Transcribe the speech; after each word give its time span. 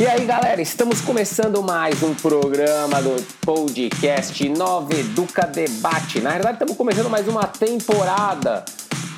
E 0.00 0.06
aí, 0.06 0.24
galera, 0.24 0.62
estamos 0.62 1.02
começando 1.02 1.62
mais 1.62 2.02
um 2.02 2.14
programa 2.14 3.02
do 3.02 3.22
podcast 3.44 4.48
Nova 4.48 4.94
Educa 4.94 5.46
Debate. 5.46 6.22
Na 6.22 6.30
verdade, 6.30 6.54
estamos 6.54 6.74
começando 6.74 7.10
mais 7.10 7.28
uma 7.28 7.46
temporada 7.46 8.64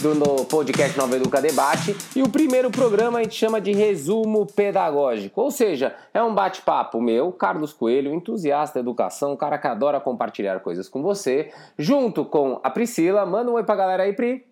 do 0.02 0.44
podcast 0.46 0.98
Nova 0.98 1.14
Educa 1.14 1.40
Debate 1.40 1.94
e 2.16 2.20
o 2.20 2.28
primeiro 2.28 2.68
programa 2.68 3.20
a 3.20 3.22
gente 3.22 3.36
chama 3.36 3.60
de 3.60 3.70
resumo 3.70 4.44
pedagógico, 4.44 5.40
ou 5.40 5.52
seja, 5.52 5.94
é 6.12 6.20
um 6.20 6.34
bate-papo 6.34 7.00
meu, 7.00 7.30
Carlos 7.30 7.72
Coelho, 7.72 8.12
entusiasta 8.12 8.74
da 8.74 8.80
educação, 8.80 9.34
um 9.34 9.36
cara 9.36 9.58
que 9.58 9.68
adora 9.68 10.00
compartilhar 10.00 10.58
coisas 10.58 10.88
com 10.88 11.00
você, 11.00 11.52
junto 11.78 12.24
com 12.24 12.60
a 12.60 12.68
Priscila. 12.68 13.24
Manda 13.24 13.52
um 13.52 13.54
oi 13.54 13.62
pra 13.62 13.76
galera 13.76 14.02
aí, 14.02 14.14
Pri. 14.14 14.44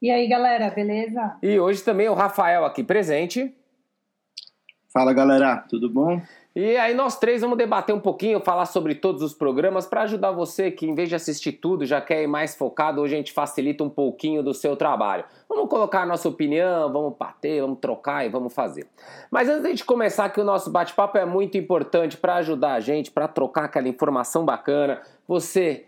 E 0.00 0.08
aí, 0.08 0.28
galera, 0.28 0.70
beleza? 0.70 1.36
E 1.42 1.58
hoje 1.58 1.82
também 1.82 2.08
o 2.08 2.14
Rafael 2.14 2.64
aqui 2.64 2.84
presente. 2.84 3.52
Fala 4.96 5.12
galera, 5.12 5.56
tudo 5.68 5.90
bom? 5.90 6.22
E 6.54 6.76
aí 6.76 6.94
nós 6.94 7.18
três 7.18 7.40
vamos 7.40 7.58
debater 7.58 7.92
um 7.92 7.98
pouquinho, 7.98 8.38
falar 8.38 8.64
sobre 8.64 8.94
todos 8.94 9.22
os 9.22 9.34
programas 9.34 9.86
para 9.86 10.02
ajudar 10.02 10.30
você 10.30 10.70
que 10.70 10.86
em 10.86 10.94
vez 10.94 11.08
de 11.08 11.16
assistir 11.16 11.50
tudo 11.50 11.84
já 11.84 12.00
quer 12.00 12.22
ir 12.22 12.28
mais 12.28 12.54
focado, 12.54 13.00
hoje 13.00 13.14
a 13.14 13.16
gente 13.16 13.32
facilita 13.32 13.82
um 13.82 13.90
pouquinho 13.90 14.40
do 14.40 14.54
seu 14.54 14.76
trabalho. 14.76 15.24
Vamos 15.48 15.68
colocar 15.68 16.02
a 16.02 16.06
nossa 16.06 16.28
opinião, 16.28 16.92
vamos 16.92 17.18
bater, 17.18 17.60
vamos 17.60 17.80
trocar 17.80 18.24
e 18.24 18.28
vamos 18.28 18.54
fazer. 18.54 18.86
Mas 19.32 19.48
antes 19.48 19.78
de 19.78 19.84
começar 19.84 20.28
que 20.28 20.40
o 20.40 20.44
nosso 20.44 20.70
bate-papo 20.70 21.18
é 21.18 21.24
muito 21.24 21.58
importante 21.58 22.16
para 22.16 22.36
ajudar 22.36 22.74
a 22.74 22.80
gente, 22.80 23.10
para 23.10 23.26
trocar 23.26 23.64
aquela 23.64 23.88
informação 23.88 24.44
bacana, 24.44 25.02
você 25.26 25.86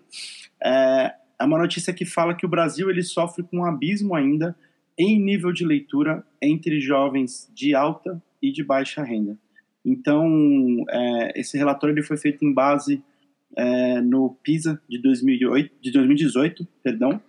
É, 0.61 1.13
é 1.39 1.43
uma 1.43 1.57
notícia 1.57 1.93
que 1.93 2.05
fala 2.05 2.35
que 2.35 2.45
o 2.45 2.49
Brasil 2.49 2.89
ele 2.89 3.03
sofre 3.03 3.43
com 3.43 3.59
um 3.59 3.65
abismo 3.65 4.15
ainda 4.15 4.55
em 4.97 5.19
nível 5.19 5.53
de 5.53 5.63
leitura 5.63 6.25
entre 6.41 6.81
jovens 6.81 7.49
de 7.53 7.73
alta 7.73 8.21
e 8.41 8.51
de 8.51 8.63
baixa 8.63 9.03
renda. 9.03 9.37
Então, 9.85 10.83
é, 10.89 11.39
esse 11.39 11.57
relatório 11.57 11.93
ele 11.93 12.03
foi 12.03 12.17
feito 12.17 12.43
em 12.43 12.53
base 12.53 13.01
é, 13.55 14.01
no 14.01 14.35
PISA 14.43 14.81
de, 14.89 15.01
2008, 15.01 15.75
de 15.81 15.91
2018, 15.91 16.67
perdão. 16.83 17.21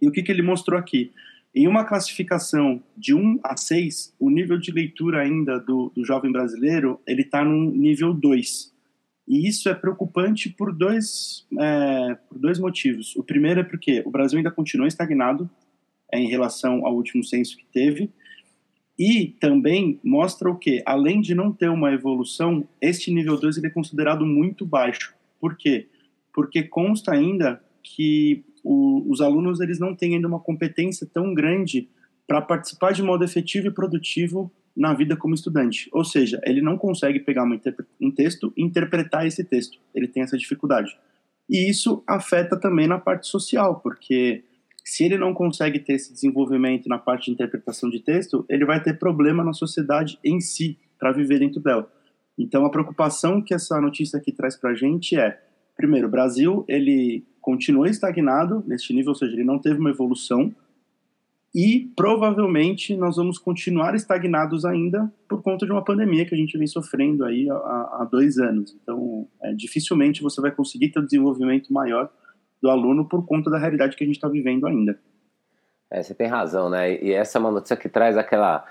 E 0.00 0.06
o 0.06 0.12
que, 0.12 0.22
que 0.22 0.30
ele 0.30 0.42
mostrou 0.42 0.78
aqui? 0.78 1.12
Em 1.58 1.66
uma 1.66 1.86
classificação 1.86 2.82
de 2.94 3.14
1 3.14 3.40
a 3.42 3.56
6, 3.56 4.14
o 4.20 4.28
nível 4.28 4.58
de 4.58 4.70
leitura 4.70 5.22
ainda 5.22 5.58
do, 5.58 5.90
do 5.96 6.04
jovem 6.04 6.30
brasileiro 6.30 7.00
ele 7.06 7.22
está 7.22 7.42
no 7.42 7.70
nível 7.70 8.12
2. 8.12 8.74
E 9.26 9.48
isso 9.48 9.66
é 9.70 9.74
preocupante 9.74 10.50
por 10.50 10.70
dois, 10.70 11.46
é, 11.58 12.14
por 12.28 12.38
dois 12.38 12.58
motivos. 12.58 13.16
O 13.16 13.24
primeiro 13.24 13.60
é 13.60 13.64
porque 13.64 14.02
o 14.04 14.10
Brasil 14.10 14.36
ainda 14.36 14.50
continua 14.50 14.86
estagnado 14.86 15.48
é, 16.12 16.18
em 16.18 16.28
relação 16.28 16.84
ao 16.84 16.94
último 16.94 17.24
censo 17.24 17.56
que 17.56 17.64
teve, 17.72 18.10
e 18.98 19.34
também 19.40 19.98
mostra 20.04 20.50
o 20.50 20.58
que, 20.58 20.82
além 20.84 21.22
de 21.22 21.34
não 21.34 21.50
ter 21.50 21.70
uma 21.70 21.90
evolução, 21.90 22.68
este 22.82 23.10
nível 23.10 23.40
2 23.40 23.56
ele 23.56 23.68
é 23.68 23.70
considerado 23.70 24.26
muito 24.26 24.66
baixo. 24.66 25.14
Por 25.40 25.56
quê? 25.56 25.88
Porque 26.34 26.62
consta 26.62 27.12
ainda 27.12 27.64
que 27.82 28.44
o, 28.66 29.08
os 29.08 29.20
alunos 29.20 29.60
eles 29.60 29.78
não 29.78 29.94
têm 29.94 30.16
ainda 30.16 30.26
uma 30.26 30.40
competência 30.40 31.06
tão 31.06 31.32
grande 31.32 31.88
para 32.26 32.42
participar 32.42 32.92
de 32.92 33.00
modo 33.00 33.22
efetivo 33.22 33.68
e 33.68 33.70
produtivo 33.70 34.52
na 34.76 34.92
vida 34.92 35.16
como 35.16 35.36
estudante. 35.36 35.88
Ou 35.92 36.04
seja, 36.04 36.40
ele 36.44 36.60
não 36.60 36.76
consegue 36.76 37.20
pegar 37.20 37.44
um 38.00 38.10
texto 38.10 38.52
e 38.56 38.64
interpretar 38.64 39.24
esse 39.24 39.44
texto. 39.44 39.78
Ele 39.94 40.08
tem 40.08 40.24
essa 40.24 40.36
dificuldade. 40.36 40.90
E 41.48 41.70
isso 41.70 42.02
afeta 42.08 42.58
também 42.58 42.88
na 42.88 42.98
parte 42.98 43.28
social, 43.28 43.78
porque 43.78 44.42
se 44.84 45.04
ele 45.04 45.16
não 45.16 45.32
consegue 45.32 45.78
ter 45.78 45.92
esse 45.92 46.12
desenvolvimento 46.12 46.88
na 46.88 46.98
parte 46.98 47.26
de 47.26 47.30
interpretação 47.30 47.88
de 47.88 48.00
texto, 48.00 48.44
ele 48.50 48.64
vai 48.64 48.82
ter 48.82 48.98
problema 48.98 49.44
na 49.44 49.52
sociedade 49.52 50.18
em 50.24 50.40
si, 50.40 50.76
para 50.98 51.12
viver 51.12 51.38
dentro 51.38 51.60
dela. 51.60 51.88
Então, 52.36 52.66
a 52.66 52.70
preocupação 52.70 53.40
que 53.40 53.54
essa 53.54 53.80
notícia 53.80 54.18
aqui 54.18 54.32
traz 54.32 54.56
para 54.56 54.70
a 54.70 54.74
gente 54.74 55.16
é, 55.16 55.38
primeiro, 55.76 56.08
o 56.08 56.10
Brasil, 56.10 56.64
ele 56.66 57.24
continua 57.46 57.88
estagnado 57.88 58.64
neste 58.66 58.92
nível, 58.92 59.10
ou 59.10 59.14
seja, 59.14 59.32
ele 59.32 59.44
não 59.44 59.60
teve 59.60 59.78
uma 59.78 59.90
evolução 59.90 60.52
e 61.54 61.92
provavelmente 61.96 62.96
nós 62.96 63.14
vamos 63.14 63.38
continuar 63.38 63.94
estagnados 63.94 64.64
ainda 64.64 65.08
por 65.28 65.40
conta 65.42 65.64
de 65.64 65.70
uma 65.70 65.84
pandemia 65.84 66.26
que 66.26 66.34
a 66.34 66.36
gente 66.36 66.58
vem 66.58 66.66
sofrendo 66.66 67.24
aí 67.24 67.48
há, 67.48 67.54
há 67.54 68.08
dois 68.10 68.36
anos. 68.36 68.76
Então, 68.82 69.28
é, 69.40 69.52
dificilmente 69.54 70.24
você 70.24 70.40
vai 70.40 70.50
conseguir 70.50 70.88
ter 70.88 70.98
um 70.98 71.04
desenvolvimento 71.04 71.72
maior 71.72 72.10
do 72.60 72.68
aluno 72.68 73.08
por 73.08 73.24
conta 73.24 73.48
da 73.48 73.58
realidade 73.58 73.96
que 73.96 74.02
a 74.02 74.06
gente 74.06 74.16
está 74.16 74.28
vivendo 74.28 74.66
ainda. 74.66 74.98
É, 75.88 76.02
você 76.02 76.16
tem 76.16 76.26
razão, 76.26 76.68
né? 76.68 77.00
E 77.00 77.12
essa 77.12 77.38
é 77.38 77.40
uma 77.40 77.52
notícia 77.52 77.76
que 77.76 77.88
traz 77.88 78.18
aquela 78.18 78.64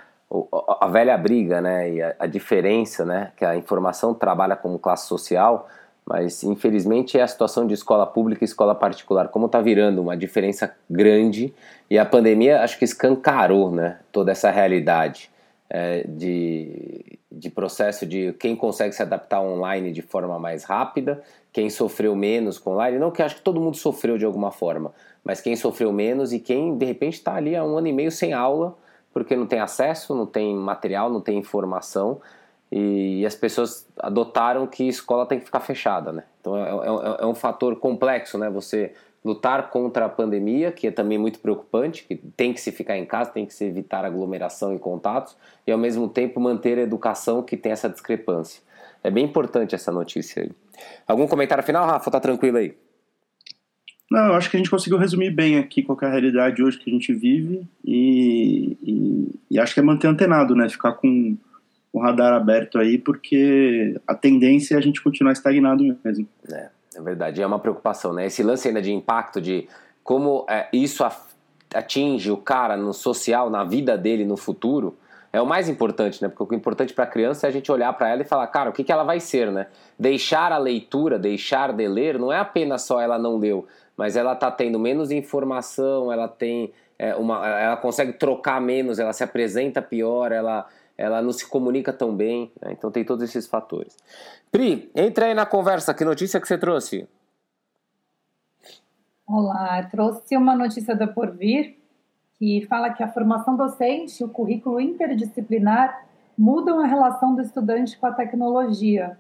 a 0.82 0.88
velha 0.88 1.18
briga, 1.18 1.62
né? 1.62 1.94
E 1.94 2.02
a, 2.02 2.16
a 2.20 2.28
diferença, 2.28 3.06
né? 3.06 3.32
Que 3.38 3.46
a 3.46 3.56
informação 3.56 4.14
trabalha 4.14 4.58
como 4.58 4.78
classe 4.78 5.08
social 5.08 5.70
mas, 6.06 6.44
infelizmente, 6.44 7.18
é 7.18 7.24
a 7.24 7.28
situação 7.28 7.66
de 7.66 7.74
escola 7.74 8.06
pública 8.06 8.44
e 8.44 8.46
escola 8.46 8.76
particular, 8.76 9.30
como 9.30 9.48
está 9.48 9.60
virando 9.60 10.02
uma 10.02 10.16
diferença 10.16 10.76
grande. 10.88 11.52
E 11.90 11.98
a 11.98 12.06
pandemia, 12.06 12.62
acho 12.62 12.78
que 12.78 12.86
escancarou 12.86 13.72
né, 13.72 14.00
toda 14.12 14.32
essa 14.32 14.52
realidade 14.52 15.32
é, 15.68 16.06
de, 16.08 17.18
de 17.32 17.50
processo 17.50 18.06
de 18.06 18.34
quem 18.34 18.56
consegue 18.56 18.94
se 18.94 19.02
adaptar 19.02 19.42
online 19.42 19.92
de 19.92 20.04
forma 20.04 20.38
mais 20.38 20.64
rápida, 20.64 21.24
quem 21.52 21.72
sofreu 21.72 22.16
menos 22.16 22.60
com 22.60 22.74
online. 22.74 23.00
Não 23.00 23.10
que 23.10 23.24
acho 23.24 23.38
que 23.38 23.42
todo 23.42 23.60
mundo 23.60 23.76
sofreu 23.76 24.16
de 24.16 24.26
alguma 24.26 24.52
forma, 24.52 24.94
mas 25.24 25.42
quem 25.42 25.56
sofreu 25.56 25.92
menos 25.92 26.32
e 26.32 26.40
quem, 26.40 26.78
de 26.78 26.86
repente, 26.86 27.14
está 27.14 27.34
ali 27.34 27.56
há 27.56 27.66
um 27.66 27.78
ano 27.78 27.88
e 27.88 27.94
meio 27.94 28.12
sem 28.12 28.32
aula, 28.32 28.78
porque 29.12 29.36
não 29.36 29.48
tem 29.48 29.60
acesso, 29.60 30.14
não 30.14 30.28
tem 30.28 30.54
material, 30.56 31.10
não 31.10 31.22
tem 31.22 31.40
informação 31.40 32.22
e, 32.72 33.22
e 33.22 33.26
as 33.26 33.36
pessoas 33.36 33.88
adotaram 34.00 34.66
que 34.68 34.88
escola 34.88 35.26
tem 35.26 35.40
que 35.40 35.46
ficar 35.46 35.60
fechada, 35.60 36.12
né? 36.12 36.24
Então 36.42 36.58
é, 36.58 36.70
é, 36.70 37.24
é, 37.24 37.26
um 37.26 37.36
fator 37.36 37.76
complexo, 37.78 38.38
né? 38.38 38.50
Você 38.50 38.94
lutar 39.24 39.70
contra 39.72 40.06
a 40.06 40.10
pandemia, 40.10 40.72
que 40.72 40.88
é 40.88 40.92
também 40.92 41.18
muito 41.18 41.40
preocupante, 41.40 42.04
que 42.04 42.16
tem 42.16 42.54
que 42.54 42.62
se 42.62 42.72
ficar 42.72 42.96
em 42.98 43.06
casa, 43.06 43.32
tem 43.32 43.46
que 43.46 43.54
se 43.54 43.66
evitar 43.66 44.06
aglomeração 44.06 44.76
e 44.76 44.78
contatos, 44.78 45.36
e 45.66 45.72
ao 45.72 45.80
mesmo 45.80 46.08
tempo 46.08 46.40
manter 46.40 46.78
a 46.78 46.82
educação 46.82 47.42
que 47.42 47.58
tem 47.58 47.72
essa 47.72 47.90
discrepância. 47.90 48.62
É 49.04 49.10
bem 49.10 49.26
importante 49.26 49.74
essa 49.74 49.92
notícia 49.92 50.44
aí. 50.44 50.52
Algum 51.08 51.28
comentário 51.28 51.64
final, 51.64 51.88
Rafa? 51.88 52.12
Tá 52.12 52.20
tranquilo 52.20 52.58
aí? 52.58 52.76
Não, 54.12 54.28
eu 54.28 54.34
acho 54.36 54.52
que 54.52 54.58
a 54.58 54.60
gente 54.60 54.70
conseguiu 54.70 55.00
resumir 55.00 55.32
bem 55.32 55.58
aqui 55.58 55.82
qual 55.82 55.98
é 56.02 56.06
a 56.06 56.12
realidade 56.12 56.62
hoje 56.62 56.78
que 56.78 56.90
a 56.90 56.94
gente 56.94 57.12
vive 57.12 57.68
e, 57.84 58.78
e, 58.84 59.40
e 59.52 59.60
acho 59.60 59.74
que 59.74 59.80
é 59.80 59.84
manter 59.84 60.08
antenado, 60.08 60.56
né? 60.56 60.70
Ficar 60.70 60.94
com 60.94 61.36
o 61.96 62.00
radar 62.02 62.34
aberto 62.34 62.78
aí, 62.78 62.98
porque 62.98 63.96
a 64.06 64.14
tendência 64.14 64.76
é 64.76 64.78
a 64.78 64.82
gente 64.82 65.02
continuar 65.02 65.32
estagnado 65.32 65.82
mesmo. 66.04 66.28
É, 66.52 66.70
é 66.94 67.02
verdade, 67.02 67.42
é 67.42 67.48
uma 67.48 67.58
preocupação, 67.58 68.12
né? 68.12 68.26
Esse 68.26 68.44
lance 68.44 68.68
ainda 68.68 68.82
de 68.82 68.92
impacto, 68.92 69.40
de 69.40 69.66
como 70.04 70.46
é, 70.50 70.68
isso 70.74 71.06
atinge 71.74 72.30
o 72.30 72.36
cara 72.36 72.76
no 72.76 72.94
social, 72.94 73.50
na 73.50 73.64
vida 73.64 73.98
dele 73.98 74.26
no 74.26 74.36
futuro, 74.36 74.98
é 75.32 75.42
o 75.42 75.46
mais 75.46 75.70
importante, 75.70 76.22
né? 76.22 76.28
Porque 76.28 76.54
o 76.54 76.58
importante 76.58 76.94
para 76.94 77.06
a 77.06 77.08
criança 77.08 77.48
é 77.48 77.50
a 77.50 77.52
gente 77.52 77.72
olhar 77.72 77.94
para 77.94 78.10
ela 78.10 78.24
e 78.24 78.26
falar, 78.26 78.48
cara, 78.48 78.70
o 78.70 78.74
que, 78.74 78.84
que 78.84 78.92
ela 78.92 79.06
vai 79.06 79.22
ser, 79.22 79.50
né? 79.50 79.68
Deixar 79.98 80.52
a 80.52 80.58
leitura, 80.58 81.18
deixar 81.18 81.72
de 81.72 81.88
ler, 81.88 82.20
não 82.20 82.30
é 82.30 82.40
apenas 82.40 82.82
só 82.82 83.00
ela 83.00 83.18
não 83.18 83.38
leu, 83.38 83.66
mas 83.96 84.18
ela 84.18 84.34
está 84.34 84.52
tendo 84.52 84.78
menos 84.78 85.12
informação, 85.12 86.12
ela 86.12 86.28
tem 86.28 86.74
é, 87.00 87.16
uma, 87.16 87.48
ela 87.48 87.78
consegue 87.78 88.14
trocar 88.14 88.60
menos, 88.60 89.00
ela 89.00 89.14
se 89.14 89.24
apresenta 89.24 89.82
pior, 89.82 90.34
ela, 90.34 90.68
ela 90.98 91.22
não 91.22 91.32
se 91.32 91.48
comunica 91.48 91.92
tão 91.92 92.16
bem, 92.16 92.52
né? 92.62 92.72
então 92.72 92.92
tem 92.92 93.04
todos 93.04 93.24
esses 93.24 93.48
fatores. 93.48 93.98
Pri, 94.52 94.90
entra 94.96 95.26
aí 95.26 95.34
na 95.34 95.46
conversa, 95.46 95.94
que 95.94 96.06
notícia 96.06 96.40
que 96.40 96.48
você 96.48 96.58
trouxe? 96.58 97.08
Olá, 99.28 99.84
trouxe 99.84 100.38
uma 100.38 100.56
notícia 100.56 100.96
da 100.96 101.08
Porvir 101.08 101.76
que 102.38 102.66
fala 102.68 102.90
que 102.92 103.02
a 103.02 103.08
formação 103.08 103.56
docente 103.56 104.24
o 104.24 104.30
currículo 104.30 104.80
interdisciplinar 104.80 106.06
mudam 106.38 106.80
a 106.80 106.86
relação 106.86 107.34
do 107.34 107.42
estudante 107.42 107.98
com 107.98 108.06
a 108.08 108.12
tecnologia. 108.12 109.18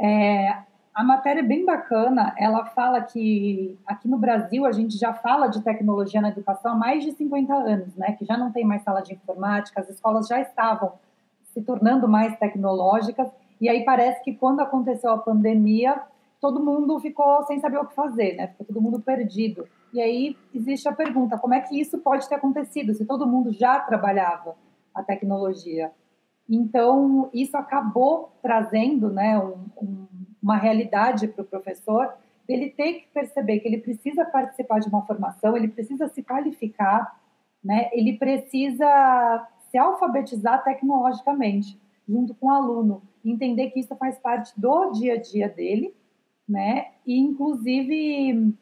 É, 0.00 0.62
a 0.94 1.02
matéria 1.02 1.40
é 1.40 1.44
bem 1.44 1.64
bacana, 1.64 2.34
ela 2.38 2.66
fala 2.66 3.00
que 3.00 3.78
aqui 3.86 4.06
no 4.06 4.16
Brasil 4.16 4.64
a 4.64 4.72
gente 4.72 4.96
já 4.96 5.12
fala 5.12 5.48
de 5.48 5.60
tecnologia 5.62 6.20
na 6.20 6.28
educação 6.28 6.72
há 6.72 6.74
mais 6.74 7.02
de 7.04 7.12
50 7.12 7.52
anos, 7.52 7.96
né? 7.96 8.12
Que 8.12 8.24
já 8.24 8.36
não 8.36 8.52
tem 8.52 8.64
mais 8.64 8.82
sala 8.82 9.00
de 9.00 9.14
informática, 9.14 9.80
as 9.80 9.88
escolas 9.88 10.28
já 10.28 10.40
estavam 10.40 10.92
se 11.52 11.62
tornando 11.62 12.08
mais 12.08 12.36
tecnológicas, 12.38 13.28
e 13.60 13.68
aí 13.68 13.84
parece 13.84 14.22
que 14.22 14.34
quando 14.34 14.60
aconteceu 14.60 15.10
a 15.10 15.18
pandemia, 15.18 16.02
todo 16.40 16.64
mundo 16.64 16.98
ficou 16.98 17.44
sem 17.44 17.60
saber 17.60 17.78
o 17.78 17.86
que 17.86 17.94
fazer, 17.94 18.34
né? 18.34 18.48
Ficou 18.48 18.66
todo 18.66 18.80
mundo 18.80 19.00
perdido. 19.00 19.68
E 19.92 20.00
aí 20.00 20.36
existe 20.54 20.88
a 20.88 20.92
pergunta: 20.92 21.38
como 21.38 21.54
é 21.54 21.60
que 21.60 21.80
isso 21.80 21.98
pode 21.98 22.28
ter 22.28 22.34
acontecido 22.34 22.94
se 22.94 23.04
todo 23.04 23.26
mundo 23.26 23.52
já 23.52 23.78
trabalhava 23.78 24.56
a 24.94 25.02
tecnologia? 25.02 25.92
Então, 26.48 27.30
isso 27.32 27.56
acabou 27.56 28.32
trazendo 28.42 29.10
né, 29.10 29.38
um, 29.38 29.64
um, 29.80 30.06
uma 30.42 30.56
realidade 30.56 31.28
para 31.28 31.42
o 31.42 31.46
professor 31.46 32.12
ele 32.48 32.70
ter 32.70 32.94
que 32.94 33.06
perceber 33.14 33.60
que 33.60 33.68
ele 33.68 33.78
precisa 33.78 34.24
participar 34.24 34.80
de 34.80 34.88
uma 34.88 35.06
formação, 35.06 35.56
ele 35.56 35.68
precisa 35.68 36.08
se 36.08 36.22
qualificar, 36.22 37.18
né, 37.64 37.88
ele 37.92 38.18
precisa 38.18 39.48
se 39.72 39.78
alfabetizar 39.78 40.62
tecnologicamente, 40.62 41.80
junto 42.06 42.34
com 42.34 42.48
o 42.48 42.50
aluno, 42.50 43.02
entender 43.24 43.70
que 43.70 43.80
isso 43.80 43.96
faz 43.96 44.18
parte 44.18 44.52
do 44.60 44.90
dia 44.90 45.14
a 45.14 45.16
dia 45.16 45.48
dele, 45.48 45.94
né, 46.46 46.88
e 47.06 47.18
inclusive 47.18 48.54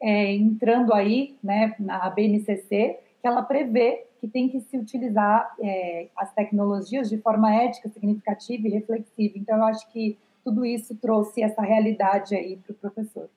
é, 0.00 0.32
entrando 0.34 0.94
aí 0.94 1.36
né, 1.44 1.76
na 1.78 2.08
BNCC, 2.08 2.98
que 3.20 3.26
ela 3.26 3.42
prevê 3.42 4.06
que 4.20 4.26
tem 4.26 4.48
que 4.48 4.60
se 4.60 4.78
utilizar 4.78 5.54
é, 5.60 6.08
as 6.16 6.32
tecnologias 6.32 7.10
de 7.10 7.18
forma 7.18 7.54
ética, 7.54 7.88
significativa 7.90 8.66
e 8.66 8.70
reflexiva. 8.70 9.34
Então, 9.36 9.56
eu 9.58 9.64
acho 9.64 9.88
que 9.92 10.18
tudo 10.42 10.64
isso 10.64 10.96
trouxe 10.96 11.42
essa 11.42 11.60
realidade 11.62 12.34
aí 12.34 12.56
para 12.56 12.72
o 12.72 12.74
professor. 12.74 13.28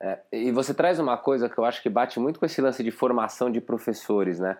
É, 0.00 0.18
e 0.32 0.50
você 0.50 0.74
traz 0.74 0.98
uma 0.98 1.16
coisa 1.16 1.48
que 1.48 1.56
eu 1.56 1.64
acho 1.64 1.82
que 1.82 1.88
bate 1.88 2.18
muito 2.18 2.40
com 2.40 2.46
esse 2.46 2.60
lance 2.60 2.82
de 2.82 2.90
formação 2.90 3.50
de 3.50 3.60
professores, 3.60 4.40
né? 4.40 4.58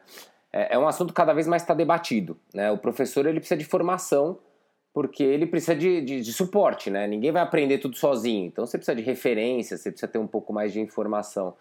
É, 0.54 0.76
é 0.76 0.78
um 0.78 0.86
assunto 0.86 1.12
cada 1.12 1.32
vez 1.32 1.48
mais 1.48 1.62
está 1.62 1.74
debatido, 1.74 2.38
né? 2.54 2.70
O 2.70 2.78
professor 2.78 3.26
ele 3.26 3.40
precisa 3.40 3.58
de 3.58 3.64
formação 3.64 4.38
porque 4.92 5.24
ele 5.24 5.46
precisa 5.46 5.74
de, 5.74 6.00
de, 6.00 6.20
de, 6.20 6.32
suporte, 6.32 6.88
né? 6.88 7.08
Ninguém 7.08 7.32
vai 7.32 7.42
aprender 7.42 7.78
tudo 7.78 7.96
sozinho, 7.96 8.46
então 8.46 8.64
você 8.64 8.78
precisa 8.78 8.94
de 8.94 9.02
referência, 9.02 9.76
você 9.76 9.90
precisa 9.90 10.06
ter 10.06 10.18
um 10.18 10.26
pouco 10.28 10.52
mais 10.52 10.72
de 10.72 10.80
informação. 10.80 11.56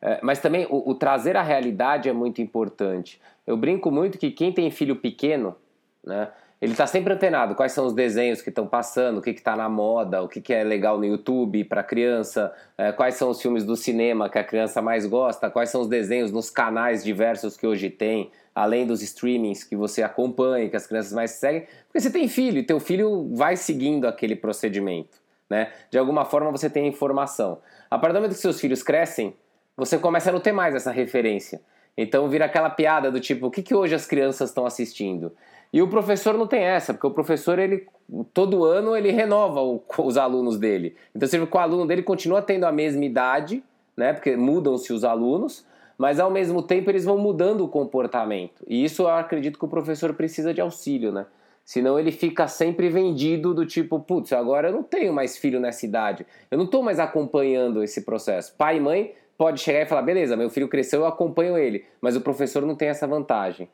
É, 0.00 0.20
mas 0.22 0.38
também 0.38 0.64
o, 0.70 0.90
o, 0.90 0.94
trazer 0.94 1.36
a 1.36 1.42
realidade 1.42 2.08
é 2.08 2.12
muito 2.12 2.40
importante. 2.40 3.20
Eu 3.44 3.56
brinco 3.56 3.90
muito 3.90 4.16
que 4.16 4.30
quem 4.30 4.52
tem 4.52 4.70
filho 4.70 4.94
pequeno, 4.94 5.56
né, 6.04 6.28
ele 6.60 6.72
está 6.72 6.86
sempre 6.86 7.12
antenado. 7.12 7.54
Quais 7.54 7.72
são 7.72 7.86
os 7.86 7.92
desenhos 7.92 8.40
que 8.40 8.48
estão 8.48 8.66
passando, 8.66 9.18
o 9.18 9.22
que 9.22 9.30
está 9.30 9.54
na 9.54 9.68
moda, 9.68 10.22
o 10.22 10.28
que, 10.28 10.40
que 10.40 10.52
é 10.54 10.64
legal 10.64 10.98
no 10.98 11.04
YouTube 11.04 11.64
para 11.64 11.82
criança, 11.82 12.52
é, 12.78 12.92
quais 12.92 13.16
são 13.16 13.28
os 13.28 13.40
filmes 13.40 13.64
do 13.64 13.76
cinema 13.76 14.28
que 14.30 14.38
a 14.38 14.44
criança 14.44 14.80
mais 14.80 15.06
gosta, 15.06 15.50
quais 15.50 15.70
são 15.70 15.82
os 15.82 15.88
desenhos 15.88 16.32
nos 16.32 16.48
canais 16.48 17.04
diversos 17.04 17.56
que 17.56 17.66
hoje 17.66 17.90
tem, 17.90 18.30
além 18.54 18.86
dos 18.86 19.02
streamings 19.02 19.64
que 19.64 19.76
você 19.76 20.02
acompanha, 20.02 20.68
que 20.68 20.76
as 20.76 20.86
crianças 20.86 21.12
mais 21.12 21.32
seguem. 21.32 21.66
Porque 21.86 22.00
você 22.00 22.10
tem 22.10 22.26
filho 22.26 22.58
e 22.58 22.62
teu 22.62 22.80
filho 22.80 23.30
vai 23.34 23.56
seguindo 23.56 24.06
aquele 24.06 24.34
procedimento. 24.34 25.18
Né? 25.48 25.70
De 25.90 25.98
alguma 25.98 26.24
forma 26.24 26.50
você 26.50 26.70
tem 26.70 26.86
informação. 26.88 27.58
A 27.90 27.98
partir 27.98 28.14
do 28.14 28.20
momento 28.20 28.34
que 28.34 28.40
seus 28.40 28.58
filhos 28.58 28.82
crescem, 28.82 29.34
você 29.76 29.98
começa 29.98 30.30
a 30.30 30.32
não 30.32 30.40
ter 30.40 30.52
mais 30.52 30.74
essa 30.74 30.90
referência. 30.90 31.60
Então 31.96 32.28
vira 32.28 32.44
aquela 32.44 32.68
piada 32.68 33.10
do 33.10 33.20
tipo, 33.20 33.46
o 33.46 33.50
que, 33.50 33.62
que 33.62 33.74
hoje 33.74 33.94
as 33.94 34.06
crianças 34.06 34.50
estão 34.50 34.66
assistindo? 34.66 35.32
E 35.72 35.82
o 35.82 35.88
professor 35.88 36.34
não 36.34 36.46
tem 36.46 36.62
essa, 36.62 36.94
porque 36.94 37.06
o 37.06 37.10
professor, 37.10 37.58
ele 37.58 37.86
todo 38.32 38.64
ano, 38.64 38.96
ele 38.96 39.10
renova 39.10 39.60
o, 39.60 39.82
os 39.98 40.16
alunos 40.16 40.58
dele. 40.58 40.96
Então 41.14 41.28
que 41.28 41.56
o 41.56 41.60
aluno 41.60 41.86
dele 41.86 42.02
continua 42.02 42.40
tendo 42.40 42.64
a 42.64 42.72
mesma 42.72 43.04
idade, 43.04 43.62
né? 43.96 44.12
Porque 44.12 44.36
mudam-se 44.36 44.92
os 44.92 45.04
alunos, 45.04 45.66
mas 45.98 46.20
ao 46.20 46.30
mesmo 46.30 46.62
tempo 46.62 46.90
eles 46.90 47.04
vão 47.04 47.18
mudando 47.18 47.64
o 47.64 47.68
comportamento. 47.68 48.62
E 48.66 48.84
isso 48.84 49.02
eu 49.02 49.08
acredito 49.08 49.58
que 49.58 49.64
o 49.64 49.68
professor 49.68 50.14
precisa 50.14 50.54
de 50.54 50.60
auxílio, 50.60 51.10
né? 51.10 51.26
Senão 51.64 51.98
ele 51.98 52.12
fica 52.12 52.46
sempre 52.46 52.88
vendido 52.88 53.52
do 53.52 53.66
tipo, 53.66 53.98
putz, 53.98 54.32
agora 54.32 54.68
eu 54.68 54.72
não 54.72 54.84
tenho 54.84 55.12
mais 55.12 55.36
filho 55.36 55.58
nessa 55.58 55.84
idade. 55.84 56.24
Eu 56.48 56.58
não 56.58 56.66
estou 56.66 56.80
mais 56.80 57.00
acompanhando 57.00 57.82
esse 57.82 58.02
processo. 58.02 58.54
Pai 58.56 58.76
e 58.76 58.80
mãe 58.80 59.14
pode 59.36 59.60
chegar 59.60 59.82
e 59.82 59.86
falar, 59.86 60.02
beleza, 60.02 60.36
meu 60.36 60.48
filho 60.48 60.68
cresceu, 60.68 61.00
eu 61.00 61.06
acompanho 61.06 61.58
ele, 61.58 61.84
mas 62.00 62.14
o 62.14 62.20
professor 62.20 62.64
não 62.64 62.76
tem 62.76 62.88
essa 62.88 63.06
vantagem. 63.06 63.68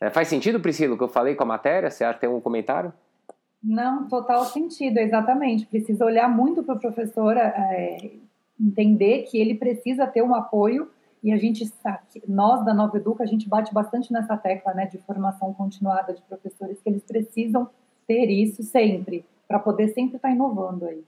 É, 0.00 0.10
faz 0.10 0.28
sentido, 0.28 0.60
Priscila, 0.60 0.94
o 0.94 0.98
que 0.98 1.04
eu 1.04 1.08
falei 1.08 1.34
com 1.34 1.42
a 1.42 1.46
matéria? 1.46 1.90
Você 1.90 2.04
acha 2.04 2.14
que 2.14 2.20
tem 2.20 2.30
um 2.30 2.40
comentário? 2.40 2.92
Não, 3.62 4.06
total 4.08 4.44
sentido, 4.44 4.98
exatamente. 4.98 5.66
Precisa 5.66 6.04
olhar 6.04 6.28
muito 6.28 6.62
para 6.62 6.74
o 6.74 6.80
professor, 6.80 7.36
é, 7.36 8.10
entender 8.60 9.22
que 9.22 9.38
ele 9.38 9.54
precisa 9.54 10.06
ter 10.06 10.22
um 10.22 10.34
apoio 10.34 10.90
e 11.22 11.32
a 11.32 11.36
gente, 11.36 11.64
nós 12.28 12.64
da 12.64 12.72
Nova 12.72 12.96
Educa, 12.98 13.24
a 13.24 13.26
gente 13.26 13.48
bate 13.48 13.74
bastante 13.74 14.12
nessa 14.12 14.36
tecla 14.36 14.72
né, 14.74 14.86
de 14.86 14.98
formação 14.98 15.52
continuada 15.52 16.14
de 16.14 16.22
professores, 16.22 16.80
que 16.80 16.88
eles 16.88 17.02
precisam 17.02 17.68
ter 18.06 18.30
isso 18.30 18.62
sempre, 18.62 19.24
para 19.48 19.58
poder 19.58 19.88
sempre 19.88 20.16
estar 20.16 20.28
tá 20.28 20.34
inovando 20.34 20.86
aí. 20.86 21.04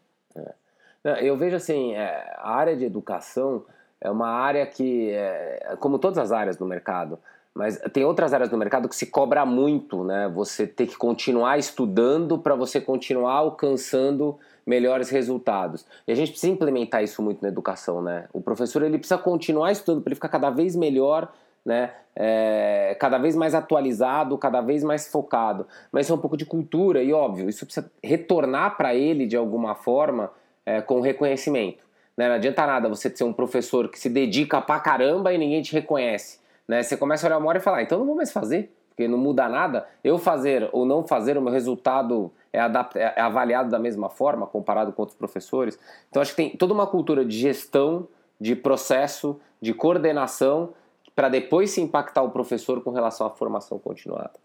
É. 1.05 1.25
Eu 1.25 1.37
vejo 1.37 1.55
assim, 1.55 1.95
é, 1.95 2.35
a 2.37 2.51
área 2.51 2.77
de 2.77 2.85
educação 2.85 3.65
é 4.01 4.11
uma 4.11 4.29
área 4.29 4.67
que, 4.67 5.11
é, 5.11 5.77
como 5.79 5.99
todas 5.99 6.19
as 6.19 6.33
áreas 6.33 6.59
no 6.59 6.67
mercado, 6.67 7.19
mas 7.59 7.77
tem 7.93 8.05
outras 8.05 8.33
áreas 8.33 8.49
do 8.49 8.57
mercado 8.57 8.89
que 8.89 8.95
se 8.95 9.07
cobra 9.07 9.45
muito, 9.45 10.05
né? 10.05 10.31
Você 10.33 10.65
tem 10.65 10.87
que 10.87 10.97
continuar 10.97 11.59
estudando 11.59 12.39
para 12.39 12.55
você 12.55 12.81
continuar 12.81 13.33
alcançando 13.33 14.39
melhores 14.65 15.11
resultados. 15.11 15.85
E 16.07 16.13
a 16.13 16.15
gente 16.15 16.31
precisa 16.31 16.53
implementar 16.53 17.03
isso 17.03 17.21
muito 17.21 17.43
na 17.43 17.49
educação, 17.49 18.01
né? 18.01 18.27
O 18.33 18.41
professor 18.41 18.85
ele 18.85 18.97
precisa 18.97 19.19
continuar 19.19 19.73
estudando 19.73 20.03
para 20.03 20.11
ele 20.11 20.15
ficar 20.15 20.29
cada 20.29 20.51
vez 20.51 20.77
melhor, 20.77 21.33
né? 21.67 21.91
É, 22.15 22.97
cada 23.01 23.19
vez 23.19 23.35
mais 23.35 23.57
atualizado, 23.57 24.39
cada 24.39 24.61
vez 24.61 24.85
mais 24.85 25.11
focado. 25.11 25.67
Mas 25.91 26.07
isso 26.07 26.13
é 26.13 26.17
um 26.17 26.21
pouco 26.21 26.37
de 26.37 26.47
cultura 26.47 27.03
e 27.03 27.13
óbvio, 27.13 27.49
isso 27.49 27.67
precisa 27.67 27.91
retornar 28.05 28.77
para 28.77 28.95
ele 28.95 29.27
de 29.27 29.37
alguma 29.37 29.75
forma 29.75 30.31
é, 30.65 30.81
com 30.81 31.01
reconhecimento. 31.01 31.83
Né? 32.17 32.29
Não 32.29 32.37
adianta 32.37 32.65
nada 32.65 32.89
você 32.89 33.11
ser 33.11 33.25
um 33.25 33.33
professor 33.33 33.89
que 33.89 33.99
se 33.99 34.09
dedica 34.09 34.61
pra 34.61 34.79
caramba 34.79 35.33
e 35.33 35.39
ninguém 35.39 35.61
te 35.61 35.73
reconhece. 35.73 36.38
Né? 36.69 36.83
Você 36.83 36.97
começa 36.97 37.27
a 37.27 37.29
olhar 37.29 37.39
uma 37.39 37.49
hora 37.49 37.59
e 37.59 37.61
falar, 37.61 37.79
ah, 37.79 37.83
então 37.83 37.99
não 37.99 38.07
vou 38.07 38.15
mais 38.15 38.31
fazer, 38.31 38.71
porque 38.91 39.09
não 39.09 39.17
muda 39.17 39.49
nada. 39.49 39.87
Eu 40.05 40.19
fazer 40.19 40.69
ou 40.73 40.85
não 40.85 41.03
fazer, 41.03 41.39
o 41.39 41.43
meu 41.43 41.53
resultado 41.53 42.31
é, 42.53 42.59
é 42.59 43.21
avaliado 43.21 43.71
da 43.71 43.79
mesma 43.79 44.11
forma, 44.11 44.47
comparado 44.47 44.93
com 44.93 45.03
outros 45.03 45.17
professores. 45.17 45.79
Então 46.11 46.21
acho 46.21 46.33
que 46.33 46.37
tem 46.37 46.51
toda 46.51 46.75
uma 46.75 46.87
cultura 46.87 47.25
de 47.25 47.37
gestão, 47.37 48.07
de 48.39 48.55
processo, 48.55 49.41
de 49.61 49.73
coordenação, 49.73 50.75
para 51.15 51.29
depois 51.29 51.71
se 51.71 51.81
impactar 51.81 52.23
o 52.23 52.31
professor 52.31 52.81
com 52.83 52.91
relação 52.91 53.27
à 53.27 53.31
formação 53.31 53.79
continuada. 53.79 54.39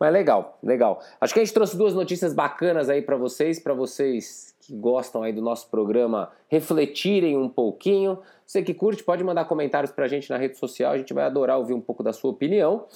Mas 0.00 0.12
legal, 0.12 0.58
legal. 0.62 1.00
Acho 1.20 1.34
que 1.34 1.40
a 1.40 1.44
gente 1.44 1.54
trouxe 1.54 1.76
duas 1.76 1.94
notícias 1.94 2.32
bacanas 2.32 2.88
aí 2.88 3.02
para 3.02 3.16
vocês, 3.16 3.58
para 3.58 3.74
vocês 3.74 4.54
que 4.60 4.74
gostam 4.74 5.22
aí 5.22 5.32
do 5.32 5.40
nosso 5.40 5.68
programa 5.68 6.30
refletirem 6.48 7.36
um 7.36 7.48
pouquinho. 7.48 8.18
Você 8.48 8.62
que 8.62 8.72
curte, 8.72 9.04
pode 9.04 9.22
mandar 9.22 9.44
comentários 9.44 9.92
para 9.92 10.06
a 10.06 10.08
gente 10.08 10.30
na 10.30 10.38
rede 10.38 10.56
social, 10.56 10.92
a 10.92 10.96
gente 10.96 11.12
vai 11.12 11.24
adorar 11.24 11.58
ouvir 11.58 11.74
um 11.74 11.82
pouco 11.82 12.02
da 12.02 12.14
sua 12.14 12.30
opinião. 12.30 12.86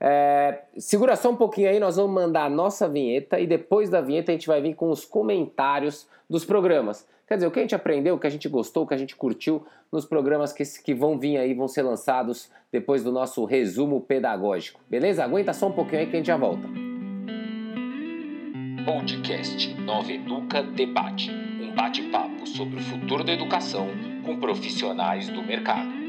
É, 0.00 0.62
segura 0.78 1.14
só 1.16 1.30
um 1.30 1.36
pouquinho 1.36 1.68
aí, 1.68 1.78
nós 1.78 1.96
vamos 1.96 2.14
mandar 2.14 2.44
a 2.44 2.48
nossa 2.48 2.88
vinheta 2.88 3.38
e 3.38 3.46
depois 3.46 3.90
da 3.90 4.00
vinheta 4.00 4.32
a 4.32 4.34
gente 4.34 4.46
vai 4.46 4.62
vir 4.62 4.74
com 4.74 4.88
os 4.88 5.04
comentários 5.04 6.08
dos 6.30 6.46
programas. 6.46 7.06
Quer 7.28 7.34
dizer, 7.34 7.46
o 7.46 7.50
que 7.50 7.58
a 7.58 7.62
gente 7.62 7.74
aprendeu, 7.74 8.14
o 8.14 8.18
que 8.18 8.26
a 8.26 8.30
gente 8.30 8.48
gostou, 8.48 8.84
o 8.84 8.86
que 8.86 8.94
a 8.94 8.96
gente 8.96 9.14
curtiu 9.14 9.66
nos 9.92 10.06
programas 10.06 10.50
que, 10.50 10.64
que 10.82 10.94
vão 10.94 11.18
vir 11.18 11.36
aí, 11.36 11.52
vão 11.52 11.68
ser 11.68 11.82
lançados 11.82 12.50
depois 12.72 13.04
do 13.04 13.12
nosso 13.12 13.44
resumo 13.44 14.00
pedagógico. 14.00 14.80
Beleza? 14.88 15.22
Aguenta 15.22 15.52
só 15.52 15.66
um 15.66 15.72
pouquinho 15.72 16.00
aí 16.00 16.06
que 16.06 16.16
a 16.16 16.20
gente 16.20 16.26
já 16.28 16.38
volta. 16.38 16.66
Podcast 18.86 19.74
Nova 19.74 20.10
Educa 20.10 20.62
Debate 20.62 21.30
um 21.30 21.74
bate-papo 21.74 22.46
sobre 22.46 22.78
o 22.78 22.82
futuro 22.82 23.22
da 23.22 23.32
educação 23.34 24.11
com 24.24 24.38
profissionais 24.38 25.28
do 25.28 25.42
mercado. 25.42 26.02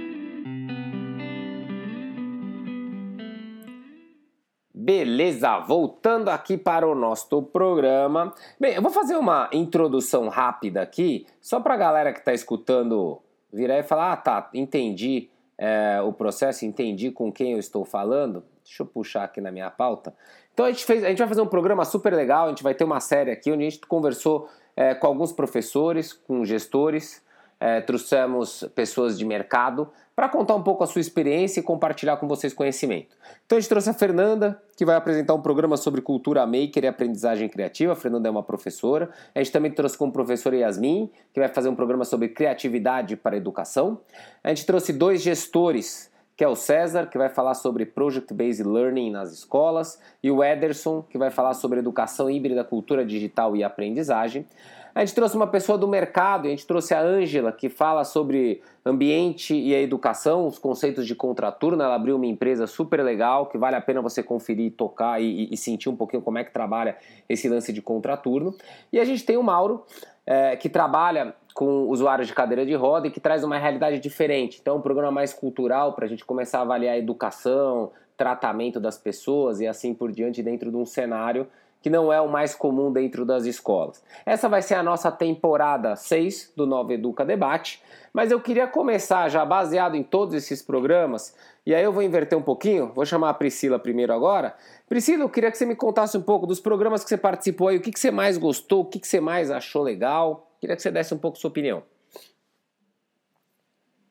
Beleza, 4.73 5.59
voltando 5.59 6.29
aqui 6.29 6.57
para 6.57 6.85
o 6.85 6.93
nosso 6.93 7.41
programa. 7.41 8.33
Bem, 8.59 8.73
eu 8.73 8.81
vou 8.81 8.91
fazer 8.91 9.15
uma 9.15 9.49
introdução 9.53 10.27
rápida 10.27 10.81
aqui, 10.81 11.25
só 11.39 11.59
para 11.59 11.75
a 11.75 11.77
galera 11.77 12.11
que 12.11 12.19
está 12.19 12.33
escutando 12.33 13.21
virar 13.51 13.79
e 13.79 13.83
falar: 13.83 14.11
ah, 14.11 14.17
tá, 14.17 14.49
entendi 14.53 15.29
é, 15.57 16.01
o 16.01 16.11
processo, 16.11 16.65
entendi 16.65 17.11
com 17.11 17.31
quem 17.31 17.53
eu 17.53 17.59
estou 17.59 17.85
falando. 17.85 18.43
Deixa 18.63 18.83
eu 18.83 18.87
puxar 18.87 19.23
aqui 19.23 19.39
na 19.39 19.51
minha 19.51 19.71
pauta. 19.71 20.13
Então 20.53 20.65
a 20.65 20.71
gente, 20.71 20.85
fez, 20.85 21.03
a 21.03 21.09
gente 21.09 21.19
vai 21.19 21.27
fazer 21.27 21.41
um 21.41 21.47
programa 21.47 21.85
super 21.85 22.13
legal, 22.13 22.47
a 22.47 22.49
gente 22.49 22.63
vai 22.63 22.73
ter 22.73 22.83
uma 22.83 22.99
série 22.99 23.31
aqui 23.31 23.51
onde 23.51 23.65
a 23.65 23.69
gente 23.69 23.79
conversou 23.87 24.49
é, 24.75 24.93
com 24.93 25.07
alguns 25.07 25.31
professores, 25.31 26.11
com 26.11 26.43
gestores, 26.43 27.23
é, 27.63 27.79
trouxemos 27.79 28.65
pessoas 28.75 29.17
de 29.17 29.23
mercado 29.23 29.89
para 30.13 30.27
contar 30.27 30.53
um 30.53 30.61
pouco 30.61 30.83
a 30.83 30.87
sua 30.87 30.99
experiência 30.99 31.61
e 31.61 31.63
compartilhar 31.63 32.17
com 32.17 32.27
vocês 32.27 32.53
conhecimento. 32.53 33.15
Então 33.45 33.57
a 33.57 33.61
gente 33.61 33.69
trouxe 33.69 33.89
a 33.89 33.93
Fernanda, 33.93 34.61
que 34.75 34.83
vai 34.83 34.97
apresentar 34.97 35.33
um 35.33 35.41
programa 35.41 35.77
sobre 35.77 36.01
cultura 36.01 36.45
maker 36.45 36.83
e 36.83 36.87
aprendizagem 36.87 37.47
criativa. 37.47 37.93
A 37.93 37.95
Fernanda 37.95 38.27
é 38.27 38.31
uma 38.31 38.43
professora. 38.43 39.09
A 39.33 39.39
gente 39.39 39.53
também 39.53 39.71
trouxe 39.71 39.97
como 39.97 40.11
professora 40.11 40.57
Yasmin, 40.57 41.09
que 41.33 41.39
vai 41.39 41.47
fazer 41.47 41.69
um 41.69 41.75
programa 41.75 42.03
sobre 42.03 42.27
criatividade 42.27 43.15
para 43.15 43.37
educação. 43.37 44.01
A 44.43 44.49
gente 44.49 44.65
trouxe 44.65 44.91
dois 44.91 45.21
gestores, 45.21 46.11
que 46.35 46.43
é 46.43 46.47
o 46.49 46.57
César, 46.57 47.07
que 47.07 47.17
vai 47.17 47.29
falar 47.29 47.53
sobre 47.53 47.85
Project-Based 47.85 48.67
Learning 48.67 49.09
nas 49.09 49.31
escolas, 49.31 50.01
e 50.21 50.29
o 50.29 50.43
Ederson, 50.43 51.01
que 51.01 51.17
vai 51.17 51.31
falar 51.31 51.53
sobre 51.53 51.79
educação 51.79 52.29
híbrida, 52.29 52.61
cultura 52.61 53.05
digital 53.05 53.55
e 53.55 53.63
aprendizagem. 53.63 54.45
A 54.95 55.03
gente 55.03 55.15
trouxe 55.15 55.35
uma 55.35 55.47
pessoa 55.47 55.75
do 55.75 55.87
mercado, 55.87 56.47
a 56.47 56.49
gente 56.51 56.67
trouxe 56.67 56.93
a 56.93 57.01
Ângela, 57.01 57.51
que 57.51 57.67
fala 57.67 58.03
sobre 58.03 58.61
ambiente 58.85 59.55
e 59.55 59.73
a 59.73 59.81
educação, 59.81 60.45
os 60.45 60.59
conceitos 60.59 61.07
de 61.07 61.15
contraturno. 61.15 61.81
Ela 61.81 61.95
abriu 61.95 62.15
uma 62.15 62.27
empresa 62.27 62.67
super 62.67 63.03
legal, 63.03 63.47
que 63.47 63.57
vale 63.57 63.75
a 63.75 63.81
pena 63.81 64.01
você 64.01 64.21
conferir, 64.21 64.73
tocar 64.73 65.19
e, 65.19 65.49
e 65.51 65.57
sentir 65.57 65.89
um 65.89 65.95
pouquinho 65.95 66.21
como 66.21 66.37
é 66.37 66.43
que 66.43 66.51
trabalha 66.51 66.95
esse 67.27 67.49
lance 67.49 67.73
de 67.73 67.81
contraturno. 67.81 68.55
E 68.91 68.99
a 68.99 69.05
gente 69.05 69.25
tem 69.25 69.35
o 69.35 69.41
Mauro, 69.41 69.83
é, 70.27 70.55
que 70.55 70.69
trabalha 70.69 71.35
com 71.55 71.87
usuários 71.87 72.27
de 72.27 72.33
cadeira 72.33 72.65
de 72.65 72.75
roda 72.75 73.07
e 73.07 73.11
que 73.11 73.19
traz 73.19 73.43
uma 73.43 73.57
realidade 73.57 73.99
diferente. 73.99 74.59
Então, 74.61 74.77
um 74.77 74.81
programa 74.81 75.11
mais 75.11 75.33
cultural 75.33 75.93
para 75.93 76.05
a 76.05 76.07
gente 76.07 76.23
começar 76.23 76.59
a 76.59 76.61
avaliar 76.61 76.93
a 76.93 76.97
educação, 76.97 77.91
tratamento 78.15 78.79
das 78.79 78.97
pessoas 78.97 79.59
e 79.59 79.67
assim 79.67 79.93
por 79.93 80.11
diante 80.11 80.43
dentro 80.43 80.69
de 80.69 80.77
um 80.77 80.85
cenário 80.85 81.47
que 81.83 81.89
não 81.89 82.13
é 82.13 82.21
o 82.21 82.29
mais 82.29 82.55
comum 82.55 82.93
dentro 82.93 83.25
das 83.25 83.43
escolas. 83.43 84.01
Essa 84.25 84.47
vai 84.47 84.61
ser 84.61 84.75
a 84.75 84.81
nossa 84.81 85.11
temporada 85.11 85.97
6 85.97 86.53
do 86.55 86.65
Nova 86.65 86.93
Educa 86.93 87.25
Debate, 87.25 87.83
mas 88.13 88.31
eu 88.31 88.39
queria 88.39 88.65
começar 88.65 89.27
já 89.27 89.43
baseado 89.43 89.95
em 89.95 90.01
todos 90.01 90.33
esses 90.33 90.61
programas, 90.61 91.35
e 91.65 91.75
aí 91.75 91.83
eu 91.83 91.91
vou 91.91 92.01
inverter 92.01 92.37
um 92.37 92.41
pouquinho, 92.41 92.93
vou 92.93 93.05
chamar 93.05 93.31
a 93.31 93.33
Priscila 93.33 93.77
primeiro 93.77 94.13
agora. 94.13 94.55
Priscila, 94.87 95.23
eu 95.23 95.29
queria 95.29 95.51
que 95.51 95.57
você 95.57 95.65
me 95.65 95.75
contasse 95.75 96.17
um 96.17 96.21
pouco 96.21 96.47
dos 96.47 96.61
programas 96.61 97.03
que 97.03 97.09
você 97.09 97.17
participou 97.17 97.67
aí, 97.67 97.75
o 97.75 97.81
que, 97.81 97.91
que 97.91 97.99
você 97.99 98.11
mais 98.11 98.37
gostou, 98.37 98.83
o 98.83 98.85
que, 98.85 98.97
que 98.97 99.07
você 99.07 99.19
mais 99.19 99.51
achou 99.51 99.83
legal, 99.83 100.47
queria 100.61 100.77
que 100.77 100.81
você 100.81 100.89
desse 100.89 101.13
um 101.13 101.17
pouco 101.17 101.37
sua 101.37 101.49
opinião. 101.49 101.83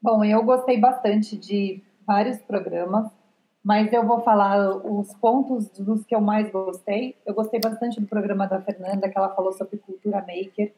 Bom, 0.03 0.23
eu 0.23 0.43
gostei 0.43 0.79
bastante 0.79 1.39
de 1.39 1.83
vários 2.07 2.37
programas, 2.43 3.11
mas 3.65 3.93
eu 3.93 4.05
vou 4.05 4.21
falar 4.21 4.77
os 4.85 5.15
pontos 5.15 5.69
dos 5.71 6.05
que 6.05 6.15
eu 6.15 6.21
mais 6.21 6.51
gostei. 6.51 7.17
Eu 7.25 7.33
gostei 7.33 7.61
bastante 7.61 8.01
do 8.01 8.09
programa 8.09 8.47
da 8.47 8.61
Fernanda, 8.61 9.09
que 9.09 9.17
ela 9.17 9.29
falou 9.29 9.53
sobre 9.53 9.79
cultura 9.79 10.19
maker. 10.19 10.73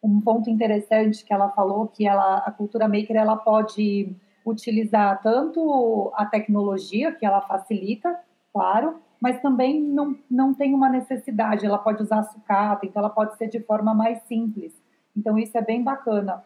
Um 0.00 0.20
ponto 0.20 0.48
interessante 0.48 1.24
que 1.24 1.32
ela 1.32 1.48
falou 1.50 1.88
que 1.88 2.06
ela, 2.06 2.38
a 2.38 2.52
cultura 2.52 2.86
maker 2.86 3.16
ela 3.16 3.36
pode 3.36 4.14
utilizar 4.46 5.20
tanto 5.20 6.12
a 6.14 6.24
tecnologia, 6.24 7.10
que 7.10 7.26
ela 7.26 7.40
facilita, 7.40 8.18
claro, 8.52 9.00
mas 9.20 9.42
também 9.42 9.80
não, 9.80 10.16
não 10.30 10.54
tem 10.54 10.72
uma 10.72 10.88
necessidade. 10.88 11.66
Ela 11.66 11.78
pode 11.78 12.04
usar 12.04 12.22
sucata, 12.22 12.86
então 12.86 13.00
ela 13.00 13.10
pode 13.10 13.36
ser 13.36 13.48
de 13.48 13.58
forma 13.58 13.92
mais 13.92 14.22
simples. 14.22 14.72
Então 15.16 15.36
isso 15.36 15.58
é 15.58 15.60
bem 15.60 15.82
bacana. 15.82 16.44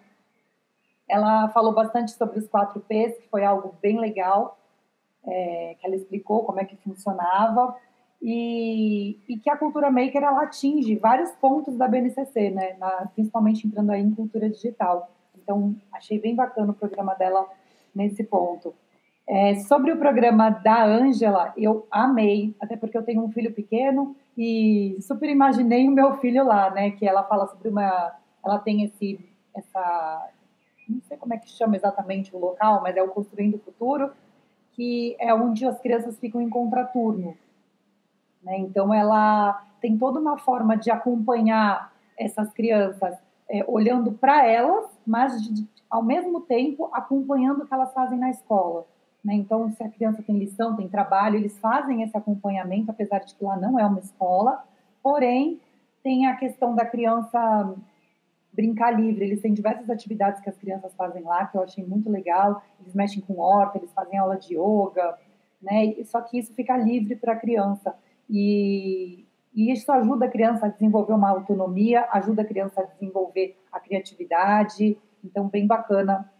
Ela 1.07 1.51
falou 1.51 1.75
bastante 1.75 2.13
sobre 2.13 2.39
os 2.39 2.49
quatro 2.49 2.81
P's, 2.81 3.19
que 3.19 3.29
foi 3.29 3.45
algo 3.45 3.75
bem 3.83 4.01
legal 4.01 4.59
é, 5.27 5.77
que 5.79 5.87
ela 5.87 5.97
explicou 5.97 6.45
como 6.45 6.61
é 6.61 6.65
que 6.65 6.77
funcionava 6.77 7.77
e, 8.21 9.19
e, 9.29 9.37
que 9.37 9.51
a 9.51 9.57
cultura 9.57 9.91
maker 9.91 10.23
ela 10.23 10.43
atinge 10.43 10.95
vários 10.95 11.33
pontos 11.33 11.77
da 11.77 11.89
BNCC, 11.89 12.51
né? 12.51 12.77
Na, 12.79 13.09
principalmente 13.15 13.67
entrando 13.67 13.91
aí 13.91 14.01
em 14.01 14.15
cultura 14.15 14.49
digital. 14.49 15.11
Então 15.37 15.75
achei 15.93 16.21
bem 16.21 16.35
bacana 16.35 16.71
o 16.71 16.75
programa 16.75 17.15
dela 17.15 17.49
nesse 17.93 18.23
ponto. 18.23 18.73
É, 19.27 19.55
sobre 19.61 19.93
o 19.93 19.97
programa 19.97 20.51
da 20.51 20.85
Ângela, 20.85 21.53
eu 21.57 21.87
amei, 21.91 22.55
até 22.61 22.77
porque 22.77 22.97
eu 22.97 23.03
tenho 23.03 23.23
um 23.23 23.31
filho 23.33 23.53
pequeno 23.53 24.17
e 24.37 24.97
super 25.01 25.29
imaginei 25.29 25.89
o 25.89 25.93
meu 25.93 26.15
filho 26.19 26.45
lá, 26.45 26.71
né? 26.71 26.91
Que 26.93 27.07
ela 27.07 27.25
fala 27.25 27.47
sobre 27.47 27.69
uma, 27.69 28.15
ela 28.45 28.59
tem 28.59 28.85
esse, 28.85 29.19
essa, 29.55 30.29
não 30.89 31.01
sei 31.03 31.17
como 31.17 31.35
é 31.35 31.39
que 31.39 31.49
chama 31.49 31.77
exatamente 31.77 32.35
o 32.35 32.39
local, 32.39 32.81
mas 32.83 32.97
é 32.97 33.03
o 33.03 33.09
Construindo 33.09 33.57
o 33.57 33.61
Futuro, 33.61 34.13
que 34.73 35.17
é 35.19 35.35
onde 35.35 35.67
as 35.67 35.79
crianças 35.81 36.19
ficam 36.19 36.41
em 36.41 36.49
contraturno. 36.49 37.37
Né? 38.43 38.59
Então, 38.59 38.93
ela 38.93 39.65
tem 39.81 39.97
toda 39.97 40.19
uma 40.19 40.39
forma 40.39 40.77
de 40.77 40.91
acompanhar 40.91 41.93
essas 42.19 42.53
crianças, 42.53 43.17
é, 43.49 43.65
olhando 43.67 44.13
para 44.13 44.47
elas, 44.47 44.87
mas 45.07 45.43
de, 45.43 45.67
ao 45.91 46.03
mesmo 46.03 46.41
tempo 46.41 46.89
acompanhando 46.93 47.63
o 47.63 47.67
que 47.67 47.75
elas 47.75 47.93
fazem 47.93 48.19
na 48.19 48.31
escola. 48.31 48.87
Né? 49.25 49.35
Então, 49.35 49.71
se 49.71 49.83
a 49.83 49.89
criança 49.89 50.23
tem 50.23 50.39
lição, 50.39 50.77
tem 50.77 50.89
trabalho, 50.89 51.37
eles 51.37 51.59
fazem 51.59 52.03
esse 52.03 52.17
acompanhamento, 52.17 52.91
apesar 52.91 53.21
de 53.21 53.35
que 53.35 53.45
lá 53.45 53.57
não 53.57 53.79
é 53.79 53.87
uma 53.87 54.01
escola, 54.01 54.65
porém, 55.03 55.61
tem 56.03 56.27
a 56.27 56.37
questão 56.37 56.75
da 56.75 56.85
criança 56.85 57.75
brincar 58.53 58.91
livre. 58.91 59.25
Eles 59.25 59.41
têm 59.41 59.53
diversas 59.53 59.89
atividades 59.89 60.41
que 60.41 60.49
as 60.49 60.57
crianças 60.57 60.95
fazem 60.95 61.23
lá, 61.23 61.47
que 61.47 61.57
eu 61.57 61.63
achei 61.63 61.85
muito 61.85 62.11
legal. 62.11 62.63
Eles 62.81 62.95
mexem 62.95 63.23
com 63.23 63.39
horta, 63.39 63.79
eles 63.79 63.93
fazem 63.93 64.19
aula 64.19 64.37
de 64.37 64.55
yoga, 64.55 65.19
né? 65.61 65.95
Só 66.05 66.21
que 66.21 66.39
isso 66.39 66.55
fica 66.55 66.77
livre 66.77 67.17
para 67.17 67.33
a 67.33 67.37
criança. 67.37 67.95
E, 68.29 69.27
e 69.55 69.73
isso 69.73 69.91
ajuda 69.91 70.27
a 70.27 70.31
criança 70.31 70.67
a 70.67 70.69
desenvolver 70.69 71.13
uma 71.13 71.31
autonomia, 71.31 72.07
ajuda 72.13 72.43
a 72.43 72.47
criança 72.47 72.81
a 72.81 72.85
desenvolver 72.85 73.57
a 73.71 73.81
criatividade. 73.81 74.97
Então, 75.25 75.49
bem 75.49 75.67
bacana 75.67 76.31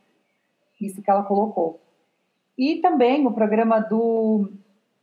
isso 0.81 1.03
que 1.03 1.11
ela 1.11 1.23
colocou. 1.23 1.81
E 2.59 2.77
também 2.77 3.27
o 3.27 3.33
programa 3.33 3.81
do 3.81 4.51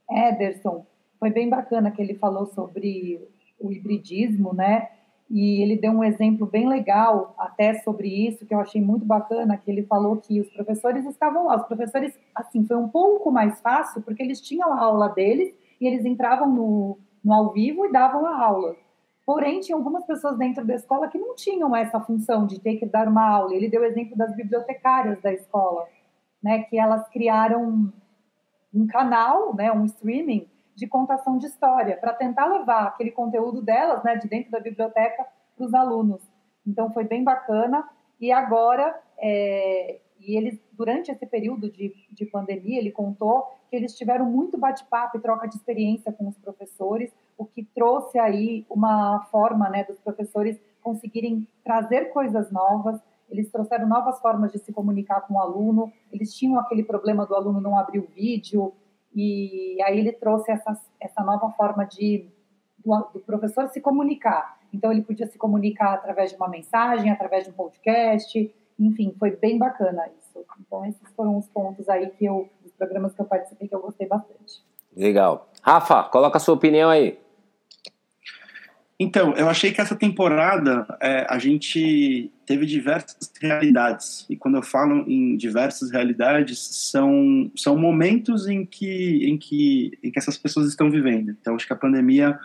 Ederson 0.09 0.85
foi 1.19 1.29
bem 1.29 1.49
bacana 1.49 1.91
que 1.91 2.01
ele 2.01 2.15
falou 2.15 2.45
sobre 2.47 3.27
o 3.59 3.71
hibridismo, 3.71 4.53
né? 4.53 4.89
E 5.29 5.61
ele 5.61 5.77
deu 5.77 5.91
um 5.91 6.03
exemplo 6.03 6.47
bem 6.47 6.67
legal 6.67 7.35
até 7.37 7.75
sobre 7.75 8.07
isso, 8.07 8.45
que 8.45 8.53
eu 8.53 8.59
achei 8.59 8.81
muito 8.81 9.05
bacana, 9.05 9.57
que 9.57 9.69
ele 9.69 9.83
falou 9.83 10.17
que 10.17 10.41
os 10.41 10.49
professores 10.49 11.05
estavam 11.05 11.45
lá. 11.45 11.57
Os 11.57 11.67
professores, 11.67 12.17
assim, 12.33 12.65
foi 12.65 12.77
um 12.77 12.89
pouco 12.89 13.31
mais 13.31 13.61
fácil, 13.61 14.01
porque 14.01 14.23
eles 14.23 14.41
tinham 14.41 14.73
a 14.73 14.79
aula 14.79 15.09
deles 15.09 15.53
e 15.79 15.85
eles 15.85 16.03
entravam 16.03 16.49
no, 16.49 16.97
no 17.23 17.33
ao 17.33 17.53
vivo 17.53 17.85
e 17.85 17.91
davam 17.91 18.25
a 18.25 18.43
aula. 18.43 18.75
Porém, 19.23 19.59
tinha 19.59 19.77
algumas 19.77 20.03
pessoas 20.03 20.35
dentro 20.35 20.65
da 20.65 20.73
escola 20.73 21.07
que 21.07 21.19
não 21.19 21.35
tinham 21.35 21.75
essa 21.75 21.99
função 21.99 22.47
de 22.47 22.59
ter 22.59 22.77
que 22.77 22.85
dar 22.87 23.07
uma 23.07 23.29
aula. 23.29 23.53
Ele 23.53 23.69
deu 23.69 23.81
o 23.81 23.85
exemplo 23.85 24.17
das 24.17 24.35
bibliotecárias 24.35 25.21
da 25.21 25.31
escola, 25.31 25.85
né, 26.41 26.63
que 26.63 26.79
elas 26.79 27.07
criaram 27.09 27.93
um 28.73 28.87
canal, 28.87 29.55
né, 29.55 29.71
um 29.71 29.85
streaming, 29.85 30.47
de 30.79 30.87
contação 30.87 31.37
de 31.37 31.45
história, 31.45 31.97
para 31.97 32.13
tentar 32.13 32.45
levar 32.45 32.87
aquele 32.87 33.11
conteúdo 33.11 33.61
delas, 33.61 34.01
né, 34.01 34.15
de 34.15 34.29
dentro 34.29 34.49
da 34.49 34.61
biblioteca, 34.61 35.27
para 35.55 35.65
os 35.65 35.73
alunos. 35.73 36.21
Então 36.65 36.89
foi 36.93 37.03
bem 37.03 37.21
bacana. 37.21 37.87
E 38.19 38.31
agora, 38.31 38.97
é, 39.17 39.99
e 40.21 40.37
eles, 40.37 40.57
durante 40.71 41.11
esse 41.11 41.25
período 41.25 41.69
de, 41.69 41.93
de 42.09 42.25
pandemia, 42.25 42.79
ele 42.79 42.91
contou 42.91 43.45
que 43.69 43.75
eles 43.75 43.93
tiveram 43.97 44.25
muito 44.25 44.57
bate-papo 44.57 45.17
e 45.17 45.21
troca 45.21 45.47
de 45.49 45.55
experiência 45.55 46.13
com 46.13 46.29
os 46.29 46.37
professores, 46.37 47.13
o 47.37 47.45
que 47.45 47.63
trouxe 47.63 48.17
aí 48.17 48.65
uma 48.69 49.25
forma 49.31 49.69
né, 49.69 49.83
dos 49.83 49.99
professores 49.99 50.57
conseguirem 50.81 51.45
trazer 51.61 52.13
coisas 52.13 52.49
novas. 52.51 53.01
Eles 53.29 53.51
trouxeram 53.51 53.85
novas 53.85 54.17
formas 54.21 54.51
de 54.53 54.59
se 54.59 54.71
comunicar 54.71 55.21
com 55.27 55.33
o 55.33 55.39
aluno. 55.39 55.91
Eles 56.11 56.33
tinham 56.33 56.57
aquele 56.57 56.83
problema 56.83 57.25
do 57.25 57.35
aluno 57.35 57.59
não 57.59 57.77
abrir 57.77 57.99
o 57.99 58.07
vídeo, 58.07 58.73
e 59.19 59.81
aí 59.81 59.99
ele 59.99 60.11
trouxe 60.11 60.51
essa, 60.51 60.79
essa 60.99 61.23
nova 61.23 61.49
forma 61.51 61.85
de 61.85 62.27
do, 62.83 62.97
do, 63.13 63.19
professor 63.19 63.67
se 63.67 63.81
comunicar. 63.81 64.57
Então 64.73 64.91
ele 64.91 65.01
podia 65.01 65.27
se 65.27 65.37
comunicar 65.37 65.93
através 65.93 66.31
de 66.31 66.37
uma 66.37 66.47
mensagem, 66.47 67.11
através 67.11 67.43
de 67.43 67.49
um 67.49 67.53
podcast, 67.53 68.55
enfim, 68.79 69.13
foi 69.19 69.35
bem 69.35 69.57
bacana 69.57 70.07
isso. 70.19 70.45
Então 70.61 70.85
esses 70.85 71.11
foram 71.15 71.37
os 71.37 71.47
pontos 71.47 71.89
aí 71.89 72.09
que 72.11 72.25
eu, 72.25 72.49
dos 72.61 72.71
programas 72.73 73.13
que 73.13 73.21
eu 73.21 73.25
participei 73.25 73.67
que 73.67 73.75
eu 73.75 73.81
gostei 73.81 74.07
bastante. 74.07 74.63
Legal. 74.95 75.49
Rafa, 75.61 76.03
coloca 76.03 76.37
a 76.37 76.39
sua 76.39 76.55
opinião 76.55 76.89
aí. 76.89 77.19
Então, 79.01 79.33
eu 79.35 79.47
achei 79.47 79.71
que 79.71 79.79
essa 79.79 79.95
temporada 79.95 80.85
é, 81.01 81.25
a 81.29 81.39
gente 81.39 82.29
teve 82.45 82.65
diversas 82.65 83.31
realidades. 83.41 84.25
E 84.29 84.35
quando 84.35 84.55
eu 84.55 84.61
falo 84.61 85.05
em 85.07 85.37
diversas 85.37 85.89
realidades, 85.89 86.59
são, 86.59 87.49
são 87.55 87.77
momentos 87.77 88.45
em 88.45 88.65
que, 88.65 89.25
em, 89.25 89.37
que, 89.37 89.97
em 90.03 90.11
que 90.11 90.19
essas 90.19 90.37
pessoas 90.37 90.67
estão 90.67 90.91
vivendo. 90.91 91.29
Então, 91.39 91.55
acho 91.55 91.65
que 91.65 91.71
a 91.71 91.77
pandemia, 91.77 92.37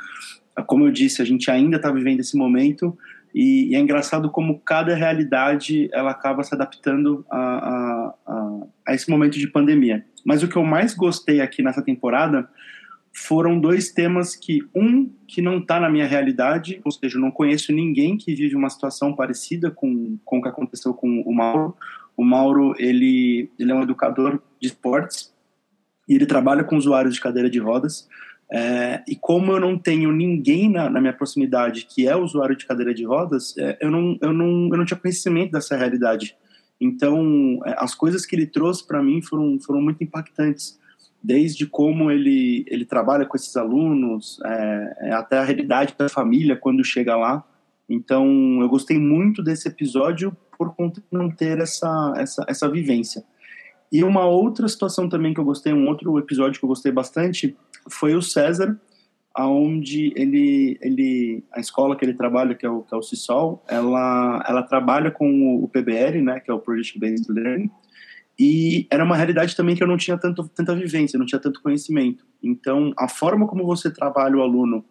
como 0.66 0.86
eu 0.86 0.92
disse, 0.92 1.20
a 1.20 1.24
gente 1.24 1.50
ainda 1.50 1.76
está 1.76 1.90
vivendo 1.90 2.20
esse 2.20 2.36
momento. 2.36 2.96
E, 3.34 3.70
e, 3.72 3.74
é 3.74 3.80
engraçado 3.80 4.30
como 4.30 4.60
cada 4.60 4.94
realidade 4.94 5.88
ela 5.92 6.12
acaba 6.12 6.44
se 6.44 6.54
adaptando 6.54 7.26
a, 7.28 7.38
a, 7.40 8.14
a, 8.28 8.66
a 8.90 8.94
esse 8.94 9.10
momento 9.10 9.36
de 9.36 9.48
pandemia. 9.48 10.06
Mas 10.24 10.44
o 10.44 10.48
que 10.48 10.54
eu 10.54 10.62
mais 10.62 10.94
gostei 10.94 11.40
aqui 11.40 11.64
nessa 11.64 11.82
temporada 11.82 12.48
foram 13.14 13.60
dois 13.60 13.92
temas 13.92 14.34
que 14.34 14.60
um 14.74 15.08
que 15.26 15.40
não 15.40 15.58
está 15.58 15.78
na 15.78 15.88
minha 15.88 16.06
realidade, 16.06 16.80
ou 16.84 16.90
seja, 16.90 17.16
eu 17.16 17.20
não 17.20 17.30
conheço 17.30 17.72
ninguém 17.72 18.16
que 18.16 18.34
vive 18.34 18.56
uma 18.56 18.68
situação 18.68 19.14
parecida 19.14 19.70
com, 19.70 20.18
com 20.24 20.38
o 20.38 20.42
que 20.42 20.48
aconteceu 20.48 20.92
com 20.92 21.20
o 21.20 21.32
Mauro. 21.32 21.76
O 22.16 22.24
Mauro 22.24 22.74
ele 22.76 23.48
ele 23.58 23.70
é 23.70 23.74
um 23.74 23.82
educador 23.82 24.42
de 24.60 24.66
esportes 24.66 25.32
e 26.08 26.14
ele 26.16 26.26
trabalha 26.26 26.64
com 26.64 26.76
usuários 26.76 27.14
de 27.14 27.20
cadeira 27.20 27.48
de 27.48 27.60
rodas. 27.60 28.08
É, 28.50 29.02
e 29.08 29.16
como 29.16 29.52
eu 29.52 29.60
não 29.60 29.78
tenho 29.78 30.12
ninguém 30.12 30.68
na, 30.68 30.90
na, 30.90 31.00
minha 31.00 31.12
proximidade 31.12 31.86
que 31.86 32.06
é 32.06 32.14
usuário 32.14 32.54
de 32.54 32.66
cadeira 32.66 32.92
de 32.92 33.04
rodas, 33.04 33.56
é, 33.56 33.78
eu, 33.80 33.90
não, 33.90 34.18
eu, 34.20 34.32
não, 34.32 34.68
eu 34.70 34.76
não 34.76 34.84
tinha 34.84 34.98
conhecimento 34.98 35.52
dessa 35.52 35.76
realidade. 35.76 36.36
Então, 36.80 37.60
é, 37.64 37.74
as 37.78 37.94
coisas 37.94 38.26
que 38.26 38.36
ele 38.36 38.46
trouxe 38.46 38.86
para 38.86 39.02
mim 39.02 39.22
foram, 39.22 39.58
foram 39.58 39.80
muito 39.80 40.04
impactantes 40.04 40.78
desde 41.24 41.64
como 41.64 42.10
ele, 42.10 42.66
ele 42.68 42.84
trabalha 42.84 43.24
com 43.24 43.34
esses 43.34 43.56
alunos, 43.56 44.38
é, 44.44 44.96
é, 45.08 45.12
até 45.14 45.38
a 45.38 45.42
realidade 45.42 45.94
da 45.96 46.06
família 46.06 46.54
quando 46.54 46.84
chega 46.84 47.16
lá. 47.16 47.42
Então, 47.88 48.28
eu 48.60 48.68
gostei 48.68 48.98
muito 48.98 49.42
desse 49.42 49.66
episódio 49.66 50.36
por 50.58 50.74
conta 50.74 51.00
de 51.00 51.06
não 51.10 51.30
ter 51.30 51.58
essa, 51.58 52.12
essa, 52.18 52.44
essa 52.46 52.68
vivência. 52.70 53.24
E 53.90 54.04
uma 54.04 54.26
outra 54.26 54.68
situação 54.68 55.08
também 55.08 55.32
que 55.32 55.40
eu 55.40 55.44
gostei, 55.46 55.72
um 55.72 55.88
outro 55.88 56.18
episódio 56.18 56.58
que 56.58 56.64
eu 56.66 56.68
gostei 56.68 56.92
bastante, 56.92 57.56
foi 57.88 58.14
o 58.14 58.20
César, 58.20 58.78
aonde 59.34 60.12
ele, 60.16 60.78
ele 60.82 61.42
a 61.54 61.58
escola 61.58 61.96
que 61.96 62.04
ele 62.04 62.14
trabalha, 62.14 62.54
que 62.54 62.66
é 62.66 62.68
o, 62.68 62.82
que 62.82 62.94
é 62.94 62.98
o 62.98 63.02
CISOL, 63.02 63.64
ela, 63.66 64.44
ela 64.46 64.62
trabalha 64.62 65.10
com 65.10 65.56
o 65.56 65.66
PBL, 65.68 66.20
né, 66.22 66.38
que 66.38 66.50
é 66.50 66.54
o 66.54 66.60
Project 66.60 66.98
Based 66.98 67.32
Learning, 67.32 67.70
e 68.38 68.86
era 68.90 69.04
uma 69.04 69.16
realidade 69.16 69.54
também 69.54 69.76
que 69.76 69.82
eu 69.82 69.86
não 69.86 69.96
tinha 69.96 70.18
tanto, 70.18 70.48
tanta 70.48 70.74
vivência, 70.74 71.18
não 71.18 71.26
tinha 71.26 71.40
tanto 71.40 71.62
conhecimento. 71.62 72.26
Então, 72.42 72.92
a 72.98 73.08
forma 73.08 73.46
como 73.46 73.64
você 73.64 73.90
trabalha 73.90 74.36
o 74.36 74.42
aluno, 74.42 74.84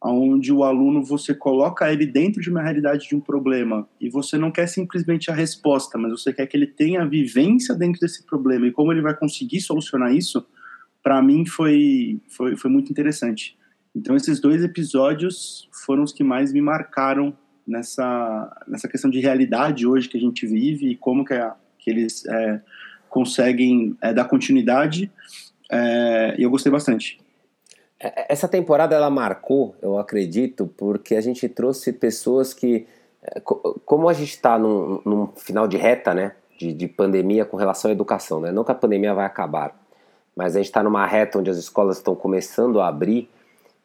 onde 0.00 0.52
o 0.52 0.62
aluno 0.62 1.02
você 1.02 1.34
coloca 1.34 1.90
ele 1.90 2.06
dentro 2.06 2.40
de 2.40 2.50
uma 2.50 2.62
realidade 2.62 3.08
de 3.08 3.16
um 3.16 3.20
problema 3.20 3.88
e 4.00 4.10
você 4.10 4.36
não 4.36 4.50
quer 4.50 4.66
simplesmente 4.66 5.30
a 5.30 5.34
resposta, 5.34 5.96
mas 5.96 6.12
você 6.12 6.32
quer 6.32 6.46
que 6.46 6.56
ele 6.56 6.66
tenha 6.66 7.02
a 7.02 7.06
vivência 7.06 7.74
dentro 7.74 8.00
desse 8.00 8.24
problema 8.26 8.66
e 8.66 8.72
como 8.72 8.92
ele 8.92 9.00
vai 9.00 9.16
conseguir 9.16 9.60
solucionar 9.60 10.14
isso, 10.14 10.46
para 11.02 11.22
mim 11.22 11.46
foi, 11.46 12.20
foi, 12.28 12.56
foi 12.56 12.70
muito 12.70 12.90
interessante. 12.90 13.56
Então, 13.94 14.14
esses 14.14 14.40
dois 14.40 14.62
episódios 14.62 15.68
foram 15.84 16.02
os 16.02 16.12
que 16.12 16.24
mais 16.24 16.52
me 16.52 16.60
marcaram 16.60 17.36
nessa, 17.66 18.64
nessa 18.68 18.88
questão 18.88 19.10
de 19.10 19.20
realidade 19.20 19.86
hoje 19.86 20.08
que 20.08 20.16
a 20.16 20.20
gente 20.20 20.46
vive 20.46 20.90
e 20.90 20.96
como 20.96 21.24
que, 21.24 21.32
a, 21.32 21.54
que 21.78 21.90
eles 21.90 22.26
é, 22.26 22.60
conseguem 23.14 23.96
é, 24.02 24.12
dar 24.12 24.24
continuidade 24.24 25.08
é, 25.70 26.34
e 26.36 26.42
eu 26.42 26.50
gostei 26.50 26.72
bastante. 26.72 27.20
É, 28.00 28.08
é, 28.08 28.26
essa 28.28 28.48
temporada 28.48 28.92
ela 28.92 29.08
marcou, 29.08 29.76
eu 29.80 29.96
acredito, 30.00 30.66
porque 30.76 31.14
a 31.14 31.20
gente 31.20 31.48
trouxe 31.48 31.92
pessoas 31.92 32.52
que, 32.52 32.88
é, 33.22 33.40
como 33.40 34.08
a 34.08 34.12
gente 34.12 34.30
está 34.30 34.58
num, 34.58 35.00
num, 35.04 35.28
final 35.36 35.68
de 35.68 35.76
reta, 35.76 36.12
né, 36.12 36.32
de, 36.58 36.72
de, 36.72 36.88
pandemia 36.88 37.44
com 37.44 37.56
relação 37.56 37.88
à 37.88 37.94
educação, 37.94 38.40
né, 38.40 38.50
não 38.50 38.64
que 38.64 38.72
a 38.72 38.74
pandemia 38.74 39.14
vai 39.14 39.26
acabar, 39.26 39.80
mas 40.34 40.56
a 40.56 40.58
gente 40.58 40.66
está 40.66 40.82
numa 40.82 41.06
reta 41.06 41.38
onde 41.38 41.50
as 41.50 41.56
escolas 41.56 41.98
estão 41.98 42.16
começando 42.16 42.80
a 42.80 42.88
abrir 42.88 43.30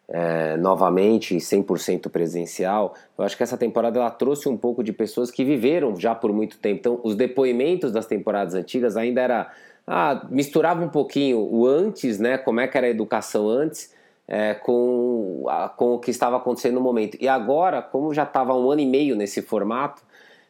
é, 0.10 0.58
novamente 0.58 1.36
100% 1.38 2.10
presencial, 2.10 2.96
eu 3.18 3.24
acho 3.24 3.38
que 3.38 3.44
essa 3.44 3.58
temporada 3.58 4.00
ela 4.00 4.10
trouxe 4.10 4.50
um 4.50 4.58
pouco 4.58 4.84
de 4.84 4.92
pessoas 4.92 5.30
que 5.30 5.46
viveram 5.46 5.96
já 5.96 6.16
por 6.16 6.34
muito 6.34 6.58
tempo. 6.58 6.80
Então, 6.80 7.00
os 7.04 7.16
depoimentos 7.16 7.92
das 7.92 8.08
temporadas 8.08 8.56
antigas 8.56 8.98
ainda 8.98 9.22
era 9.22 9.52
ah, 9.86 10.26
misturava 10.30 10.84
um 10.84 10.90
pouquinho 10.90 11.40
o 11.40 11.68
antes, 11.68 12.20
né? 12.20 12.38
Como 12.38 12.60
é 12.60 12.68
que 12.68 12.78
era 12.78 12.88
a 12.88 12.90
educação 12.90 13.48
antes, 13.48 13.94
é, 14.28 14.56
com, 14.56 15.46
a, 15.48 15.70
com 15.70 15.94
o 15.94 16.00
que 16.00 16.12
estava 16.12 16.38
acontecendo 16.38 16.76
no 16.76 16.82
momento. 16.82 17.18
E 17.20 17.28
agora, 17.28 17.82
como 17.82 18.14
já 18.14 18.24
estava 18.24 18.56
um 18.56 18.72
ano 18.72 18.82
e 18.82 18.86
meio 18.86 19.16
nesse 19.16 19.42
formato, 19.42 20.02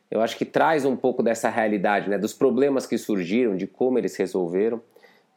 eu 0.10 0.21
acho 0.21 0.38
que 0.38 0.45
traz 0.45 0.86
um 0.86 0.95
pouco 0.95 1.21
dessa 1.21 1.49
realidade, 1.49 2.10
né? 2.10 2.17
Dos 2.17 2.33
problemas 2.33 2.86
que 2.86 2.97
surgiram, 2.97 3.55
de 3.55 3.67
como 3.67 3.97
eles 3.97 4.15
resolveram 4.15 4.81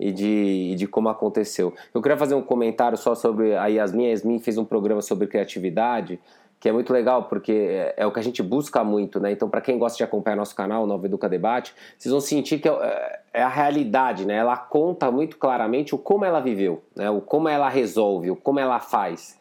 e 0.03 0.11
de, 0.11 0.71
e 0.73 0.75
de 0.75 0.87
como 0.87 1.09
aconteceu. 1.09 1.73
Eu 1.95 2.03
queria 2.03 2.19
fazer 2.19 2.35
um 2.35 2.43
comentário 2.43 2.99
só 2.99 3.15
sobre 3.15 3.55
a 3.55 3.67
Yasmin. 3.67 4.07
A 4.07 4.09
Yasmin 4.11 4.39
fez 4.41 4.59
um 4.59 4.65
programa 4.65 5.01
sobre 5.01 5.29
criatividade 5.29 6.19
que 6.59 6.69
é 6.69 6.73
muito 6.73 6.93
legal, 6.93 7.25
porque 7.25 7.51
é, 7.53 7.95
é 7.97 8.07
o 8.07 8.13
que 8.13 8.21
a 8.21 8.23
gente 8.23 8.41
busca 8.41 8.85
muito, 8.85 9.19
né? 9.19 9.33
Então, 9.33 9.51
para 9.51 9.61
quem 9.61 9.77
gosta 9.77 9.99
de 9.99 10.05
acompanhar 10.05 10.37
nosso 10.37 10.55
canal, 10.55 10.87
Nova 10.87 11.07
Educa 11.07 11.29
Debate, 11.29 11.75
vocês 11.99 12.13
vão 12.13 12.21
sentir 12.21 12.61
que 12.61 12.69
é, 12.69 13.21
é, 13.35 13.43
a 13.43 13.49
realidade, 13.49 14.25
né? 14.25 14.37
Ela 14.37 14.57
conta 14.57 15.11
muito 15.11 15.39
claramente 15.39 15.93
o 15.93 15.99
como 15.99 16.25
ela 16.25 16.39
viveu, 16.39 16.81
né? 16.95 17.11
O 17.11 17.21
como 17.21 17.49
ela 17.49 17.69
resolve, 17.69 18.31
o 18.31 18.37
como 18.37 18.61
ela 18.61 18.79
faz. 18.79 19.41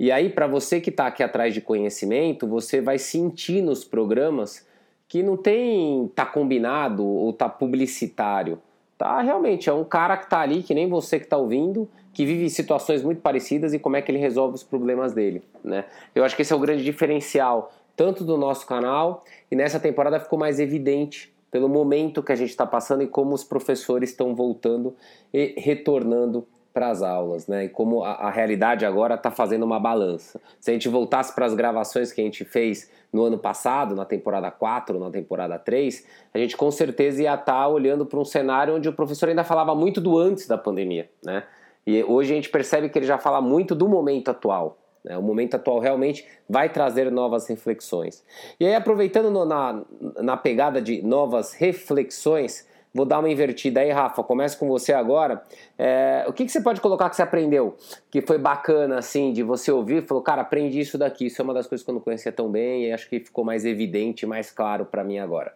E 0.00 0.10
aí, 0.10 0.30
para 0.30 0.46
você 0.46 0.80
que 0.80 0.88
está 0.88 1.08
aqui 1.08 1.22
atrás 1.22 1.52
de 1.52 1.60
conhecimento, 1.60 2.46
você 2.46 2.80
vai 2.80 2.96
sentir 2.96 3.60
nos 3.60 3.84
programas 3.84 4.66
que 5.06 5.22
não 5.22 5.36
tem 5.36 6.10
tá 6.14 6.24
combinado 6.24 7.04
ou 7.04 7.34
tá 7.34 7.50
publicitário 7.50 8.58
tá 8.98 9.20
realmente 9.20 9.68
é 9.68 9.72
um 9.72 9.84
cara 9.84 10.16
que 10.16 10.28
tá 10.28 10.40
ali, 10.40 10.62
que 10.62 10.74
nem 10.74 10.88
você 10.88 11.18
que 11.18 11.26
tá 11.26 11.36
ouvindo, 11.36 11.88
que 12.12 12.26
vive 12.26 12.48
situações 12.50 13.02
muito 13.02 13.20
parecidas 13.20 13.72
e 13.72 13.78
como 13.78 13.96
é 13.96 14.02
que 14.02 14.10
ele 14.10 14.18
resolve 14.18 14.54
os 14.54 14.62
problemas 14.62 15.12
dele, 15.12 15.42
né? 15.64 15.84
Eu 16.14 16.24
acho 16.24 16.36
que 16.36 16.42
esse 16.42 16.52
é 16.52 16.56
o 16.56 16.58
grande 16.58 16.84
diferencial 16.84 17.72
tanto 17.96 18.24
do 18.24 18.36
nosso 18.36 18.66
canal 18.66 19.24
e 19.50 19.56
nessa 19.56 19.78
temporada 19.78 20.20
ficou 20.20 20.38
mais 20.38 20.58
evidente 20.58 21.32
pelo 21.50 21.68
momento 21.68 22.22
que 22.22 22.32
a 22.32 22.34
gente 22.34 22.48
está 22.48 22.66
passando 22.66 23.02
e 23.02 23.06
como 23.06 23.34
os 23.34 23.44
professores 23.44 24.10
estão 24.10 24.34
voltando 24.34 24.96
e 25.32 25.54
retornando 25.58 26.46
para 26.72 26.88
as 26.88 27.02
aulas, 27.02 27.46
né? 27.46 27.64
E 27.64 27.68
como 27.68 28.02
a, 28.04 28.12
a 28.12 28.30
realidade 28.30 28.84
agora 28.84 29.14
está 29.14 29.30
fazendo 29.30 29.64
uma 29.64 29.78
balança. 29.78 30.40
Se 30.60 30.70
a 30.70 30.74
gente 30.74 30.88
voltasse 30.88 31.34
para 31.34 31.46
as 31.46 31.54
gravações 31.54 32.12
que 32.12 32.20
a 32.20 32.24
gente 32.24 32.44
fez 32.44 32.90
no 33.12 33.24
ano 33.24 33.38
passado, 33.38 33.94
na 33.94 34.04
temporada 34.04 34.50
4, 34.50 34.98
na 34.98 35.10
temporada 35.10 35.58
3, 35.58 36.06
a 36.32 36.38
gente 36.38 36.56
com 36.56 36.70
certeza 36.70 37.22
ia 37.22 37.34
estar 37.34 37.44
tá 37.52 37.68
olhando 37.68 38.06
para 38.06 38.18
um 38.18 38.24
cenário 38.24 38.74
onde 38.74 38.88
o 38.88 38.92
professor 38.92 39.28
ainda 39.28 39.44
falava 39.44 39.74
muito 39.74 40.00
do 40.00 40.18
antes 40.18 40.46
da 40.46 40.56
pandemia, 40.56 41.10
né? 41.24 41.44
E 41.86 42.02
hoje 42.04 42.32
a 42.32 42.36
gente 42.36 42.48
percebe 42.48 42.88
que 42.88 42.98
ele 42.98 43.06
já 43.06 43.18
fala 43.18 43.40
muito 43.40 43.74
do 43.74 43.88
momento 43.88 44.30
atual. 44.30 44.78
Né? 45.04 45.16
O 45.18 45.22
momento 45.22 45.54
atual 45.54 45.80
realmente 45.80 46.26
vai 46.48 46.68
trazer 46.68 47.10
novas 47.10 47.48
reflexões. 47.48 48.24
E 48.58 48.66
aí, 48.66 48.74
aproveitando 48.74 49.30
no, 49.30 49.44
na, 49.44 49.82
na 50.18 50.36
pegada 50.36 50.80
de 50.80 51.02
novas 51.02 51.52
reflexões, 51.52 52.66
Vou 52.94 53.06
dar 53.06 53.20
uma 53.20 53.30
invertida 53.30 53.80
aí, 53.80 53.90
Rafa. 53.90 54.22
Começo 54.22 54.58
com 54.58 54.68
você 54.68 54.92
agora. 54.92 55.42
É, 55.78 56.24
o 56.28 56.32
que, 56.32 56.44
que 56.44 56.52
você 56.52 56.60
pode 56.60 56.80
colocar 56.80 57.08
que 57.08 57.16
você 57.16 57.22
aprendeu 57.22 57.76
que 58.10 58.20
foi 58.20 58.36
bacana, 58.36 58.98
assim, 58.98 59.32
de 59.32 59.42
você 59.42 59.72
ouvir? 59.72 60.06
Falou, 60.06 60.22
cara, 60.22 60.42
aprendi 60.42 60.80
isso 60.80 60.98
daqui. 60.98 61.26
Isso 61.26 61.40
é 61.40 61.44
uma 61.44 61.54
das 61.54 61.66
coisas 61.66 61.82
que 61.82 61.90
eu 61.90 61.94
não 61.94 62.02
conhecia 62.02 62.30
tão 62.30 62.50
bem 62.50 62.86
e 62.86 62.92
acho 62.92 63.08
que 63.08 63.20
ficou 63.20 63.44
mais 63.44 63.64
evidente, 63.64 64.26
mais 64.26 64.50
claro 64.50 64.84
para 64.84 65.02
mim 65.02 65.18
agora. 65.18 65.54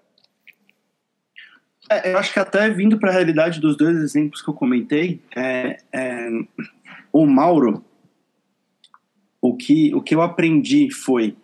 É, 1.91 2.13
eu 2.13 2.19
acho 2.19 2.33
que 2.33 2.39
até 2.39 2.69
vindo 2.71 2.99
para 2.99 3.11
a 3.11 3.13
realidade 3.13 3.61
dos 3.61 3.77
dois 3.77 3.97
exemplos 3.99 4.41
que 4.41 4.49
eu 4.49 4.55
comentei, 4.55 5.21
é, 5.37 5.77
é, 5.93 6.29
o 7.13 7.27
Mauro, 7.27 7.85
o 9.41 9.55
que, 9.55 9.95
o 9.95 10.01
que 10.03 10.15
eu 10.15 10.23
aprendi 10.23 10.93
foi 10.93 11.37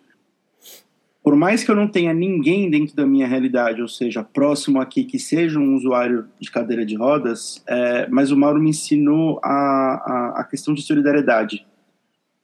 por 1.23 1.37
mais 1.37 1.63
que 1.63 1.71
eu 1.71 1.75
não 1.75 1.87
tenha 1.87 2.13
ninguém 2.13 2.69
dentro 2.69 2.93
da 2.95 3.05
minha 3.05 3.25
realidade, 3.25 3.81
ou 3.81 3.87
seja, 3.87 4.21
próximo 4.21 4.81
aqui 4.81 5.05
que 5.05 5.17
seja 5.17 5.57
um 5.57 5.73
usuário 5.73 6.25
de 6.37 6.51
cadeira 6.51 6.85
de 6.85 6.95
rodas, 6.95 7.63
é, 7.65 8.07
mas 8.09 8.29
o 8.29 8.35
Mauro 8.35 8.61
me 8.61 8.71
ensinou 8.71 9.39
a, 9.41 9.49
a, 9.49 10.33
a, 10.41 10.43
questão 10.43 10.73
de 10.73 10.81
solidariedade. 10.81 11.65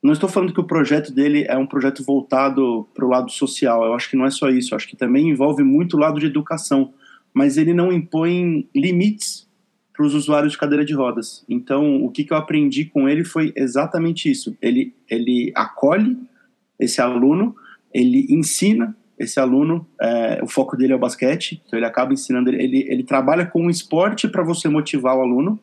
Não 0.02 0.14
estou 0.14 0.30
falando 0.30 0.54
que 0.54 0.60
o 0.60 0.66
projeto 0.66 1.12
dele 1.12 1.44
é 1.46 1.58
um 1.58 1.66
projeto 1.66 2.02
voltado 2.02 2.88
para 2.94 3.04
o 3.04 3.10
lado 3.10 3.30
social, 3.30 3.84
eu 3.84 3.92
acho 3.92 4.08
que 4.08 4.16
não 4.16 4.24
é 4.24 4.30
só 4.30 4.48
isso, 4.48 4.72
eu 4.72 4.76
acho 4.76 4.88
que 4.88 4.96
também 4.96 5.28
envolve 5.28 5.62
muito 5.62 5.98
o 5.98 6.00
lado 6.00 6.18
de 6.18 6.24
educação, 6.24 6.94
mas 7.34 7.58
ele 7.58 7.74
não 7.74 7.92
impõe 7.92 8.66
limites 8.74 9.46
para 9.92 10.06
os 10.06 10.14
usuários 10.14 10.52
de 10.52 10.58
cadeira 10.58 10.86
de 10.86 10.94
rodas. 10.94 11.44
Então, 11.46 12.02
o 12.02 12.10
que, 12.10 12.24
que 12.24 12.32
eu 12.32 12.36
aprendi 12.38 12.86
com 12.86 13.06
ele 13.06 13.24
foi 13.24 13.52
exatamente 13.54 14.30
isso. 14.30 14.56
Ele, 14.62 14.94
ele 15.10 15.52
acolhe 15.54 16.16
esse 16.78 17.02
aluno, 17.02 17.54
ele 17.92 18.26
ensina 18.30 18.96
esse 19.18 19.38
aluno, 19.38 19.86
é, 20.00 20.40
o 20.42 20.46
foco 20.46 20.76
dele 20.76 20.92
é 20.92 20.96
o 20.96 20.98
basquete, 20.98 21.62
então 21.66 21.78
ele 21.78 21.86
acaba 21.86 22.12
ensinando, 22.12 22.50
ele, 22.50 22.86
ele 22.88 23.04
trabalha 23.04 23.44
com 23.46 23.66
o 23.66 23.70
esporte 23.70 24.28
para 24.28 24.42
você 24.42 24.68
motivar 24.68 25.16
o 25.16 25.22
aluno, 25.22 25.58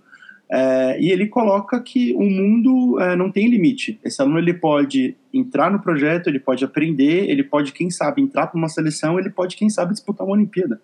É, 0.50 0.98
e 1.02 1.12
ele 1.12 1.28
coloca 1.28 1.78
que 1.82 2.14
o 2.14 2.24
mundo 2.24 2.98
é, 3.02 3.18
não 3.18 3.30
tem 3.30 3.50
limite. 3.50 4.00
Esse 4.02 4.22
aluno 4.22 4.40
ele 4.40 4.54
pode 4.54 5.14
entrar 5.34 5.70
no 5.70 5.82
projeto, 5.82 6.30
ele 6.30 6.40
pode 6.40 6.64
aprender, 6.64 7.30
ele 7.30 7.44
pode, 7.44 7.74
quem 7.74 7.90
sabe, 7.90 8.22
entrar 8.22 8.48
para 8.48 8.58
uma 8.58 8.70
seleção, 8.70 9.20
ele 9.20 9.30
pode, 9.30 9.58
quem 9.58 9.70
sabe, 9.70 9.92
disputar 9.92 10.26
uma 10.26 10.38
Olimpíada. 10.38 10.80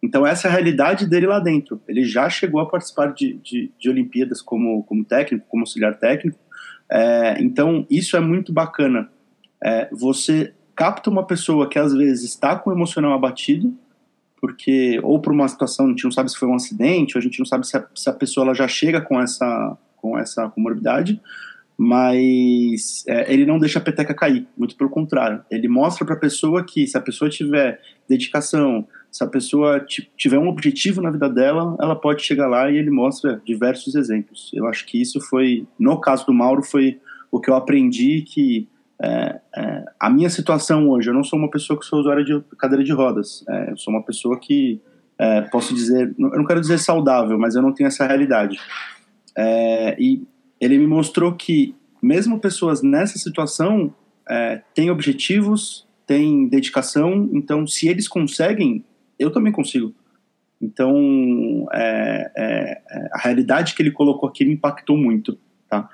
Então, 0.00 0.24
essa 0.24 0.46
é 0.46 0.48
a 0.48 0.54
realidade 0.54 1.04
dele 1.08 1.26
lá 1.26 1.40
dentro. 1.40 1.80
Ele 1.88 2.04
já 2.04 2.30
chegou 2.30 2.60
a 2.60 2.66
participar 2.66 3.12
de, 3.12 3.40
de, 3.42 3.72
de 3.76 3.90
Olimpíadas 3.90 4.40
como, 4.40 4.84
como 4.84 5.04
técnico, 5.04 5.46
como 5.48 5.64
auxiliar 5.64 5.98
técnico. 5.98 6.38
É, 6.88 7.42
então, 7.42 7.84
isso 7.90 8.16
é 8.16 8.20
muito 8.20 8.52
bacana. 8.52 9.10
Você 9.90 10.54
capta 10.78 11.10
uma 11.10 11.26
pessoa 11.26 11.68
que 11.68 11.76
às 11.76 11.92
vezes 11.92 12.22
está 12.22 12.54
com 12.54 12.70
o 12.70 12.72
emocional 12.72 13.12
abatido, 13.12 13.76
porque 14.40 15.00
ou 15.02 15.20
por 15.20 15.32
uma 15.32 15.48
situação 15.48 15.86
a 15.86 15.88
gente 15.88 16.04
não 16.04 16.12
sabe 16.12 16.30
se 16.30 16.38
foi 16.38 16.46
um 16.46 16.54
acidente, 16.54 17.16
ou 17.16 17.18
a 17.18 17.22
gente 17.22 17.40
não 17.40 17.46
sabe 17.46 17.66
se 17.66 17.76
a, 17.76 17.84
se 17.92 18.08
a 18.08 18.12
pessoa 18.12 18.44
ela 18.44 18.54
já 18.54 18.68
chega 18.68 19.00
com 19.00 19.20
essa 19.20 19.76
com 19.96 20.16
essa 20.16 20.48
comorbidade, 20.50 21.20
mas 21.76 23.02
é, 23.08 23.32
ele 23.32 23.44
não 23.44 23.58
deixa 23.58 23.80
a 23.80 23.82
peteca 23.82 24.14
cair, 24.14 24.46
muito 24.56 24.76
pelo 24.76 24.88
contrário, 24.88 25.44
ele 25.50 25.66
mostra 25.66 26.06
para 26.06 26.14
a 26.14 26.20
pessoa 26.20 26.62
que 26.62 26.86
se 26.86 26.96
a 26.96 27.00
pessoa 27.00 27.28
tiver 27.28 27.80
dedicação, 28.08 28.86
se 29.10 29.24
a 29.24 29.26
pessoa 29.26 29.84
tiver 30.16 30.38
um 30.38 30.46
objetivo 30.46 31.02
na 31.02 31.10
vida 31.10 31.28
dela, 31.28 31.76
ela 31.80 31.96
pode 31.96 32.22
chegar 32.22 32.46
lá 32.46 32.70
e 32.70 32.76
ele 32.76 32.90
mostra 32.90 33.42
diversos 33.44 33.96
exemplos. 33.96 34.52
Eu 34.54 34.68
acho 34.68 34.86
que 34.86 35.02
isso 35.02 35.20
foi, 35.20 35.66
no 35.76 36.00
caso 36.00 36.24
do 36.24 36.32
Mauro, 36.32 36.62
foi 36.62 37.00
o 37.32 37.40
que 37.40 37.50
eu 37.50 37.56
aprendi 37.56 38.22
que 38.22 38.68
é, 39.00 39.40
é, 39.56 39.84
a 40.00 40.10
minha 40.10 40.28
situação 40.28 40.88
hoje, 40.88 41.08
eu 41.08 41.14
não 41.14 41.22
sou 41.22 41.38
uma 41.38 41.50
pessoa 41.50 41.78
que 41.78 41.86
sou 41.86 42.00
usuária 42.00 42.24
de 42.24 42.40
cadeira 42.58 42.82
de 42.82 42.92
rodas. 42.92 43.44
É, 43.48 43.70
eu 43.70 43.76
sou 43.76 43.92
uma 43.94 44.02
pessoa 44.02 44.38
que, 44.38 44.80
é, 45.18 45.42
posso 45.42 45.72
dizer, 45.74 46.14
eu 46.18 46.30
não 46.30 46.44
quero 46.44 46.60
dizer 46.60 46.78
saudável, 46.78 47.38
mas 47.38 47.54
eu 47.54 47.62
não 47.62 47.72
tenho 47.72 47.86
essa 47.86 48.06
realidade. 48.06 48.58
É, 49.36 49.96
e 50.00 50.26
ele 50.60 50.78
me 50.78 50.86
mostrou 50.86 51.32
que, 51.34 51.74
mesmo 52.02 52.40
pessoas 52.40 52.82
nessa 52.82 53.18
situação, 53.18 53.94
é, 54.28 54.62
têm 54.74 54.90
objetivos, 54.90 55.86
têm 56.06 56.48
dedicação, 56.48 57.28
então, 57.32 57.66
se 57.66 57.86
eles 57.86 58.08
conseguem, 58.08 58.84
eu 59.18 59.30
também 59.30 59.52
consigo. 59.52 59.94
Então, 60.60 61.68
a 63.12 63.18
realidade 63.18 63.74
que 63.74 63.82
ele 63.82 63.92
colocou 63.92 64.28
aqui 64.28 64.44
me 64.44 64.54
impactou 64.54 64.96
muito. 64.96 65.38
Tá? 65.68 65.88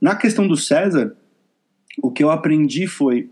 Na 0.00 0.16
questão 0.16 0.48
do 0.48 0.56
César, 0.56 1.14
o 2.02 2.10
que 2.10 2.22
eu 2.22 2.30
aprendi 2.30 2.86
foi 2.86 3.30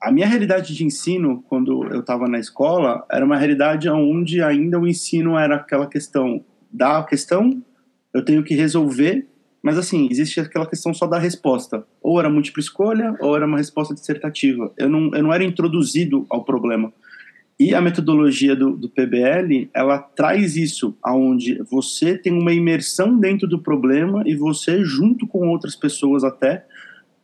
a 0.00 0.10
minha 0.10 0.26
realidade 0.26 0.74
de 0.74 0.84
ensino 0.84 1.42
quando 1.48 1.84
eu 1.92 2.00
estava 2.00 2.26
na 2.28 2.38
escola 2.38 3.04
era 3.10 3.24
uma 3.24 3.36
realidade 3.36 3.88
onde 3.88 4.42
ainda 4.42 4.78
o 4.78 4.86
ensino 4.86 5.38
era 5.38 5.56
aquela 5.56 5.86
questão 5.86 6.44
da 6.72 7.02
questão 7.04 7.62
eu 8.12 8.24
tenho 8.24 8.42
que 8.42 8.54
resolver 8.54 9.26
mas 9.62 9.78
assim 9.78 10.08
existe 10.10 10.40
aquela 10.40 10.66
questão 10.66 10.92
só 10.92 11.06
da 11.06 11.18
resposta. 11.18 11.86
Ou 12.02 12.18
era 12.18 12.28
múltipla 12.28 12.60
escolha 12.60 13.16
ou 13.20 13.36
era 13.36 13.46
uma 13.46 13.58
resposta 13.58 13.94
dissertativa. 13.94 14.72
Eu 14.76 14.88
não 14.88 15.14
eu 15.14 15.22
não 15.22 15.32
era 15.32 15.44
introduzido 15.44 16.26
ao 16.28 16.44
problema. 16.44 16.92
E 17.60 17.74
a 17.74 17.80
metodologia 17.80 18.56
do, 18.56 18.76
do 18.76 18.88
PBL 18.88 19.70
ela 19.72 19.98
traz 19.98 20.56
isso 20.56 20.96
aonde 21.00 21.62
você 21.70 22.18
tem 22.18 22.32
uma 22.32 22.52
imersão 22.52 23.16
dentro 23.16 23.46
do 23.46 23.58
problema 23.58 24.24
e 24.26 24.34
você 24.34 24.82
junto 24.84 25.28
com 25.28 25.48
outras 25.48 25.76
pessoas 25.76 26.24
até 26.24 26.66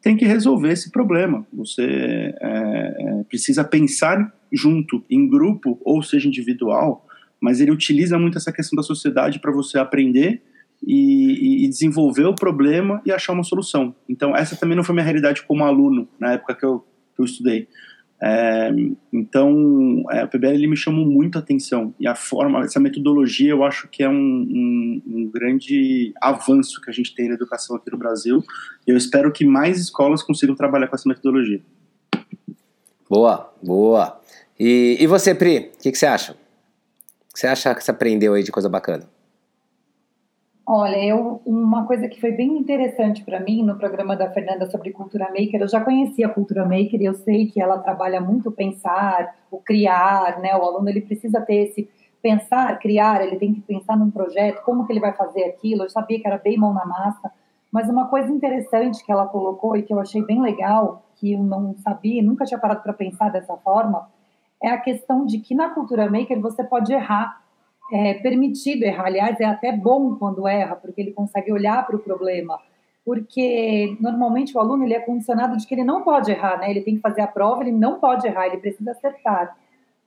tem 0.08 0.16
que 0.16 0.24
resolver 0.24 0.72
esse 0.72 0.90
problema. 0.90 1.46
Você 1.52 1.82
é, 1.82 2.38
é, 2.40 3.24
precisa 3.28 3.62
pensar 3.62 4.34
junto, 4.50 5.04
em 5.10 5.28
grupo, 5.28 5.78
ou 5.84 6.02
seja, 6.02 6.26
individual, 6.26 7.06
mas 7.38 7.60
ele 7.60 7.70
utiliza 7.70 8.18
muito 8.18 8.38
essa 8.38 8.50
questão 8.50 8.74
da 8.74 8.82
sociedade 8.82 9.38
para 9.38 9.52
você 9.52 9.78
aprender 9.78 10.40
e, 10.82 11.66
e, 11.66 11.68
desenvolver 11.68 12.24
o 12.24 12.34
problema 12.34 13.02
e 13.04 13.12
achar 13.12 13.34
uma 13.34 13.44
solução. 13.44 13.94
Então, 14.08 14.34
essa 14.34 14.56
também 14.56 14.74
não 14.74 14.82
foi 14.82 14.94
minha 14.94 15.04
realidade 15.04 15.42
como 15.42 15.62
aluno 15.62 16.08
na 16.18 16.32
época 16.32 16.54
que 16.54 16.64
eu, 16.64 16.78
que 17.14 17.20
eu 17.20 17.26
estudei. 17.26 17.68
É, 18.20 18.70
então, 19.12 20.04
é, 20.10 20.24
o 20.24 20.28
PBL 20.28 20.54
ele 20.54 20.66
me 20.66 20.76
chamou 20.76 21.06
muito 21.06 21.36
a 21.36 21.40
atenção 21.40 21.94
e 22.00 22.08
a 22.08 22.16
forma, 22.16 22.64
essa 22.64 22.80
metodologia 22.80 23.50
eu 23.50 23.62
acho 23.62 23.86
que 23.86 24.02
é 24.02 24.08
um, 24.08 24.14
um, 24.14 25.02
um, 25.06 25.30
grande 25.30 26.12
avanço 26.20 26.80
que 26.80 26.90
a 26.90 26.92
gente 26.92 27.14
tem 27.14 27.28
na 27.28 27.34
educação 27.34 27.76
aqui 27.76 27.90
no 27.90 27.98
Brasil. 27.98 28.42
Eu 28.86 28.96
espero 28.96 29.30
que 29.30 29.44
mais 29.44 29.78
escolas 29.78 30.22
consigam 30.22 30.56
trabalhar 30.56 30.88
com 30.88 30.96
essa 30.96 31.08
metodologia. 31.08 31.60
Boa, 33.08 33.52
boa. 33.62 34.20
E, 34.58 34.96
e 34.98 35.06
você, 35.06 35.34
Pri, 35.34 35.70
o 35.74 35.78
que, 35.78 35.92
que, 35.92 35.98
você 35.98 36.06
acha? 36.06 36.32
O 36.32 37.34
que 37.34 37.40
você 37.40 37.46
acha 37.46 37.74
que 37.74 37.84
você 37.84 37.90
aprendeu 37.92 38.34
aí 38.34 38.42
de 38.42 38.50
coisa 38.50 38.68
bacana? 38.68 39.08
Olha, 40.70 41.02
eu, 41.02 41.40
uma 41.46 41.86
coisa 41.86 42.06
que 42.08 42.20
foi 42.20 42.30
bem 42.30 42.58
interessante 42.58 43.24
para 43.24 43.40
mim 43.40 43.64
no 43.64 43.78
programa 43.78 44.14
da 44.14 44.30
Fernanda 44.30 44.68
sobre 44.70 44.92
cultura 44.92 45.24
maker, 45.30 45.62
eu 45.62 45.66
já 45.66 45.80
conhecia 45.80 46.26
a 46.26 46.28
cultura 46.28 46.62
maker 46.62 47.00
e 47.00 47.06
eu 47.06 47.14
sei 47.14 47.46
que 47.46 47.58
ela 47.58 47.78
trabalha 47.78 48.20
muito 48.20 48.50
o 48.50 48.52
pensar, 48.52 49.34
o 49.50 49.56
criar, 49.56 50.38
né? 50.40 50.54
O 50.54 50.62
aluno 50.62 50.90
ele 50.90 51.00
precisa 51.00 51.40
ter 51.40 51.68
esse 51.68 51.88
pensar, 52.20 52.78
criar, 52.78 53.22
ele 53.22 53.36
tem 53.36 53.54
que 53.54 53.62
pensar 53.62 53.96
num 53.96 54.10
projeto, 54.10 54.62
como 54.62 54.86
que 54.86 54.92
ele 54.92 55.00
vai 55.00 55.14
fazer 55.14 55.44
aquilo. 55.44 55.84
Eu 55.84 55.88
sabia 55.88 56.20
que 56.20 56.26
era 56.26 56.36
bem 56.36 56.58
mão 56.58 56.74
na 56.74 56.84
massa, 56.84 57.32
mas 57.72 57.88
uma 57.88 58.06
coisa 58.08 58.30
interessante 58.30 59.02
que 59.02 59.10
ela 59.10 59.24
colocou 59.24 59.74
e 59.74 59.82
que 59.82 59.94
eu 59.94 59.98
achei 59.98 60.22
bem 60.22 60.42
legal, 60.42 61.02
que 61.16 61.32
eu 61.32 61.42
não 61.42 61.76
sabia, 61.78 62.22
nunca 62.22 62.44
tinha 62.44 62.60
parado 62.60 62.82
para 62.82 62.92
pensar 62.92 63.30
dessa 63.30 63.56
forma, 63.56 64.06
é 64.62 64.68
a 64.68 64.76
questão 64.76 65.24
de 65.24 65.38
que 65.38 65.54
na 65.54 65.70
cultura 65.70 66.10
maker 66.10 66.38
você 66.38 66.62
pode 66.62 66.92
errar 66.92 67.47
é 67.92 68.14
permitido 68.14 68.84
errar. 68.84 69.06
Aliás, 69.06 69.40
é 69.40 69.44
até 69.44 69.72
bom 69.72 70.16
quando 70.16 70.46
erra, 70.46 70.76
porque 70.76 71.00
ele 71.00 71.12
consegue 71.12 71.52
olhar 71.52 71.86
para 71.86 71.96
o 71.96 72.00
problema. 72.00 72.58
Porque 73.04 73.96
normalmente 74.00 74.54
o 74.56 74.60
aluno 74.60 74.84
ele 74.84 74.94
é 74.94 75.00
condicionado 75.00 75.56
de 75.56 75.66
que 75.66 75.74
ele 75.74 75.84
não 75.84 76.02
pode 76.02 76.30
errar, 76.30 76.58
né? 76.58 76.70
Ele 76.70 76.82
tem 76.82 76.96
que 76.96 77.00
fazer 77.00 77.22
a 77.22 77.26
prova, 77.26 77.62
ele 77.62 77.72
não 77.72 77.98
pode 77.98 78.26
errar, 78.26 78.46
ele 78.46 78.58
precisa 78.58 78.90
acertar. 78.90 79.56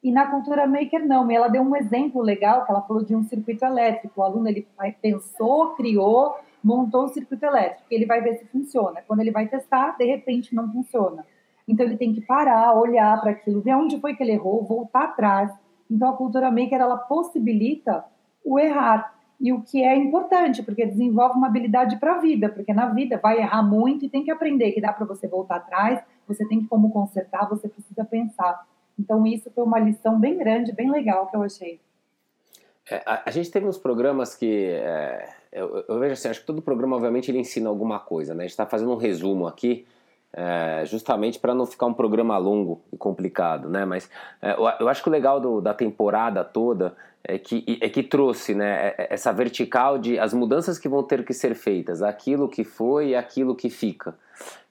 E 0.04 0.12
na 0.12 0.28
cultura 0.28 0.68
maker 0.68 1.06
não. 1.08 1.30
E 1.30 1.36
ela 1.36 1.48
deu 1.48 1.64
um 1.64 1.76
exemplo 1.76 2.22
legal 2.22 2.66
que 2.66 2.72
ela 2.72 2.82
falou 2.82 3.04
de 3.04 3.16
um 3.16 3.24
circuito 3.24 3.66
elétrico. 3.66 4.22
O 4.22 4.24
aluno 4.24 4.48
ele 4.48 4.68
pensou, 5.02 5.76
criou, 5.76 6.36
montou 6.64 7.06
o 7.06 7.10
circuito 7.10 7.46
elétrico. 7.46 7.86
Ele 7.90 8.06
vai 8.06 8.22
ver 8.22 8.38
se 8.38 8.46
funciona. 8.46 9.02
Quando 9.08 9.22
ele 9.22 9.32
vai 9.32 9.48
testar, 9.48 9.98
de 9.98 10.06
repente 10.06 10.54
não 10.54 10.72
funciona. 10.72 11.26
Então 11.68 11.86
ele 11.86 11.98
tem 11.98 12.14
que 12.14 12.22
parar, 12.22 12.74
olhar 12.74 13.20
para 13.22 13.32
aquilo, 13.32 13.62
ver 13.62 13.76
onde 13.76 14.00
foi 14.00 14.16
que 14.16 14.24
ele 14.24 14.34
errou, 14.34 14.64
voltar 14.64 15.04
atrás 15.04 15.52
então, 15.92 16.10
a 16.10 16.16
cultura 16.16 16.50
maker 16.50 16.80
ela 16.80 16.96
possibilita 16.96 18.06
o 18.46 18.58
errar. 18.58 19.14
E 19.40 19.52
o 19.52 19.62
que 19.62 19.84
é 19.84 19.96
importante, 19.96 20.64
porque 20.64 20.86
desenvolve 20.86 21.36
uma 21.36 21.48
habilidade 21.48 21.98
para 21.98 22.16
a 22.16 22.18
vida, 22.20 22.48
porque 22.48 22.74
na 22.74 22.88
vida 22.88 23.20
vai 23.22 23.40
errar 23.40 23.62
muito 23.62 24.06
e 24.06 24.10
tem 24.10 24.24
que 24.24 24.32
aprender 24.32 24.72
que 24.72 24.80
dá 24.80 24.94
para 24.94 25.06
você 25.06 25.28
voltar 25.28 25.58
atrás, 25.58 26.02
você 26.28 26.48
tem 26.48 26.62
que 26.62 26.68
como 26.68 26.92
consertar, 26.92 27.50
você 27.50 27.68
precisa 27.68 28.06
pensar. 28.06 28.66
Então, 28.98 29.26
isso 29.26 29.52
foi 29.52 29.64
uma 29.64 29.80
lição 29.80 30.18
bem 30.18 30.38
grande, 30.38 30.72
bem 30.72 30.90
legal 30.90 31.28
que 31.28 31.36
eu 31.36 31.44
achei. 31.44 31.82
É, 32.90 33.04
a, 33.06 33.24
a, 33.26 33.32
gente 33.32 33.52
teve 33.52 33.68
uns 33.68 33.78
programas 33.78 34.36
que. 34.36 34.68
É, 34.68 35.28
eu, 35.52 35.84
eu, 35.88 36.00
vejo 36.00 36.14
assim, 36.14 36.30
acho 36.30 36.40
que 36.40 36.46
todo 36.46 36.62
programa, 36.62 36.96
obviamente, 36.96 37.30
ele 37.30 37.40
ensina 37.40 37.68
alguma 37.68 38.00
coisa, 38.00 38.34
né? 38.34 38.44
A 38.44 38.48
gente 38.48 38.52
está 38.52 38.66
fazendo 38.66 38.92
um 38.92 38.98
resumo 38.98 39.46
aqui 39.46 39.86
é, 40.34 40.84
justamente 40.86 41.40
para 41.40 41.54
não 41.54 41.66
ficar 41.66 41.86
um 41.86 41.94
programa 41.94 42.38
longo 42.38 42.82
e 42.92 42.98
complicado, 42.98 43.70
né? 43.70 43.86
Mas 43.86 44.10
é, 44.42 44.54
eu, 44.54 44.88
acho 44.88 45.04
que 45.04 45.10
o 45.10 45.12
legal 45.12 45.40
do, 45.40 45.60
da 45.60 45.74
temporada 45.74 46.44
toda 46.44 46.96
é 47.24 47.38
que, 47.38 47.78
é 47.82 47.90
que 47.90 48.02
trouxe 48.02 48.56
né, 48.56 48.88
é, 48.88 48.96
é, 48.98 49.14
essa 49.14 49.32
vertical 49.32 49.98
de 49.98 50.18
as 50.18 50.34
mudanças 50.34 50.80
que 50.80 50.88
vão 50.88 51.04
ter 51.04 51.24
que 51.24 51.34
ser 51.34 51.54
feitas, 51.54 52.02
aquilo 52.02 52.48
que 52.48 52.64
foi 52.64 53.10
e 53.10 53.16
aquilo 53.16 53.56
que 53.56 53.70
fica. 53.70 54.16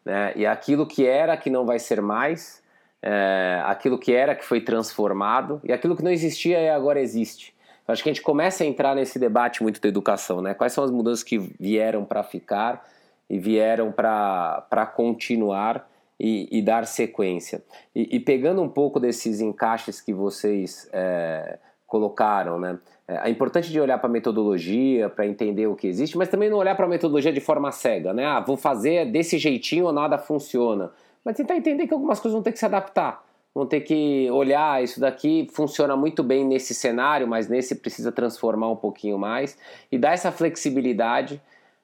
Né? 0.05 0.33
E 0.35 0.47
aquilo 0.47 0.87
que 0.87 1.07
era 1.07 1.37
que 1.37 1.51
não 1.51 1.67
vai 1.67 1.79
ser 1.79 2.01
mais, 2.01 2.63
é, 3.03 3.63
aquilo 3.67 3.99
que 3.99 4.13
era 4.13 4.35
que 4.35 4.45
foi 4.45 4.61
transformado 4.61 5.61
e 5.63 5.73
aquilo 5.73 5.95
que 5.95 6.03
não 6.03 6.11
existia 6.11 6.59
e 6.59 6.71
agora 6.71 7.01
existe. 7.01 7.55
Eu 7.87 7.93
acho 7.93 8.03
que 8.03 8.09
a 8.09 8.13
gente 8.13 8.23
começa 8.23 8.63
a 8.63 8.67
entrar 8.67 8.95
nesse 8.95 9.19
debate 9.19 9.63
muito 9.63 9.81
da 9.81 9.89
educação, 9.89 10.41
né? 10.41 10.55
Quais 10.55 10.73
são 10.73 10.85
as 10.85 10.91
mudanças 10.91 11.25
que 11.25 11.39
vieram 11.59 12.05
para 12.05 12.23
ficar? 12.23 12.87
E 13.31 13.39
vieram 13.39 13.93
para 13.93 14.93
continuar 14.95 15.89
e, 16.19 16.49
e, 16.51 16.61
dar 16.61 16.85
sequência. 16.85 17.63
E, 17.95 18.17
e, 18.17 18.21
pegando 18.21 18.61
um 18.61 18.69
pouco 18.69 18.99
desses 18.99 19.41
encaixes 19.41 20.01
que 20.01 20.13
vocês 20.13 20.91
é, 20.93 21.59
colocaram, 21.87 22.59
né? 22.59 22.79
É, 23.09 23.29
é 23.29 23.31
importante 23.31 23.71
de 23.71 23.81
olhar 23.81 23.97
para 23.99 24.11
a 24.11 24.13
metodologia, 24.13 25.09
para 25.09 25.27
entender 25.27 25.69
o 25.69 25.77
que 25.77 25.87
existe, 25.87 26.19
mas 26.19 26.29
também 26.29 26.51
não 26.51 26.59
olhar 26.59 26.75
para 26.75 26.85
a 26.85 26.89
metodologia 26.89 27.33
de 27.33 27.41
forma 27.41 27.71
cega, 27.71 28.13
né? 28.13 28.27
Ah, 28.27 28.41
vou 28.41 28.57
fazer 28.57 29.11
desse 29.11 29.39
jeitinho 29.39 29.87
ou 29.87 29.93
nada 29.93 30.19
funciona. 30.19 30.91
Mas 31.25 31.37
tentar 31.37 31.57
entender 31.57 31.87
que 31.87 31.95
algumas 31.95 32.19
coisas 32.19 32.35
vão 32.35 32.43
ter 32.43 32.53
que 32.53 32.59
se 32.59 32.67
adaptar. 32.67 33.25
Vão 33.55 33.67
ter 33.67 33.81
que 33.81 34.29
olhar, 34.31 34.83
isso 34.83 35.01
daqui 35.01 35.49
funciona 35.53 35.97
muito 35.97 36.23
bem 36.23 36.45
nesse 36.45 36.75
cenário, 36.75 37.27
mas 37.27 37.49
nesse 37.49 37.77
precisa 37.77 38.13
transformar 38.13 38.71
um 38.71 38.77
pouquinho 38.77 39.19
mais. 39.19 39.57
E 39.91 39.99
dar 39.99 40.13
essa 40.13 40.31
flexibilidade 40.31 41.41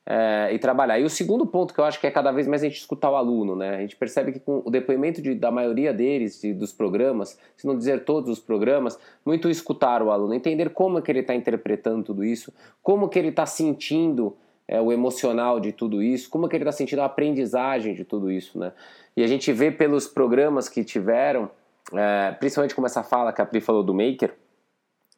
é, 0.07 0.55
e 0.55 0.59
trabalhar. 0.59 1.01
E 1.01 1.05
o 1.05 1.11
segundo 1.11 1.45
ponto 1.45 1.75
que 1.75 1.81
eu 1.81 1.85
acho 1.85 2.01
que 2.01 2.07
é 2.07 2.11
cada 2.11 2.31
vez 2.31 2.47
mais 2.47 2.63
a 2.63 2.69
gente 2.69 2.79
escutar 2.79 3.11
o 3.11 3.17
aluno, 3.17 3.57
né? 3.57 3.77
A 3.77 3.81
gente 3.81 3.97
percebe 3.97 4.31
que 4.31 4.39
com 4.39 4.63
o 4.65 4.71
depoimento 4.71 5.21
de, 5.21 5.35
da 5.35 5.51
maioria 5.51 5.93
deles, 5.93 6.41
de, 6.41 6.55
dos 6.55 6.73
programas, 6.73 7.37
se 7.57 7.67
não 7.67 7.77
dizer 7.77 8.05
todos 8.05 8.31
os 8.31 8.39
programas, 8.39 8.97
muito 9.25 9.51
escutar 9.51 10.03
o 10.03 10.13
aluno, 10.13 10.33
entender 10.33 10.71
como 10.71 10.99
é 10.99 11.03
que 11.03 11.11
ele 11.11 11.21
está 11.21 11.35
interpretando 11.35 12.05
tudo 12.05 12.25
isso, 12.25 12.53
como 12.83 13.09
que 13.09 13.19
ele 13.19 13.29
está 13.29 13.45
sentindo 13.45 14.37
é, 14.69 14.81
o 14.81 14.93
emocional 14.93 15.59
de 15.59 15.73
tudo 15.73 16.01
isso, 16.01 16.31
como 16.31 16.49
que 16.49 16.55
ele 16.55 16.63
está 16.63 16.73
sentindo 16.73 17.01
a 17.01 17.07
aprendizagem 17.07 17.93
de 17.93 18.05
tudo 18.05 18.31
isso, 18.31 18.59
né? 18.59 18.73
E 19.17 19.25
a 19.25 19.27
gente 19.27 19.53
vê 19.53 19.73
pelos 19.73 20.07
programas 20.07 20.69
que 20.69 20.85
tiveram, 20.85 21.51
é, 21.93 22.31
principalmente 22.33 22.75
como 22.77 22.87
essa 22.87 23.03
fala 23.03 23.33
que 23.33 23.43
a 23.43 23.47
Pri 23.47 23.61
falou 23.61 23.83
do 23.83 23.93
Maker, 23.93 24.35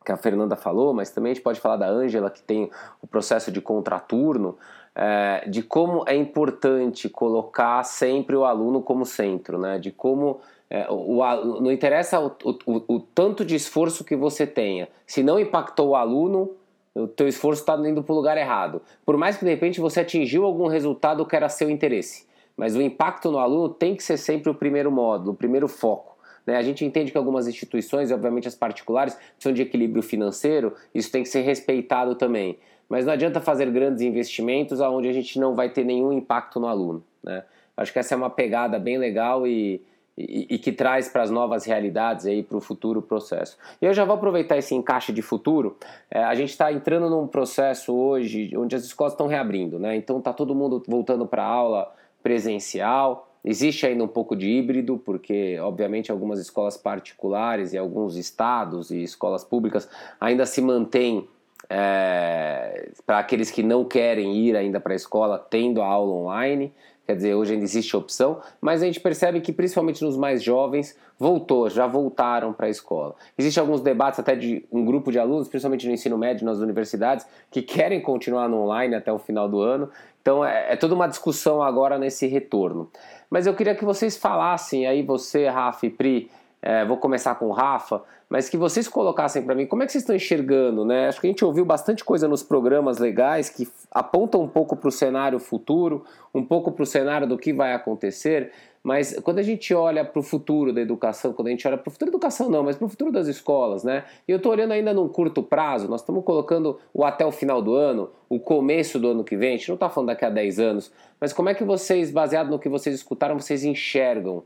que 0.04 0.12
a 0.12 0.16
Fernanda 0.16 0.56
falou, 0.56 0.94
mas 0.94 1.10
também 1.10 1.32
a 1.32 1.34
gente 1.34 1.42
pode 1.42 1.60
falar 1.60 1.76
da 1.76 1.88
Ângela, 1.88 2.30
que 2.30 2.42
tem 2.42 2.70
o 3.02 3.06
processo 3.06 3.50
de 3.50 3.60
contraturno, 3.60 4.56
é, 4.94 5.48
de 5.48 5.62
como 5.62 6.04
é 6.06 6.16
importante 6.16 7.08
colocar 7.08 7.82
sempre 7.84 8.34
o 8.34 8.44
aluno 8.44 8.82
como 8.82 9.04
centro, 9.04 9.58
né? 9.58 9.78
De 9.78 9.92
como 9.92 10.40
é, 10.70 10.86
o, 10.90 11.18
o, 11.18 11.60
não 11.60 11.72
interessa 11.72 12.20
o, 12.20 12.34
o, 12.44 13.00
tanto 13.00 13.44
de 13.44 13.54
esforço 13.54 14.04
que 14.04 14.16
você 14.16 14.46
tenha, 14.46 14.88
se 15.06 15.22
não 15.22 15.38
impactou 15.38 15.90
o 15.90 15.96
aluno, 15.96 16.50
o 16.94 17.06
teu 17.06 17.28
esforço 17.28 17.62
está 17.62 17.76
indo 17.88 18.02
para 18.02 18.12
o 18.12 18.16
lugar 18.16 18.36
errado. 18.36 18.82
Por 19.06 19.16
mais 19.16 19.36
que 19.36 19.44
de 19.44 19.50
repente 19.50 19.80
você 19.80 20.00
atingiu 20.00 20.44
algum 20.44 20.66
resultado 20.66 21.24
que 21.24 21.36
era 21.36 21.48
seu 21.48 21.70
interesse, 21.70 22.26
mas 22.56 22.74
o 22.74 22.82
impacto 22.82 23.30
no 23.30 23.38
aluno 23.38 23.68
tem 23.68 23.94
que 23.94 24.02
ser 24.02 24.16
sempre 24.16 24.50
o 24.50 24.54
primeiro 24.54 24.90
módulo, 24.90 25.32
o 25.32 25.36
primeiro 25.36 25.68
foco. 25.68 26.17
Né? 26.48 26.56
A 26.56 26.62
gente 26.62 26.82
entende 26.82 27.12
que 27.12 27.18
algumas 27.18 27.46
instituições, 27.46 28.10
obviamente 28.10 28.48
as 28.48 28.54
particulares, 28.54 29.14
precisam 29.34 29.52
de 29.52 29.60
equilíbrio 29.60 30.02
financeiro, 30.02 30.72
isso 30.94 31.12
tem 31.12 31.22
que 31.22 31.28
ser 31.28 31.42
respeitado 31.42 32.14
também. 32.14 32.58
Mas 32.88 33.04
não 33.04 33.12
adianta 33.12 33.38
fazer 33.38 33.70
grandes 33.70 34.00
investimentos 34.00 34.80
onde 34.80 35.08
a 35.08 35.12
gente 35.12 35.38
não 35.38 35.54
vai 35.54 35.68
ter 35.68 35.84
nenhum 35.84 36.10
impacto 36.10 36.58
no 36.58 36.66
aluno. 36.66 37.04
Né? 37.22 37.44
Acho 37.76 37.92
que 37.92 37.98
essa 37.98 38.14
é 38.14 38.16
uma 38.16 38.30
pegada 38.30 38.78
bem 38.78 38.96
legal 38.96 39.46
e, 39.46 39.82
e, 40.16 40.46
e 40.48 40.58
que 40.58 40.72
traz 40.72 41.06
para 41.06 41.20
as 41.20 41.30
novas 41.30 41.66
realidades 41.66 42.24
aí 42.24 42.42
para 42.42 42.56
o 42.56 42.62
futuro 42.62 43.02
processo. 43.02 43.58
E 43.82 43.84
eu 43.84 43.92
já 43.92 44.06
vou 44.06 44.14
aproveitar 44.14 44.56
esse 44.56 44.74
encaixe 44.74 45.12
de 45.12 45.20
futuro. 45.20 45.76
É, 46.10 46.24
a 46.24 46.34
gente 46.34 46.48
está 46.48 46.72
entrando 46.72 47.10
num 47.10 47.26
processo 47.26 47.94
hoje 47.94 48.56
onde 48.56 48.74
as 48.74 48.84
escolas 48.84 49.12
estão 49.12 49.26
reabrindo, 49.26 49.78
né? 49.78 49.96
Então 49.96 50.16
está 50.16 50.32
todo 50.32 50.54
mundo 50.54 50.82
voltando 50.88 51.26
para 51.26 51.44
aula 51.44 51.94
presencial. 52.22 53.27
Existe 53.48 53.86
ainda 53.86 54.04
um 54.04 54.08
pouco 54.08 54.36
de 54.36 54.46
híbrido, 54.46 54.98
porque, 54.98 55.58
obviamente, 55.58 56.12
algumas 56.12 56.38
escolas 56.38 56.76
particulares 56.76 57.72
e 57.72 57.78
alguns 57.78 58.14
estados 58.14 58.90
e 58.90 59.02
escolas 59.02 59.42
públicas 59.42 59.88
ainda 60.20 60.44
se 60.44 60.60
mantêm 60.60 61.26
é, 61.70 62.90
para 63.06 63.20
aqueles 63.20 63.50
que 63.50 63.62
não 63.62 63.86
querem 63.86 64.36
ir 64.36 64.54
ainda 64.54 64.78
para 64.78 64.92
a 64.92 64.96
escola, 64.96 65.38
tendo 65.38 65.80
a 65.80 65.86
aula 65.86 66.12
online. 66.12 66.74
Quer 67.08 67.16
dizer, 67.16 67.34
hoje 67.34 67.54
ainda 67.54 67.64
existe 67.64 67.96
opção, 67.96 68.38
mas 68.60 68.82
a 68.82 68.84
gente 68.84 69.00
percebe 69.00 69.40
que 69.40 69.50
principalmente 69.50 70.04
nos 70.04 70.14
mais 70.14 70.42
jovens 70.42 70.94
voltou, 71.18 71.70
já 71.70 71.86
voltaram 71.86 72.52
para 72.52 72.66
a 72.66 72.68
escola. 72.68 73.14
Existem 73.38 73.62
alguns 73.62 73.80
debates 73.80 74.20
até 74.20 74.36
de 74.36 74.62
um 74.70 74.84
grupo 74.84 75.10
de 75.10 75.18
alunos, 75.18 75.48
principalmente 75.48 75.86
no 75.86 75.94
ensino 75.94 76.18
médio 76.18 76.44
nas 76.44 76.58
universidades, 76.58 77.26
que 77.50 77.62
querem 77.62 78.02
continuar 78.02 78.46
no 78.46 78.58
online 78.58 78.94
até 78.94 79.10
o 79.10 79.18
final 79.18 79.48
do 79.48 79.58
ano. 79.58 79.88
Então 80.20 80.44
é, 80.44 80.74
é 80.74 80.76
toda 80.76 80.94
uma 80.94 81.06
discussão 81.06 81.62
agora 81.62 81.98
nesse 81.98 82.26
retorno. 82.26 82.90
Mas 83.30 83.46
eu 83.46 83.54
queria 83.54 83.74
que 83.74 83.86
vocês 83.86 84.18
falassem 84.18 84.86
aí, 84.86 85.02
você, 85.02 85.48
Rafa 85.48 85.86
e 85.86 85.90
Pri, 85.90 86.30
é, 86.60 86.84
vou 86.84 86.96
começar 86.96 87.34
com 87.36 87.46
o 87.46 87.52
Rafa, 87.52 88.02
mas 88.28 88.48
que 88.48 88.56
vocês 88.56 88.88
colocassem 88.88 89.42
para 89.42 89.54
mim 89.54 89.66
como 89.66 89.82
é 89.82 89.86
que 89.86 89.92
vocês 89.92 90.02
estão 90.02 90.14
enxergando, 90.14 90.84
né? 90.84 91.08
Acho 91.08 91.20
que 91.20 91.26
a 91.26 91.30
gente 91.30 91.44
ouviu 91.44 91.64
bastante 91.64 92.04
coisa 92.04 92.26
nos 92.26 92.42
programas 92.42 92.98
legais 92.98 93.48
que 93.48 93.68
apontam 93.90 94.42
um 94.42 94.48
pouco 94.48 94.76
para 94.76 94.88
o 94.88 94.92
cenário 94.92 95.38
futuro, 95.38 96.04
um 96.34 96.44
pouco 96.44 96.72
para 96.72 96.82
o 96.82 96.86
cenário 96.86 97.26
do 97.26 97.38
que 97.38 97.52
vai 97.52 97.72
acontecer, 97.72 98.52
mas 98.82 99.18
quando 99.22 99.38
a 99.38 99.42
gente 99.42 99.72
olha 99.72 100.04
para 100.04 100.18
o 100.18 100.22
futuro 100.22 100.72
da 100.72 100.80
educação, 100.80 101.32
quando 101.32 101.48
a 101.48 101.50
gente 101.50 101.66
olha 101.66 101.76
para 101.76 101.88
o 101.88 101.92
futuro 101.92 102.10
da 102.10 102.16
educação 102.16 102.50
não, 102.50 102.62
mas 102.62 102.76
para 102.76 102.86
o 102.86 102.88
futuro 102.88 103.12
das 103.12 103.26
escolas, 103.28 103.84
né? 103.84 104.04
E 104.26 104.32
eu 104.32 104.36
estou 104.36 104.52
olhando 104.52 104.72
ainda 104.72 104.92
num 104.92 105.08
curto 105.08 105.42
prazo, 105.42 105.88
nós 105.88 106.00
estamos 106.00 106.24
colocando 106.24 106.78
o 106.92 107.04
até 107.04 107.24
o 107.24 107.32
final 107.32 107.62
do 107.62 107.74
ano, 107.74 108.10
o 108.28 108.38
começo 108.38 108.98
do 108.98 109.08
ano 109.08 109.24
que 109.24 109.36
vem, 109.36 109.54
a 109.54 109.56
gente 109.56 109.68
não 109.68 109.74
está 109.74 109.88
falando 109.88 110.08
daqui 110.08 110.24
a 110.24 110.30
10 110.30 110.58
anos, 110.58 110.92
mas 111.20 111.32
como 111.32 111.48
é 111.48 111.54
que 111.54 111.64
vocês, 111.64 112.10
baseado 112.10 112.50
no 112.50 112.58
que 112.58 112.68
vocês 112.68 112.94
escutaram, 112.94 113.38
vocês 113.38 113.64
enxergam 113.64 114.42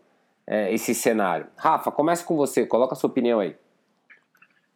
é, 0.46 0.72
esse 0.72 0.94
cenário? 0.94 1.46
Rafa, 1.57 1.90
comece 1.90 2.24
com 2.24 2.37
você, 2.37 2.66
coloca 2.66 2.94
a 2.94 2.96
sua 2.96 3.11
opinião 3.11 3.40
aí. 3.40 3.55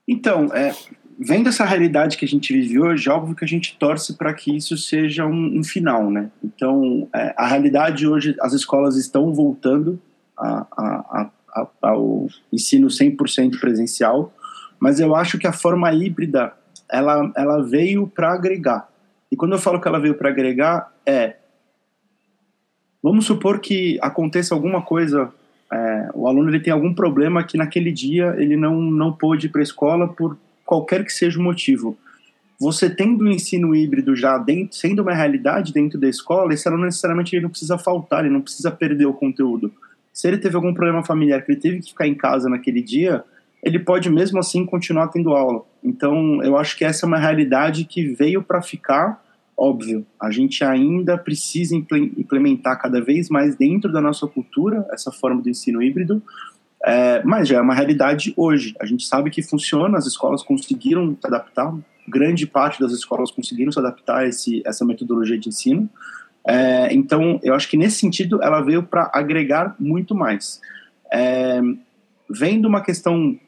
Então, 0.09 0.46
é, 0.55 0.72
vendo 1.18 1.48
essa 1.48 1.64
realidade 1.64 2.16
que 2.16 2.24
a 2.24 2.29
gente 2.29 2.52
vive 2.52 2.79
hoje, 2.79 3.09
óbvio 3.09 3.35
que 3.35 3.44
a 3.44 3.48
gente 3.48 3.76
torce 3.76 4.16
para 4.16 4.33
que 4.33 4.55
isso 4.57 4.76
seja 4.76 5.26
um, 5.26 5.59
um 5.59 5.64
final, 5.64 6.11
né? 6.11 6.31
Então, 6.42 7.09
é, 7.14 7.35
a 7.37 7.46
realidade 7.46 8.07
hoje, 8.07 8.37
as 8.40 8.52
escolas 8.52 8.96
estão 8.96 9.33
voltando 9.33 10.00
a, 10.37 10.66
a, 10.76 11.31
a, 11.55 11.68
ao 11.83 12.29
ensino 12.52 12.88
100% 12.88 13.59
presencial, 13.59 14.33
mas 14.79 15.00
eu 15.00 15.14
acho 15.14 15.38
que 15.38 15.46
a 15.46 15.52
forma 15.52 15.92
híbrida, 15.92 16.52
ela, 16.88 17.33
ela 17.35 17.62
veio 17.62 18.07
para 18.07 18.33
agregar. 18.33 18.88
E 19.31 19.37
quando 19.37 19.52
eu 19.52 19.59
falo 19.59 19.81
que 19.81 19.88
ela 19.88 19.98
veio 19.98 20.14
para 20.14 20.29
agregar, 20.29 20.92
é... 21.05 21.37
Vamos 23.02 23.24
supor 23.24 23.61
que 23.61 23.98
aconteça 24.02 24.55
alguma 24.55 24.83
coisa 24.83 25.33
é, 25.72 26.11
o 26.14 26.29
aluno 26.29 26.50
ele 26.50 26.61
tem 26.61 26.72
algum 26.72 26.94
problema 26.94 27.42
que 27.42 27.57
naquele 27.57 27.90
dia 27.90 28.35
ele 28.38 28.57
não, 28.57 28.81
não 28.81 29.12
pôde 29.12 29.46
ir 29.46 29.50
para 29.50 29.61
a 29.61 29.64
escola 29.64 30.09
por 30.09 30.38
qualquer 30.64 31.05
que 31.05 31.12
seja 31.12 31.38
o 31.38 31.42
motivo. 31.42 31.96
Você 32.59 32.88
tendo 32.88 33.24
o 33.24 33.29
ensino 33.29 33.74
híbrido 33.74 34.16
já 34.16 34.38
dentro, 34.38 34.76
sendo 34.76 35.02
uma 35.02 35.14
realidade 35.14 35.72
dentro 35.72 35.98
da 35.98 36.09
escola, 36.09 36.55
esse 36.55 36.66
aluno 36.66 36.85
necessariamente 36.85 37.35
ele 37.35 37.42
não 37.42 37.50
precisa 37.50 37.76
faltar, 37.76 38.24
ele 38.24 38.33
não 38.33 38.40
precisa 38.40 38.70
perder 38.70 39.07
o 39.07 39.12
conteúdo. 39.12 39.72
Se 40.12 40.26
ele 40.26 40.38
teve 40.38 40.57
algum 40.57 40.72
problema 40.72 41.05
familiar 41.05 41.42
que 41.42 41.52
ele 41.52 41.61
teve 41.61 41.81
que 41.81 41.90
ficar 41.90 42.07
em 42.07 42.14
casa 42.14 42.48
naquele 42.48 42.81
dia, 42.81 43.22
ele 43.62 43.79
pode 43.79 44.09
mesmo 44.09 44.38
assim 44.38 44.64
continuar 44.64 45.09
tendo 45.09 45.35
aula. 45.35 45.62
Então, 45.85 46.42
eu 46.42 46.57
acho 46.57 46.76
que 46.79 46.85
essa 46.85 47.05
é 47.05 47.07
uma 47.07 47.18
realidade 47.18 47.85
que 47.85 48.07
veio 48.14 48.42
para 48.42 48.62
ficar 48.62 49.22
Óbvio, 49.59 50.07
a 50.21 50.31
gente 50.31 50.62
ainda 50.62 51.16
precisa 51.16 51.75
implementar 51.75 52.79
cada 52.81 53.01
vez 53.01 53.31
mais 53.31 53.57
dentro 53.57 53.90
da 53.90 54.03
nossa 54.03 54.27
cultura 54.27 54.87
essa 54.90 55.11
forma 55.11 55.40
de 55.40 55.49
ensino 55.49 55.83
híbrido, 55.83 56.23
é, 56.85 57.23
mas 57.25 57.49
já 57.49 57.57
é 57.57 57.61
uma 57.61 57.75
realidade 57.75 58.35
hoje. 58.37 58.75
A 58.79 58.85
gente 58.85 59.07
sabe 59.07 59.31
que 59.31 59.42
funciona, 59.42 59.97
as 59.97 60.07
escolas 60.07 60.42
conseguiram 60.42 61.16
se 61.19 61.27
adaptar, 61.27 61.75
grande 62.07 62.47
parte 62.47 62.79
das 62.79 62.92
escolas 62.92 63.31
conseguiram 63.31 63.73
se 63.73 63.79
adaptar 63.79 64.19
a 64.19 64.27
esse, 64.27 64.62
essa 64.66 64.85
metodologia 64.85 65.38
de 65.38 65.49
ensino. 65.49 65.88
É, 66.47 66.92
então, 66.95 67.40
eu 67.42 67.55
acho 67.55 67.69
que 67.69 67.79
nesse 67.79 67.99
sentido 67.99 68.42
ela 68.42 68.61
veio 68.61 68.83
para 68.83 69.11
agregar 69.12 69.75
muito 69.81 70.14
mais. 70.14 70.61
É, 71.11 71.61
vendo 72.31 72.66
uma 72.66 72.83
questão 72.83 73.38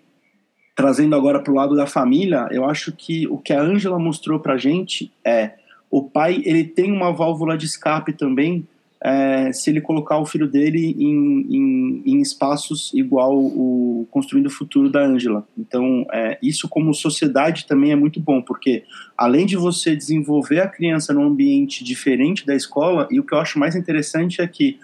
trazendo 0.75 1.15
agora 1.15 1.41
para 1.41 1.53
o 1.53 1.57
lado 1.57 1.77
da 1.77 1.87
família, 1.87 2.49
eu 2.51 2.65
acho 2.65 2.93
que 2.93 3.27
o 3.29 3.37
que 3.37 3.53
a 3.53 3.61
Ângela 3.61 3.99
mostrou 3.99 4.41
para 4.41 4.55
a 4.55 4.59
gente 4.59 5.13
é 5.25 5.58
o 5.91 6.03
pai 6.03 6.43
ele 6.45 6.65
tem 6.65 6.93
uma 6.93 7.13
válvula 7.13 7.57
de 7.57 7.67
escape 7.67 8.13
também 8.13 8.67
é, 9.01 9.53
se 9.53 9.71
ele 9.71 9.81
colocar 9.81 10.19
o 10.19 10.27
filho 10.27 10.49
dele 10.49 10.97
em, 10.99 11.47
em, 11.57 12.03
em 12.05 12.21
espaços 12.21 12.91
igual 12.95 13.39
o 13.39 14.07
Construindo 14.11 14.47
o 14.47 14.51
Futuro 14.51 14.91
da 14.91 15.01
Ângela. 15.01 15.47
Então, 15.57 16.05
é, 16.13 16.39
isso 16.43 16.69
como 16.69 16.93
sociedade 16.93 17.67
também 17.67 17.93
é 17.93 17.97
muito 17.97 18.19
bom, 18.19 18.43
porque 18.43 18.83
além 19.17 19.47
de 19.47 19.57
você 19.57 19.95
desenvolver 19.95 20.61
a 20.61 20.69
criança 20.69 21.13
num 21.13 21.25
ambiente 21.25 21.85
diferente 21.85 22.45
da 22.45 22.55
escola, 22.55 23.07
e 23.11 23.21
o 23.21 23.25
que 23.25 23.35
eu 23.35 23.39
acho 23.39 23.59
mais 23.59 23.77
interessante 23.77 24.41
é 24.41 24.49
que 24.49 24.79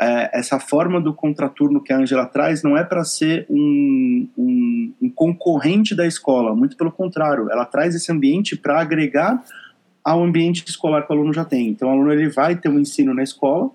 é, 0.00 0.38
essa 0.38 0.58
forma 0.58 1.00
do 1.00 1.12
contraturno 1.12 1.82
que 1.82 1.92
a 1.92 1.98
Ângela 1.98 2.24
traz 2.24 2.62
não 2.62 2.76
é 2.76 2.84
para 2.84 3.04
ser 3.04 3.46
um, 3.50 4.28
um, 4.38 4.92
um 5.02 5.10
concorrente 5.10 5.94
da 5.94 6.06
escola, 6.06 6.54
muito 6.54 6.76
pelo 6.76 6.92
contrário, 6.92 7.50
ela 7.50 7.66
traz 7.66 7.94
esse 7.94 8.10
ambiente 8.10 8.56
para 8.56 8.80
agregar 8.80 9.42
ao 10.04 10.22
ambiente 10.22 10.64
escolar 10.66 11.06
que 11.06 11.12
o 11.12 11.16
aluno 11.16 11.32
já 11.32 11.44
tem. 11.44 11.68
Então, 11.68 11.88
o 11.88 11.92
aluno 11.92 12.12
ele 12.12 12.28
vai 12.28 12.56
ter 12.56 12.68
um 12.68 12.78
ensino 12.78 13.12
na 13.12 13.22
escola, 13.22 13.70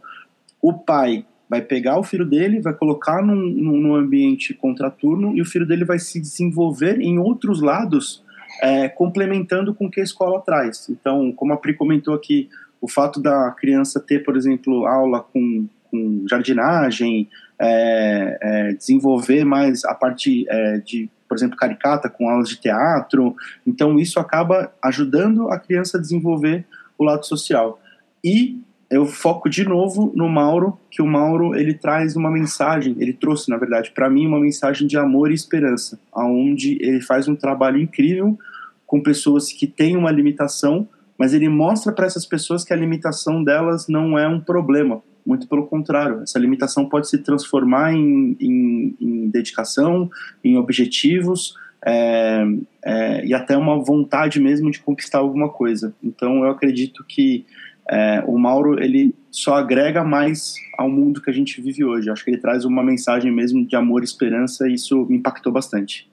o 0.61 0.73
pai 0.73 1.25
vai 1.49 1.61
pegar 1.61 1.99
o 1.99 2.03
filho 2.03 2.25
dele, 2.25 2.61
vai 2.61 2.73
colocar 2.73 3.21
num, 3.21 3.35
num 3.35 3.95
ambiente 3.95 4.53
contraturno 4.53 5.35
e 5.35 5.41
o 5.41 5.45
filho 5.45 5.67
dele 5.67 5.85
vai 5.85 5.99
se 5.99 6.19
desenvolver 6.19 6.99
em 6.99 7.19
outros 7.19 7.61
lados, 7.61 8.23
é, 8.61 8.89
complementando 8.89 9.73
com 9.73 9.85
o 9.85 9.91
que 9.91 9.99
a 9.99 10.03
escola 10.03 10.41
traz. 10.41 10.89
Então, 10.89 11.31
como 11.31 11.53
a 11.53 11.57
Pri 11.57 11.75
comentou 11.75 12.13
aqui, 12.13 12.49
o 12.81 12.87
fato 12.87 13.21
da 13.21 13.51
criança 13.51 13.99
ter, 13.99 14.23
por 14.23 14.35
exemplo, 14.35 14.85
aula 14.87 15.21
com, 15.21 15.67
com 15.91 16.25
jardinagem, 16.27 17.29
é, 17.59 18.37
é, 18.41 18.73
desenvolver 18.73 19.45
mais 19.45 19.85
a 19.85 19.93
parte 19.93 20.45
é, 20.49 20.77
de 20.79 21.09
por 21.33 21.39
exemplo, 21.39 21.57
caricata, 21.57 22.07
com 22.07 22.29
aulas 22.29 22.47
de 22.47 22.57
teatro. 22.57 23.35
Então, 23.65 23.97
isso 23.97 24.19
acaba 24.19 24.71
ajudando 24.83 25.49
a 25.49 25.57
criança 25.57 25.97
a 25.97 26.01
desenvolver 26.01 26.63
o 26.95 27.03
lado 27.03 27.25
social. 27.25 27.81
E 28.23 28.61
eu 28.87 29.07
foco 29.07 29.49
de 29.49 29.65
novo 29.67 30.13
no 30.15 30.29
Mauro, 30.29 30.77
que 30.91 31.01
o 31.01 31.07
Mauro 31.07 31.55
ele 31.55 31.73
traz 31.73 32.15
uma 32.15 32.29
mensagem, 32.29 32.95
ele 32.99 33.13
trouxe, 33.13 33.49
na 33.49 33.57
verdade, 33.57 33.91
para 33.95 34.07
mim 34.11 34.27
uma 34.27 34.39
mensagem 34.39 34.85
de 34.85 34.95
amor 34.95 35.31
e 35.31 35.33
esperança, 35.33 35.99
aonde 36.13 36.77
ele 36.79 37.01
faz 37.01 37.27
um 37.27 37.35
trabalho 37.35 37.81
incrível 37.81 38.37
com 38.85 39.01
pessoas 39.01 39.51
que 39.51 39.65
têm 39.65 39.97
uma 39.97 40.11
limitação, 40.11 40.87
mas 41.17 41.33
ele 41.33 41.49
mostra 41.49 41.91
para 41.91 42.05
essas 42.05 42.27
pessoas 42.27 42.63
que 42.63 42.71
a 42.71 42.77
limitação 42.77 43.43
delas 43.43 43.87
não 43.87 44.19
é 44.19 44.27
um 44.27 44.39
problema, 44.39 45.01
muito 45.25 45.47
pelo 45.47 45.65
contrário, 45.67 46.21
essa 46.21 46.39
limitação 46.39 46.87
pode 46.87 47.09
se 47.09 47.17
transformar 47.19 47.93
em, 47.93 48.35
em, 48.39 48.95
em 48.99 49.29
dedicação, 49.29 50.09
em 50.43 50.57
objetivos 50.57 51.55
é, 51.85 52.43
é, 52.83 53.25
e 53.25 53.33
até 53.33 53.57
uma 53.57 53.77
vontade 53.83 54.39
mesmo 54.39 54.71
de 54.71 54.79
conquistar 54.79 55.19
alguma 55.19 55.49
coisa. 55.49 55.93
Então 56.03 56.43
eu 56.43 56.49
acredito 56.49 57.03
que 57.03 57.45
é, 57.89 58.23
o 58.25 58.37
Mauro 58.37 58.81
ele 58.81 59.13
só 59.29 59.55
agrega 59.55 60.03
mais 60.03 60.55
ao 60.77 60.89
mundo 60.89 61.21
que 61.21 61.29
a 61.29 61.33
gente 61.33 61.61
vive 61.61 61.83
hoje. 61.83 62.09
Acho 62.09 62.23
que 62.23 62.31
ele 62.31 62.37
traz 62.37 62.65
uma 62.65 62.83
mensagem 62.83 63.31
mesmo 63.31 63.65
de 63.65 63.75
amor 63.75 64.01
e 64.01 64.05
esperança 64.05 64.67
e 64.67 64.73
isso 64.73 65.05
me 65.05 65.17
impactou 65.17 65.51
bastante. 65.51 66.09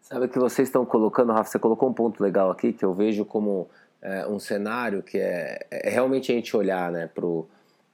Sabe 0.00 0.28
que 0.28 0.38
vocês 0.38 0.68
estão 0.68 0.86
colocando, 0.86 1.32
Rafa, 1.32 1.50
você 1.50 1.58
colocou 1.58 1.88
um 1.88 1.92
ponto 1.92 2.22
legal 2.22 2.50
aqui 2.50 2.72
que 2.72 2.84
eu 2.84 2.94
vejo 2.94 3.24
como 3.24 3.68
é, 4.00 4.26
um 4.26 4.38
cenário 4.38 5.02
que 5.02 5.18
é, 5.18 5.66
é, 5.70 5.90
realmente 5.90 6.30
a 6.32 6.34
gente 6.34 6.56
olhar 6.56 6.90
né, 6.90 7.06
para 7.06 7.26
o 7.26 7.46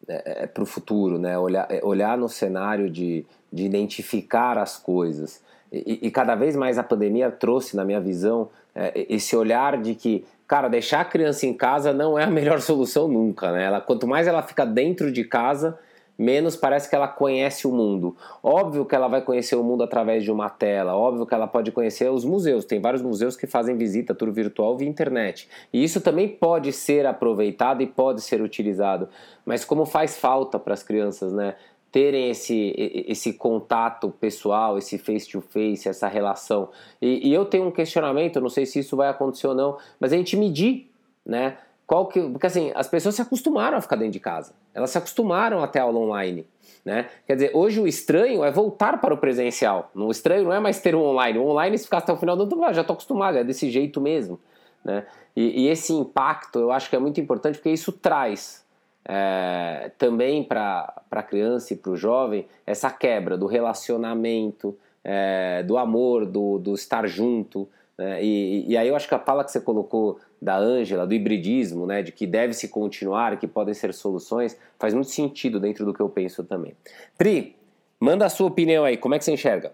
é, 0.09 0.45
é 0.45 0.65
futuro, 0.65 1.19
né, 1.19 1.39
olhar, 1.39 1.67
é, 1.71 1.81
olhar 1.85 2.17
no 2.17 2.29
cenário 2.29 2.91
de, 2.91 3.25
de 3.53 3.65
identificar 3.65 4.59
as 4.59 4.77
coisas. 4.77 5.43
E, 5.73 6.01
e, 6.03 6.11
cada 6.11 6.35
vez 6.35 6.55
mais 6.55 6.79
a 6.79 6.83
pandemia 6.83 7.31
trouxe, 7.31 7.75
na 7.77 7.85
minha 7.85 8.01
visão, 8.01 8.49
é, 8.75 9.07
esse 9.09 9.35
olhar 9.37 9.81
de 9.81 9.95
que 9.95 10.25
cara, 10.47 10.69
deixar 10.69 11.01
a 11.01 11.05
criança 11.05 11.47
em 11.47 11.55
casa 11.55 11.93
não 11.93 12.19
é 12.19 12.25
a 12.25 12.31
melhor 12.31 12.61
solução 12.61 13.09
nunca, 13.09 13.53
né? 13.53 13.65
Ela, 13.65 13.81
quanto 13.81 14.07
mais 14.07 14.27
ela 14.27 14.43
fica 14.43 14.65
dentro 14.65 15.11
de 15.11 15.25
casa, 15.25 15.79
menos 16.19 16.57
parece 16.57 16.89
que 16.89 16.95
ela 16.95 17.09
conhece 17.09 17.67
o 17.67 17.73
mundo. 17.73 18.17
Óbvio 18.43 18.85
que 18.85 18.95
ela 18.95 19.09
vai 19.09 19.21
conhecer 19.21 19.57
o 19.57 19.65
mundo 19.65 19.83
através 19.83 20.23
de 20.23 20.31
uma 20.31 20.49
tela, 20.49 20.97
óbvio 20.97 21.27
que 21.27 21.35
ela 21.35 21.47
pode 21.47 21.73
conhecer 21.73 22.11
os 22.11 22.25
museus. 22.25 22.65
Tem 22.65 22.81
vários 22.81 23.03
museus 23.03 23.37
que 23.37 23.47
fazem 23.47 23.77
visita, 23.77 24.15
tour 24.15 24.31
virtual 24.31 24.77
via 24.77 24.89
internet. 24.89 25.49
E 25.73 25.83
isso 25.83 26.01
também 26.01 26.29
pode 26.29 26.73
ser 26.73 27.07
aproveitado 27.07 27.83
e 27.83 27.87
pode 27.87 28.21
ser 28.21 28.41
utilizado. 28.41 29.09
Mas 29.45 29.65
como 29.65 29.85
faz 29.85 30.19
falta 30.19 30.59
para 30.59 30.75
as 30.75 30.83
crianças, 30.83 31.33
né? 31.33 31.55
terem 31.95 32.29
esse, 32.29 32.75
esse 33.07 33.35
contato 33.35 34.11
pessoal, 34.11 34.77
esse 34.77 34.99
face-to-face, 34.99 35.89
essa 35.89 36.09
relação. 36.09 36.71
E, 37.01 37.29
e, 37.29 37.33
eu 37.33 37.45
tenho 37.45 37.69
um 37.69 37.71
questionamento, 37.71 38.41
não 38.41 38.49
sei 38.49 38.67
se 38.67 38.81
isso 38.81 38.97
vai 38.97 39.09
acontecer 39.09 39.47
ou 39.47 39.55
não, 39.55 39.79
mas 40.01 40.13
a 40.13 40.17
gente 40.17 40.37
medir, 40.37 40.91
né? 41.25 41.57
Qual 41.87 42.07
que, 42.07 42.21
porque 42.21 42.47
assim, 42.47 42.73
as 42.75 42.89
pessoas 42.89 43.15
se 43.15 43.23
acostumaram 43.23 43.77
a 43.77 43.81
ficar 43.81 43.97
dentro 43.97 44.13
de 44.13 44.21
casa, 44.21 44.55
elas 44.73 44.91
se 44.91 44.99
acostumaram 44.99 45.63
até 45.63 45.81
aula 45.81 45.99
online. 45.99 46.47
Né? 46.85 47.09
Quer 47.27 47.35
dizer, 47.35 47.51
hoje 47.55 47.81
o 47.81 47.87
estranho 47.87 48.45
é 48.45 48.51
voltar 48.51 49.01
para 49.01 49.15
o 49.15 49.19
presencial. 49.19 49.91
O 49.95 50.11
estranho 50.11 50.45
não 50.45 50.53
é 50.53 50.61
mais 50.61 50.81
ter 50.81 50.95
um 50.95 51.03
online. 51.03 51.39
O 51.39 51.47
online, 51.47 51.79
se 51.79 51.85
ficar 51.85 51.99
até 51.99 52.13
o 52.13 52.17
final 52.17 52.37
do 52.37 52.63
ano, 52.63 52.75
já 52.75 52.83
estou 52.83 52.95
acostumado, 52.95 53.39
é 53.39 53.45
desse 53.45 53.71
jeito 53.71 54.01
mesmo. 54.01 54.39
Né? 54.85 55.07
E, 55.35 55.65
e 55.65 55.69
esse 55.69 55.93
impacto 55.93 56.59
eu 56.59 56.71
acho 56.71 56.91
que 56.91 56.97
é 56.97 56.99
muito 56.99 57.21
importante 57.21 57.59
porque 57.59 57.71
isso 57.71 57.91
traz 57.91 58.65
é, 59.05 59.91
também 59.99 60.43
para 60.43 61.03
a 61.11 61.23
criança 61.23 61.73
e 61.73 61.77
para 61.77 61.93
o 61.93 61.97
jovem 61.97 62.47
essa 62.67 62.91
quebra 62.91 63.37
do 63.37 63.47
relacionamento, 63.47 64.77
é, 65.03 65.63
do 65.63 65.77
amor, 65.77 66.25
do, 66.27 66.59
do 66.59 66.75
estar 66.75 67.07
junto. 67.07 67.69
Né? 67.99 68.25
E, 68.25 68.71
e, 68.71 68.77
aí 68.77 68.89
eu 68.89 68.97
acho 68.97 69.09
que 69.09 69.15
a 69.15 69.19
fala 69.19 69.45
que 69.45 69.53
você 69.53 69.61
colocou 69.61 70.19
da 70.41 70.57
Ângela, 70.57 71.07
do 71.07 71.15
hibridismo, 71.15 71.87
né, 71.87 72.03
de 72.03 72.13
que 72.13 72.27
deve 72.27 72.53
se 72.53 72.69
continuar, 72.69 73.39
que 73.39 73.47
podem 73.47 73.73
ser 73.73 73.95
soluções, 73.95 74.59
faz 74.79 74.93
muito 74.93 75.11
sentido 75.11 75.61
dentro 75.61 75.85
do 75.85 75.95
que 75.95 76.01
eu 76.01 76.09
penso 76.09 76.45
também. 76.45 76.75
Pri, 77.17 77.57
manda 78.01 78.27
a 78.27 78.29
sua 78.29 78.49
opinião 78.49 78.85
aí, 78.85 78.97
como 78.97 79.15
é 79.15 79.19
que 79.19 79.25
você 79.25 79.33
enxerga? 79.33 79.73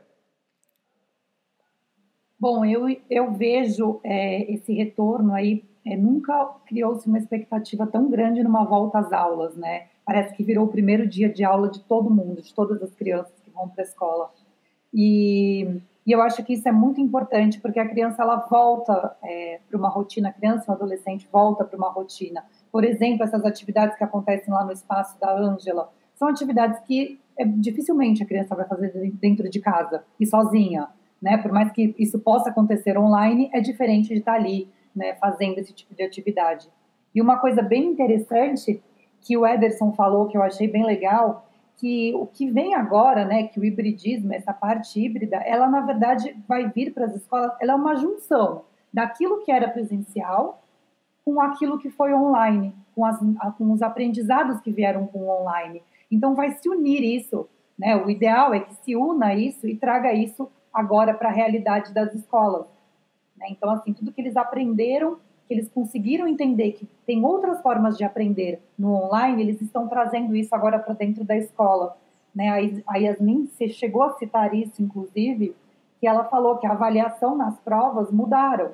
Bom, 2.39 2.65
eu, 2.65 2.87
eu 3.11 3.33
vejo 3.33 4.01
é, 4.03 4.51
esse 4.53 4.73
retorno 4.73 5.35
aí 5.35 5.63
é, 5.85 5.97
nunca 5.97 6.57
criou-se 6.67 7.07
uma 7.07 7.19
expectativa 7.19 7.87
tão 7.87 8.11
grande 8.11 8.43
numa 8.43 8.65
volta 8.65 8.99
às 8.99 9.13
aulas, 9.13 9.57
né? 9.57 9.89
Parece 10.05 10.35
que 10.35 10.43
virou 10.43 10.65
o 10.65 10.69
primeiro 10.69 11.07
dia 11.07 11.29
de 11.29 11.45
aula 11.45 11.69
de 11.69 11.81
todo 11.81 12.11
mundo, 12.11 12.41
de 12.41 12.55
todas 12.55 12.83
as 12.83 12.95
crianças 12.95 13.33
que 13.45 13.51
vão 13.51 13.69
para 13.69 13.83
a 13.83 13.87
escola. 13.87 14.33
E, 14.93 15.81
e, 16.11 16.13
eu 16.13 16.23
acho 16.23 16.43
que 16.45 16.55
isso 16.55 16.69
é 16.69 16.73
muito 16.73 17.01
importante, 17.01 17.61
porque 17.61 17.79
a 17.79 17.89
criança 17.89 18.23
ela 18.23 18.37
volta 18.37 19.17
é, 19.23 19.61
para 19.69 19.79
uma 19.79 19.89
rotina, 19.89 20.29
a 20.29 20.33
criança 20.33 20.65
e 20.67 20.71
o 20.71 20.75
adolescente 20.75 21.29
volta 21.31 21.65
para 21.65 21.77
uma 21.77 21.91
rotina. 21.91 22.45
Por 22.73 22.85
exemplo, 22.85 23.25
essas 23.25 23.45
atividades 23.45 23.97
que 23.97 24.05
acontecem 24.05 24.53
lá 24.53 24.65
no 24.65 24.73
espaço 24.73 25.19
da 25.21 25.33
Ângela, 25.33 25.91
são 26.15 26.29
atividades 26.29 26.81
que 26.81 27.21
é, 27.39 27.45
dificilmente 27.45 28.23
a 28.23 28.27
criança 28.27 28.55
vai 28.55 28.67
fazer 28.67 28.93
dentro 29.15 29.49
de 29.49 29.61
casa 29.61 30.05
e 30.19 30.27
sozinha, 30.27 30.89
né? 31.21 31.39
Por 31.39 31.53
mais 31.53 31.73
que 31.73 31.95
isso 31.99 32.19
possa 32.19 32.51
acontecer 32.51 32.99
online, 32.99 33.49
é 33.53 33.61
diferente 33.61 34.09
de 34.09 34.19
estar 34.19 34.35
ali 34.35 34.69
né, 34.95 35.15
fazendo 35.15 35.59
esse 35.59 35.73
tipo 35.73 35.95
de 35.95 36.03
atividade. 36.03 36.69
E 37.15 37.23
uma 37.23 37.39
coisa 37.39 37.63
bem 37.63 37.87
interessante 37.87 38.83
que 39.21 39.37
o 39.37 39.47
Ederson 39.47 39.93
falou, 39.93 40.27
que 40.27 40.37
eu 40.37 40.43
achei 40.43 40.69
bem 40.69 40.85
legal, 40.85 41.47
que 41.81 42.15
o 42.15 42.27
que 42.27 42.51
vem 42.51 42.75
agora, 42.75 43.25
né, 43.25 43.45
que 43.45 43.59
o 43.59 43.65
hibridismo, 43.65 44.35
essa 44.35 44.53
parte 44.53 45.01
híbrida, 45.01 45.39
ela 45.39 45.67
na 45.67 45.81
verdade 45.81 46.37
vai 46.47 46.69
vir 46.69 46.93
para 46.93 47.07
as 47.07 47.17
escolas, 47.17 47.53
ela 47.59 47.73
é 47.73 47.75
uma 47.75 47.97
junção 47.97 48.65
daquilo 48.93 49.43
que 49.43 49.51
era 49.51 49.67
presencial 49.67 50.63
com 51.25 51.41
aquilo 51.41 51.79
que 51.79 51.91
foi 51.91 52.13
online, 52.13 52.75
com, 52.95 53.05
as, 53.05 53.19
com 53.57 53.73
os 53.73 53.81
aprendizados 53.81 54.61
que 54.61 54.71
vieram 54.71 55.07
com 55.07 55.21
o 55.21 55.41
online. 55.41 55.83
Então 56.11 56.35
vai 56.35 56.51
se 56.51 56.69
unir 56.69 57.03
isso, 57.03 57.49
né? 57.79 57.97
O 57.97 58.11
ideal 58.11 58.53
é 58.53 58.61
que 58.61 58.75
se 58.75 58.95
una 58.95 59.35
isso 59.35 59.67
e 59.67 59.75
traga 59.75 60.13
isso 60.13 60.51
agora 60.73 61.15
para 61.15 61.31
a 61.31 61.33
realidade 61.33 61.95
das 61.95 62.15
escolas. 62.15 62.67
Né? 63.37 63.47
Então, 63.51 63.71
assim, 63.71 63.93
tudo 63.93 64.13
que 64.13 64.21
eles 64.21 64.37
aprenderam, 64.37 65.19
que 65.51 65.55
eles 65.55 65.69
conseguiram 65.69 66.29
entender 66.29 66.71
que 66.71 66.89
tem 67.05 67.25
outras 67.25 67.61
formas 67.61 67.99
de 67.99 68.05
aprender 68.05 68.63
no 68.79 68.95
online, 68.95 69.43
eles 69.43 69.61
estão 69.61 69.89
trazendo 69.89 70.37
isso 70.37 70.55
agora 70.55 70.79
para 70.79 70.95
dentro 70.95 71.25
da 71.25 71.37
escola. 71.37 71.97
Né? 72.33 72.49
A 72.87 72.97
Yasmin 72.97 73.51
chegou 73.71 74.05
a 74.05 74.13
citar 74.13 74.55
isso, 74.55 74.81
inclusive, 74.81 75.57
que 75.99 76.07
ela 76.07 76.23
falou 76.23 76.57
que 76.59 76.69
a 76.69 76.71
avaliação 76.71 77.37
nas 77.37 77.59
provas 77.59 78.13
mudaram. 78.13 78.71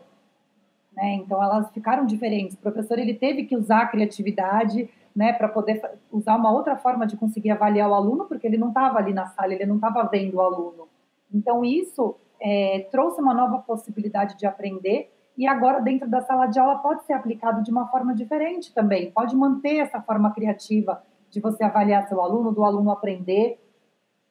Né? 0.92 1.14
Então, 1.14 1.42
elas 1.42 1.70
ficaram 1.70 2.04
diferentes. 2.04 2.56
O 2.56 2.60
professor 2.60 2.98
ele 2.98 3.14
teve 3.14 3.44
que 3.44 3.56
usar 3.56 3.84
a 3.84 3.86
criatividade 3.86 4.90
né, 5.14 5.32
para 5.32 5.48
poder 5.48 5.80
usar 6.12 6.36
uma 6.36 6.52
outra 6.52 6.76
forma 6.76 7.06
de 7.06 7.16
conseguir 7.16 7.52
avaliar 7.52 7.88
o 7.88 7.94
aluno, 7.94 8.26
porque 8.26 8.46
ele 8.46 8.58
não 8.58 8.68
estava 8.68 8.98
ali 8.98 9.14
na 9.14 9.28
sala, 9.28 9.54
ele 9.54 9.64
não 9.64 9.76
estava 9.76 10.02
vendo 10.02 10.34
o 10.34 10.42
aluno. 10.42 10.86
Então, 11.32 11.64
isso 11.64 12.16
é, 12.38 12.86
trouxe 12.90 13.18
uma 13.18 13.32
nova 13.32 13.60
possibilidade 13.60 14.36
de 14.36 14.44
aprender 14.44 15.15
e 15.36 15.46
agora 15.46 15.80
dentro 15.80 16.08
da 16.08 16.22
sala 16.22 16.46
de 16.46 16.58
aula 16.58 16.78
pode 16.78 17.04
ser 17.04 17.12
aplicado 17.12 17.62
de 17.62 17.70
uma 17.70 17.86
forma 17.88 18.14
diferente 18.14 18.72
também. 18.72 19.10
Pode 19.10 19.36
manter 19.36 19.78
essa 19.78 20.00
forma 20.00 20.32
criativa 20.32 21.02
de 21.30 21.40
você 21.40 21.62
avaliar 21.62 22.08
seu 22.08 22.20
aluno, 22.20 22.52
do 22.52 22.64
aluno 22.64 22.90
aprender, 22.90 23.60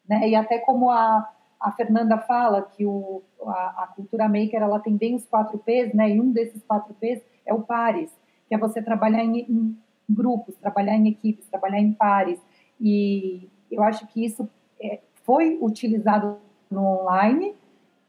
né? 0.08 0.28
E 0.28 0.36
até 0.36 0.58
como 0.60 0.90
a, 0.90 1.30
a 1.60 1.72
Fernanda 1.74 2.18
fala 2.18 2.64
que 2.64 2.86
o, 2.86 3.22
a, 3.46 3.84
a, 3.84 3.88
cultura 3.96 4.28
maker 4.28 4.62
ela 4.62 4.80
tem 4.80 4.98
bem 4.98 5.16
os 5.16 5.26
quatro 5.26 5.60
P's, 5.60 5.94
né? 5.94 6.10
E 6.10 6.20
um 6.20 6.32
desses 6.32 6.64
quatro 6.64 6.94
P's 6.96 7.22
é 7.46 7.54
o 7.54 7.62
pares, 7.62 8.12
que 8.48 8.56
é 8.56 8.58
você 8.58 8.82
trabalhar 8.82 9.24
em, 9.24 9.40
em 9.40 9.78
grupos, 10.10 10.56
trabalhar 10.56 10.96
em 10.96 11.08
equipes, 11.08 11.48
trabalhar 11.48 11.80
em 11.80 11.94
pares. 11.94 12.42
E 12.80 13.50
eu 13.70 13.84
acho 13.84 14.08
que 14.08 14.26
isso 14.26 14.50
é, 14.82 15.00
foi 15.24 15.58
utilizado 15.62 16.38
no 16.70 17.02
online 17.02 17.56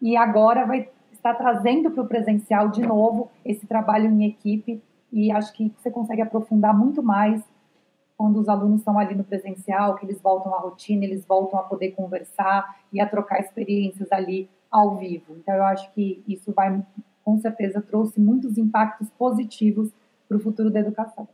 e 0.01 0.17
agora 0.17 0.65
vai 0.65 0.89
estar 1.31 1.35
trazendo 1.35 1.91
para 1.91 2.03
o 2.03 2.07
presencial 2.07 2.69
de 2.69 2.83
novo 2.83 3.31
esse 3.45 3.67
trabalho 3.67 4.11
em 4.11 4.27
equipe 4.27 4.83
e 5.13 5.31
acho 5.31 5.53
que 5.53 5.73
você 5.77 5.91
consegue 5.91 6.23
aprofundar 6.23 6.77
muito 6.77 7.03
mais 7.03 7.43
quando 8.17 8.41
os 8.41 8.49
alunos 8.49 8.79
estão 8.79 8.99
ali 8.99 9.15
no 9.15 9.25
presencial, 9.25 9.95
que 9.97 10.07
eles 10.07 10.21
voltam 10.21 10.55
à 10.55 10.59
rotina, 10.59 11.05
eles 11.05 11.25
voltam 11.27 11.59
a 11.59 11.63
poder 11.63 11.91
conversar 11.91 12.77
e 12.93 13.01
a 13.01 13.07
trocar 13.07 13.41
experiências 13.41 14.11
ali 14.11 14.49
ao 14.71 14.97
vivo. 14.97 15.37
Então 15.37 15.55
eu 15.55 15.65
acho 15.65 15.93
que 15.93 16.23
isso 16.27 16.53
vai 16.53 16.83
com 17.25 17.39
certeza 17.39 17.83
trouxe 17.83 18.21
muitos 18.21 18.57
impactos 18.57 19.11
positivos 19.11 19.91
para 20.29 20.37
o 20.37 20.41
futuro 20.41 20.71
da 20.71 20.81
educação. 20.81 21.29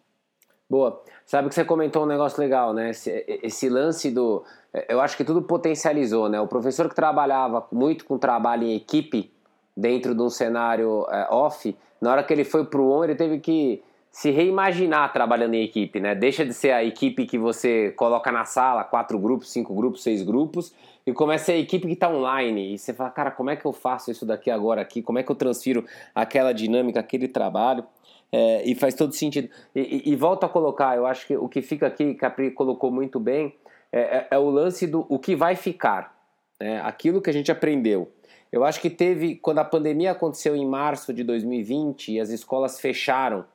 Boa. 0.69 1.03
Sabe 1.27 1.51
que 1.51 1.55
você 1.55 1.65
comentou 1.65 2.05
um 2.05 2.07
negócio 2.07 2.41
legal, 2.41 2.73
né? 2.73 2.91
Esse, 2.91 3.25
esse, 3.43 3.69
lance 3.69 4.11
do. 4.11 4.43
Eu 4.89 5.03
acho 5.03 5.19
que 5.19 5.25
tudo 5.25 5.43
potencializou, 5.43 6.31
né? 6.31 6.41
O 6.41 6.49
professor 6.49 6.89
que 6.89 6.95
trabalhava 6.95 7.67
muito 7.71 8.07
com 8.07 8.17
trabalho 8.17 8.65
em 8.65 8.75
equipe, 8.75 9.31
dentro 9.77 10.15
de 10.15 10.23
um 10.23 10.31
cenário 10.31 11.07
é, 11.11 11.29
off, 11.31 11.77
na 12.01 12.11
hora 12.11 12.23
que 12.23 12.33
ele 12.33 12.45
foi 12.45 12.65
pro 12.65 12.91
on, 12.91 13.05
ele 13.05 13.15
teve 13.15 13.39
que 13.39 13.83
se 14.13 14.31
reimaginar 14.31 15.11
trabalhando 15.11 15.55
em 15.55 15.65
equipe, 15.65 15.99
né? 15.99 16.15
Deixa 16.15 16.45
de 16.45 16.53
ser 16.53 16.73
a 16.73 16.85
equipe 16.85 17.25
que 17.25 17.39
você 17.39 17.93
coloca 17.93 18.31
na 18.31 18.45
sala, 18.45 18.85
quatro 18.85 19.19
grupos, 19.19 19.51
cinco 19.51 19.75
grupos, 19.75 20.03
seis 20.03 20.23
grupos, 20.23 20.75
e 21.07 21.13
começa 21.15 21.51
a 21.51 21.57
equipe 21.57 21.87
que 21.87 21.95
está 21.95 22.11
online. 22.11 22.75
E 22.75 22.79
você 22.79 22.93
fala, 22.93 23.09
cara, 23.09 23.31
como 23.31 23.49
é 23.49 23.57
que 23.57 23.65
eu 23.65 23.73
faço 23.73 24.11
isso 24.11 24.27
daqui 24.27 24.51
agora 24.51 24.83
aqui? 24.83 25.01
Como 25.01 25.19
é 25.19 25.23
que 25.23 25.31
eu 25.31 25.35
transfiro 25.35 25.87
aquela 26.15 26.53
dinâmica, 26.53 27.01
aquele 27.01 27.27
trabalho? 27.27 27.85
É, 28.31 28.63
e 28.65 28.75
faz 28.75 28.95
todo 28.95 29.15
sentido. 29.15 29.49
E, 29.75 29.81
e, 29.81 30.13
e, 30.13 30.17
volto 30.17 30.45
a 30.45 30.49
colocar, 30.49 30.97
eu 30.97 31.07
acho 31.07 31.27
que 31.27 31.37
o 31.37 31.49
que 31.49 31.63
fica 31.63 31.87
aqui, 31.87 32.15
Capri 32.15 32.51
colocou 32.51 32.91
muito 32.91 33.19
bem, 33.19 33.55
é, 33.91 34.01
é, 34.01 34.29
é 34.33 34.39
o 34.39 34.51
lance 34.51 34.87
do 34.87 35.07
o 35.09 35.19
que 35.19 35.37
vai 35.37 35.55
ficar, 35.55 36.15
né? 36.61 36.81
aquilo 36.83 37.21
que 37.21 37.31
a 37.31 37.33
gente 37.33 37.51
aprendeu. 37.53 38.11
Eu 38.53 38.65
acho 38.65 38.81
que 38.81 38.91
teve, 38.91 39.37
quando 39.37 39.61
a 39.61 39.65
pandemia 39.65 40.11
aconteceu 40.11 40.55
em 40.55 40.67
março 40.67 41.15
de 41.15 41.25
2020 41.25 42.13
e 42.13 42.21
as 42.21 42.29
escolas 42.29 42.79
fecharam, 42.79 43.47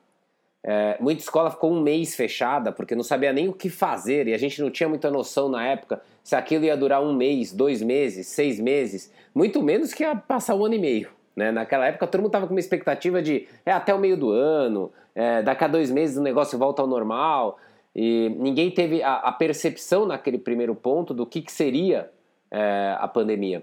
é, 0.64 0.96
muita 0.98 1.22
escola 1.22 1.52
ficou 1.52 1.72
um 1.72 1.80
mês 1.80 2.16
fechada 2.16 2.72
porque 2.72 2.96
não 2.96 3.04
sabia 3.04 3.32
nem 3.32 3.48
o 3.48 3.52
que 3.52 3.70
fazer 3.70 4.26
e 4.26 4.34
a 4.34 4.38
gente 4.38 4.60
não 4.60 4.70
tinha 4.70 4.88
muita 4.88 5.08
noção 5.08 5.48
na 5.48 5.64
época 5.64 6.02
se 6.24 6.34
aquilo 6.34 6.64
ia 6.64 6.76
durar 6.76 7.00
um 7.00 7.14
mês, 7.14 7.52
dois 7.52 7.80
meses, 7.80 8.26
seis 8.26 8.58
meses, 8.58 9.12
muito 9.32 9.62
menos 9.62 9.94
que 9.94 10.02
ia 10.02 10.16
passar 10.16 10.56
um 10.56 10.64
ano 10.64 10.74
e 10.74 10.78
meio. 10.80 11.08
Né? 11.36 11.52
Naquela 11.52 11.86
época 11.86 12.08
todo 12.08 12.20
mundo 12.20 12.30
estava 12.30 12.48
com 12.48 12.54
uma 12.54 12.60
expectativa 12.60 13.22
de 13.22 13.46
é 13.64 13.70
até 13.70 13.94
o 13.94 13.98
meio 14.00 14.16
do 14.16 14.32
ano, 14.32 14.90
é, 15.14 15.42
daqui 15.42 15.62
a 15.62 15.68
dois 15.68 15.92
meses 15.92 16.16
o 16.16 16.22
negócio 16.22 16.58
volta 16.58 16.82
ao 16.82 16.88
normal. 16.88 17.60
E 17.94 18.34
ninguém 18.36 18.70
teve 18.70 19.00
a, 19.02 19.14
a 19.14 19.32
percepção 19.32 20.04
naquele 20.06 20.38
primeiro 20.38 20.74
ponto 20.74 21.14
do 21.14 21.24
que, 21.24 21.40
que 21.40 21.52
seria 21.52 22.10
é, 22.50 22.96
a 22.98 23.06
pandemia. 23.06 23.62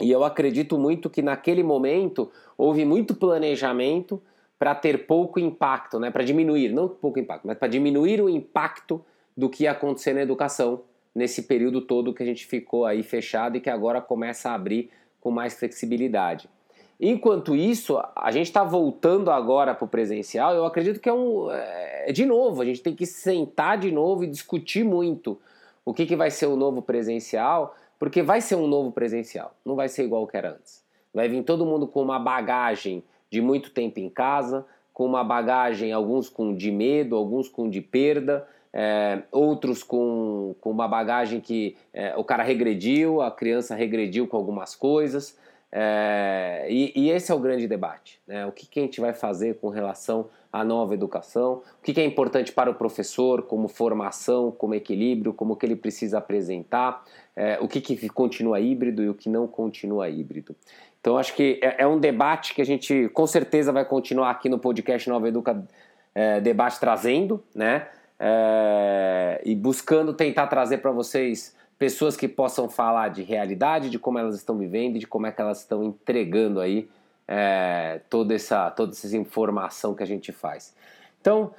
E 0.00 0.10
eu 0.10 0.24
acredito 0.24 0.78
muito 0.78 1.10
que 1.10 1.22
naquele 1.22 1.62
momento 1.62 2.30
houve 2.56 2.84
muito 2.84 3.14
planejamento 3.14 4.20
para 4.58 4.74
ter 4.74 5.06
pouco 5.06 5.38
impacto, 5.38 5.98
né? 5.98 6.10
para 6.10 6.24
diminuir, 6.24 6.72
não 6.72 6.88
pouco 6.88 7.18
impacto, 7.18 7.46
mas 7.46 7.56
para 7.56 7.68
diminuir 7.68 8.20
o 8.20 8.28
impacto 8.28 9.04
do 9.36 9.48
que 9.48 9.64
ia 9.64 9.72
acontecer 9.72 10.12
na 10.12 10.22
educação 10.22 10.82
nesse 11.14 11.42
período 11.42 11.80
todo 11.80 12.14
que 12.14 12.22
a 12.22 12.26
gente 12.26 12.46
ficou 12.46 12.86
aí 12.86 13.02
fechado 13.02 13.56
e 13.56 13.60
que 13.60 13.70
agora 13.70 14.00
começa 14.00 14.50
a 14.50 14.54
abrir 14.54 14.90
com 15.20 15.30
mais 15.30 15.54
flexibilidade. 15.54 16.48
Enquanto 17.00 17.56
isso, 17.56 17.98
a 18.14 18.30
gente 18.30 18.46
está 18.46 18.62
voltando 18.62 19.30
agora 19.30 19.74
para 19.74 19.86
o 19.86 19.88
presencial. 19.88 20.54
Eu 20.54 20.66
acredito 20.66 21.00
que 21.00 21.08
é 21.08 21.12
um. 21.12 21.50
É, 21.50 22.12
de 22.12 22.26
novo, 22.26 22.60
a 22.60 22.64
gente 22.64 22.82
tem 22.82 22.94
que 22.94 23.06
sentar 23.06 23.78
de 23.78 23.90
novo 23.90 24.24
e 24.24 24.26
discutir 24.26 24.84
muito 24.84 25.40
o 25.82 25.94
que, 25.94 26.04
que 26.04 26.14
vai 26.14 26.30
ser 26.30 26.46
o 26.46 26.56
novo 26.56 26.82
presencial, 26.82 27.74
porque 28.00 28.22
vai 28.22 28.40
ser 28.40 28.54
um 28.54 28.66
novo 28.66 28.90
presencial, 28.90 29.54
não 29.62 29.76
vai 29.76 29.86
ser 29.86 30.04
igual 30.04 30.26
que 30.26 30.34
era 30.34 30.52
antes. 30.52 30.82
Vai 31.12 31.28
vir 31.28 31.44
todo 31.44 31.66
mundo 31.66 31.86
com 31.86 32.00
uma 32.02 32.18
bagagem 32.18 33.04
de 33.30 33.42
muito 33.42 33.70
tempo 33.70 34.00
em 34.00 34.08
casa, 34.08 34.64
com 34.94 35.04
uma 35.04 35.22
bagagem, 35.22 35.92
alguns 35.92 36.30
com 36.30 36.54
de 36.54 36.72
medo, 36.72 37.14
alguns 37.14 37.46
com 37.46 37.68
de 37.68 37.82
perda, 37.82 38.48
é, 38.72 39.22
outros 39.30 39.82
com, 39.82 40.54
com 40.62 40.70
uma 40.70 40.88
bagagem 40.88 41.40
que 41.40 41.76
é, 41.92 42.16
o 42.16 42.24
cara 42.24 42.42
regrediu, 42.42 43.20
a 43.20 43.30
criança 43.30 43.74
regrediu 43.74 44.26
com 44.26 44.36
algumas 44.36 44.74
coisas. 44.74 45.38
É, 45.72 46.66
e, 46.68 46.92
e, 46.96 47.10
esse 47.10 47.30
é 47.30 47.34
o 47.34 47.38
grande 47.38 47.68
debate. 47.68 48.20
Né? 48.26 48.44
O 48.44 48.52
que, 48.52 48.66
que, 48.66 48.80
a 48.80 48.82
gente 48.82 49.00
vai 49.00 49.12
fazer 49.12 49.56
com 49.60 49.68
relação 49.68 50.28
à 50.52 50.64
nova 50.64 50.94
educação? 50.94 51.62
O 51.78 51.82
que, 51.82 51.94
que, 51.94 52.00
é 52.00 52.04
importante 52.04 52.52
para 52.52 52.70
o 52.70 52.74
professor 52.74 53.42
como 53.42 53.68
formação, 53.68 54.50
como 54.50 54.74
equilíbrio, 54.74 55.32
como 55.32 55.54
que 55.54 55.64
ele 55.64 55.76
precisa 55.76 56.18
apresentar? 56.18 57.04
É, 57.36 57.58
o 57.60 57.68
que, 57.68 57.80
que 57.80 58.08
continua 58.08 58.58
híbrido 58.58 59.02
e 59.02 59.08
o 59.08 59.14
que 59.14 59.28
não 59.28 59.46
continua 59.46 60.08
híbrido? 60.08 60.56
Então, 61.00 61.16
acho 61.16 61.34
que 61.34 61.60
é, 61.62 61.82
é 61.82 61.86
um 61.86 61.98
debate 61.98 62.52
que 62.52 62.60
a 62.60 62.66
gente 62.66 63.08
com 63.10 63.26
certeza 63.26 63.72
vai 63.72 63.84
continuar 63.84 64.30
aqui 64.30 64.48
no 64.48 64.58
podcast 64.58 65.08
Nova 65.08 65.28
Educa 65.28 65.64
é, 66.14 66.40
Debate 66.40 66.80
trazendo, 66.80 67.42
né? 67.54 67.88
É, 68.18 69.40
e 69.46 69.54
buscando 69.54 70.12
tentar 70.12 70.46
trazer 70.48 70.78
para 70.78 70.90
vocês 70.90 71.56
pessoas 71.80 72.14
que 72.14 72.28
possam 72.28 72.68
falar 72.68 73.08
de 73.08 73.22
realidade, 73.22 73.88
de 73.88 73.98
como 73.98 74.18
elas 74.18 74.36
estão 74.36 74.58
vivendo, 74.58 74.98
de 74.98 75.06
como 75.06 75.26
é 75.26 75.32
que 75.32 75.40
elas 75.40 75.60
estão 75.60 75.82
entregando 75.82 76.60
aí 76.60 76.86
é, 77.26 78.02
toda, 78.10 78.34
essa, 78.34 78.70
toda 78.70 78.92
essa 78.92 79.16
informação 79.16 79.94
que 79.94 80.02
a 80.02 80.06
gente 80.06 80.30
faz. 80.30 80.76
Então, 81.22 81.54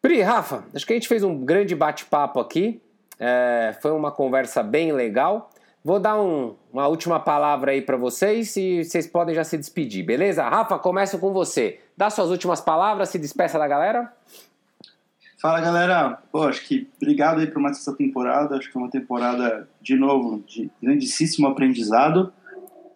Pri, 0.00 0.22
Rafa, 0.22 0.64
acho 0.74 0.86
que 0.86 0.94
a 0.94 0.96
gente 0.96 1.06
fez 1.06 1.22
um 1.22 1.44
grande 1.44 1.76
bate-papo 1.76 2.40
aqui, 2.40 2.80
é, 3.18 3.76
foi 3.82 3.90
uma 3.90 4.10
conversa 4.10 4.62
bem 4.62 4.92
legal. 4.92 5.50
Vou 5.84 6.00
dar 6.00 6.18
um, 6.18 6.56
uma 6.72 6.88
última 6.88 7.20
palavra 7.20 7.72
aí 7.72 7.82
para 7.82 7.98
vocês 7.98 8.56
e 8.56 8.82
vocês 8.82 9.06
podem 9.06 9.34
já 9.34 9.44
se 9.44 9.58
despedir, 9.58 10.02
beleza? 10.02 10.42
Rafa, 10.42 10.78
começo 10.78 11.18
com 11.18 11.34
você. 11.34 11.80
Dá 11.94 12.08
suas 12.08 12.30
últimas 12.30 12.62
palavras, 12.62 13.10
se 13.10 13.18
despeça 13.18 13.58
da 13.58 13.68
galera. 13.68 14.10
Fala 15.40 15.58
galera, 15.58 16.18
Pô, 16.30 16.42
acho 16.42 16.62
que 16.68 16.86
obrigado 17.00 17.40
aí 17.40 17.46
por 17.46 17.62
mais 17.62 17.78
essa 17.78 17.96
temporada, 17.96 18.56
acho 18.56 18.70
que 18.70 18.76
é 18.76 18.80
uma 18.80 18.90
temporada 18.90 19.66
de 19.80 19.96
novo 19.96 20.44
de 20.46 20.70
grandíssimo 20.82 21.46
aprendizado. 21.46 22.30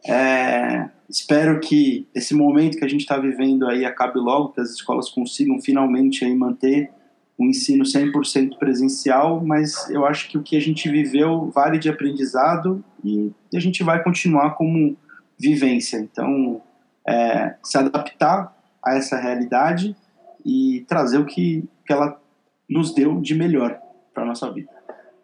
É, 0.06 0.90
espero 1.08 1.58
que 1.58 2.06
esse 2.14 2.34
momento 2.34 2.76
que 2.76 2.84
a 2.84 2.88
gente 2.88 3.00
está 3.00 3.16
vivendo 3.16 3.66
aí 3.66 3.86
acabe 3.86 4.18
logo, 4.18 4.50
que 4.50 4.60
as 4.60 4.72
escolas 4.72 5.08
consigam 5.08 5.58
finalmente 5.58 6.22
aí 6.22 6.34
manter 6.36 6.90
o 7.38 7.46
ensino 7.46 7.82
100% 7.82 8.58
presencial, 8.58 9.42
mas 9.42 9.88
eu 9.88 10.04
acho 10.04 10.28
que 10.28 10.36
o 10.36 10.42
que 10.42 10.54
a 10.54 10.60
gente 10.60 10.86
viveu 10.90 11.50
vale 11.50 11.78
de 11.78 11.88
aprendizado 11.88 12.84
e 13.02 13.32
a 13.54 13.58
gente 13.58 13.82
vai 13.82 14.02
continuar 14.02 14.50
como 14.50 14.94
vivência. 15.40 15.96
Então, 15.96 16.60
é, 17.08 17.54
se 17.62 17.78
adaptar 17.78 18.54
a 18.84 18.96
essa 18.96 19.18
realidade 19.18 19.96
e 20.44 20.84
trazer 20.86 21.16
o 21.16 21.24
que, 21.24 21.66
que 21.86 21.92
ela 21.92 22.22
nos 22.68 22.94
deu 22.94 23.20
de 23.20 23.34
melhor 23.34 23.80
para 24.12 24.24
nossa 24.24 24.50
vida. 24.50 24.70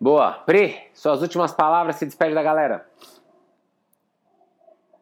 Boa. 0.01 0.33
Pri, 0.33 0.77
suas 0.95 1.23
últimas 1.23 1.53
palavras, 1.53 1.97
se 1.97 2.07
despede 2.07 2.35
da 2.35 2.43
galera. 2.43 2.87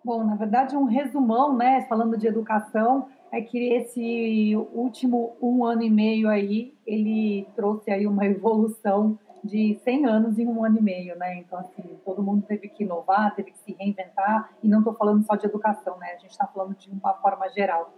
Bom, 0.04 0.24
na 0.24 0.36
verdade, 0.36 0.76
um 0.76 0.84
resumão, 0.84 1.56
né, 1.56 1.86
falando 1.88 2.16
de 2.16 2.26
educação, 2.26 3.08
é 3.30 3.40
que 3.40 3.74
esse 3.74 4.56
último 4.72 5.36
um 5.40 5.64
ano 5.64 5.82
e 5.82 5.90
meio 5.90 6.28
aí, 6.28 6.74
ele 6.86 7.46
trouxe 7.54 7.90
aí 7.90 8.06
uma 8.06 8.24
evolução 8.24 9.18
de 9.44 9.78
100 9.84 10.06
anos 10.06 10.38
em 10.38 10.46
um 10.46 10.64
ano 10.64 10.78
e 10.78 10.82
meio, 10.82 11.16
né? 11.16 11.36
Então, 11.38 11.58
assim, 11.58 11.96
todo 12.04 12.22
mundo 12.22 12.44
teve 12.46 12.68
que 12.68 12.84
inovar, 12.84 13.34
teve 13.34 13.52
que 13.52 13.58
se 13.58 13.72
reinventar, 13.78 14.50
e 14.62 14.68
não 14.68 14.78
estou 14.78 14.94
falando 14.94 15.24
só 15.24 15.36
de 15.36 15.46
educação, 15.46 15.96
né? 15.98 16.14
A 16.14 16.18
gente 16.18 16.30
está 16.30 16.46
falando 16.46 16.74
de 16.74 16.90
uma 16.90 17.14
forma 17.14 17.48
geral. 17.50 17.92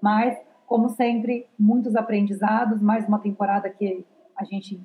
Mas 0.00 0.38
como 0.66 0.88
sempre, 0.88 1.46
muitos 1.58 1.94
aprendizados, 1.94 2.80
mais 2.80 3.06
uma 3.06 3.18
temporada 3.18 3.70
que 3.70 4.04
a 4.36 4.44
gente 4.44 4.80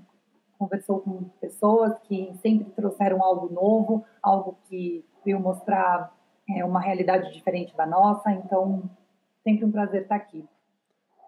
conversou 0.57 0.99
com 0.99 1.23
pessoas 1.41 1.97
que 2.03 2.31
sempre 2.41 2.69
trouxeram 2.71 3.23
algo 3.23 3.51
novo, 3.51 4.05
algo 4.21 4.57
que 4.69 5.03
veio 5.25 5.39
mostrar 5.39 6.13
é, 6.49 6.63
uma 6.63 6.79
realidade 6.79 7.33
diferente 7.33 7.75
da 7.75 7.85
nossa. 7.85 8.31
Então, 8.31 8.83
sempre 9.43 9.65
um 9.65 9.71
prazer 9.71 10.03
estar 10.03 10.15
aqui. 10.15 10.45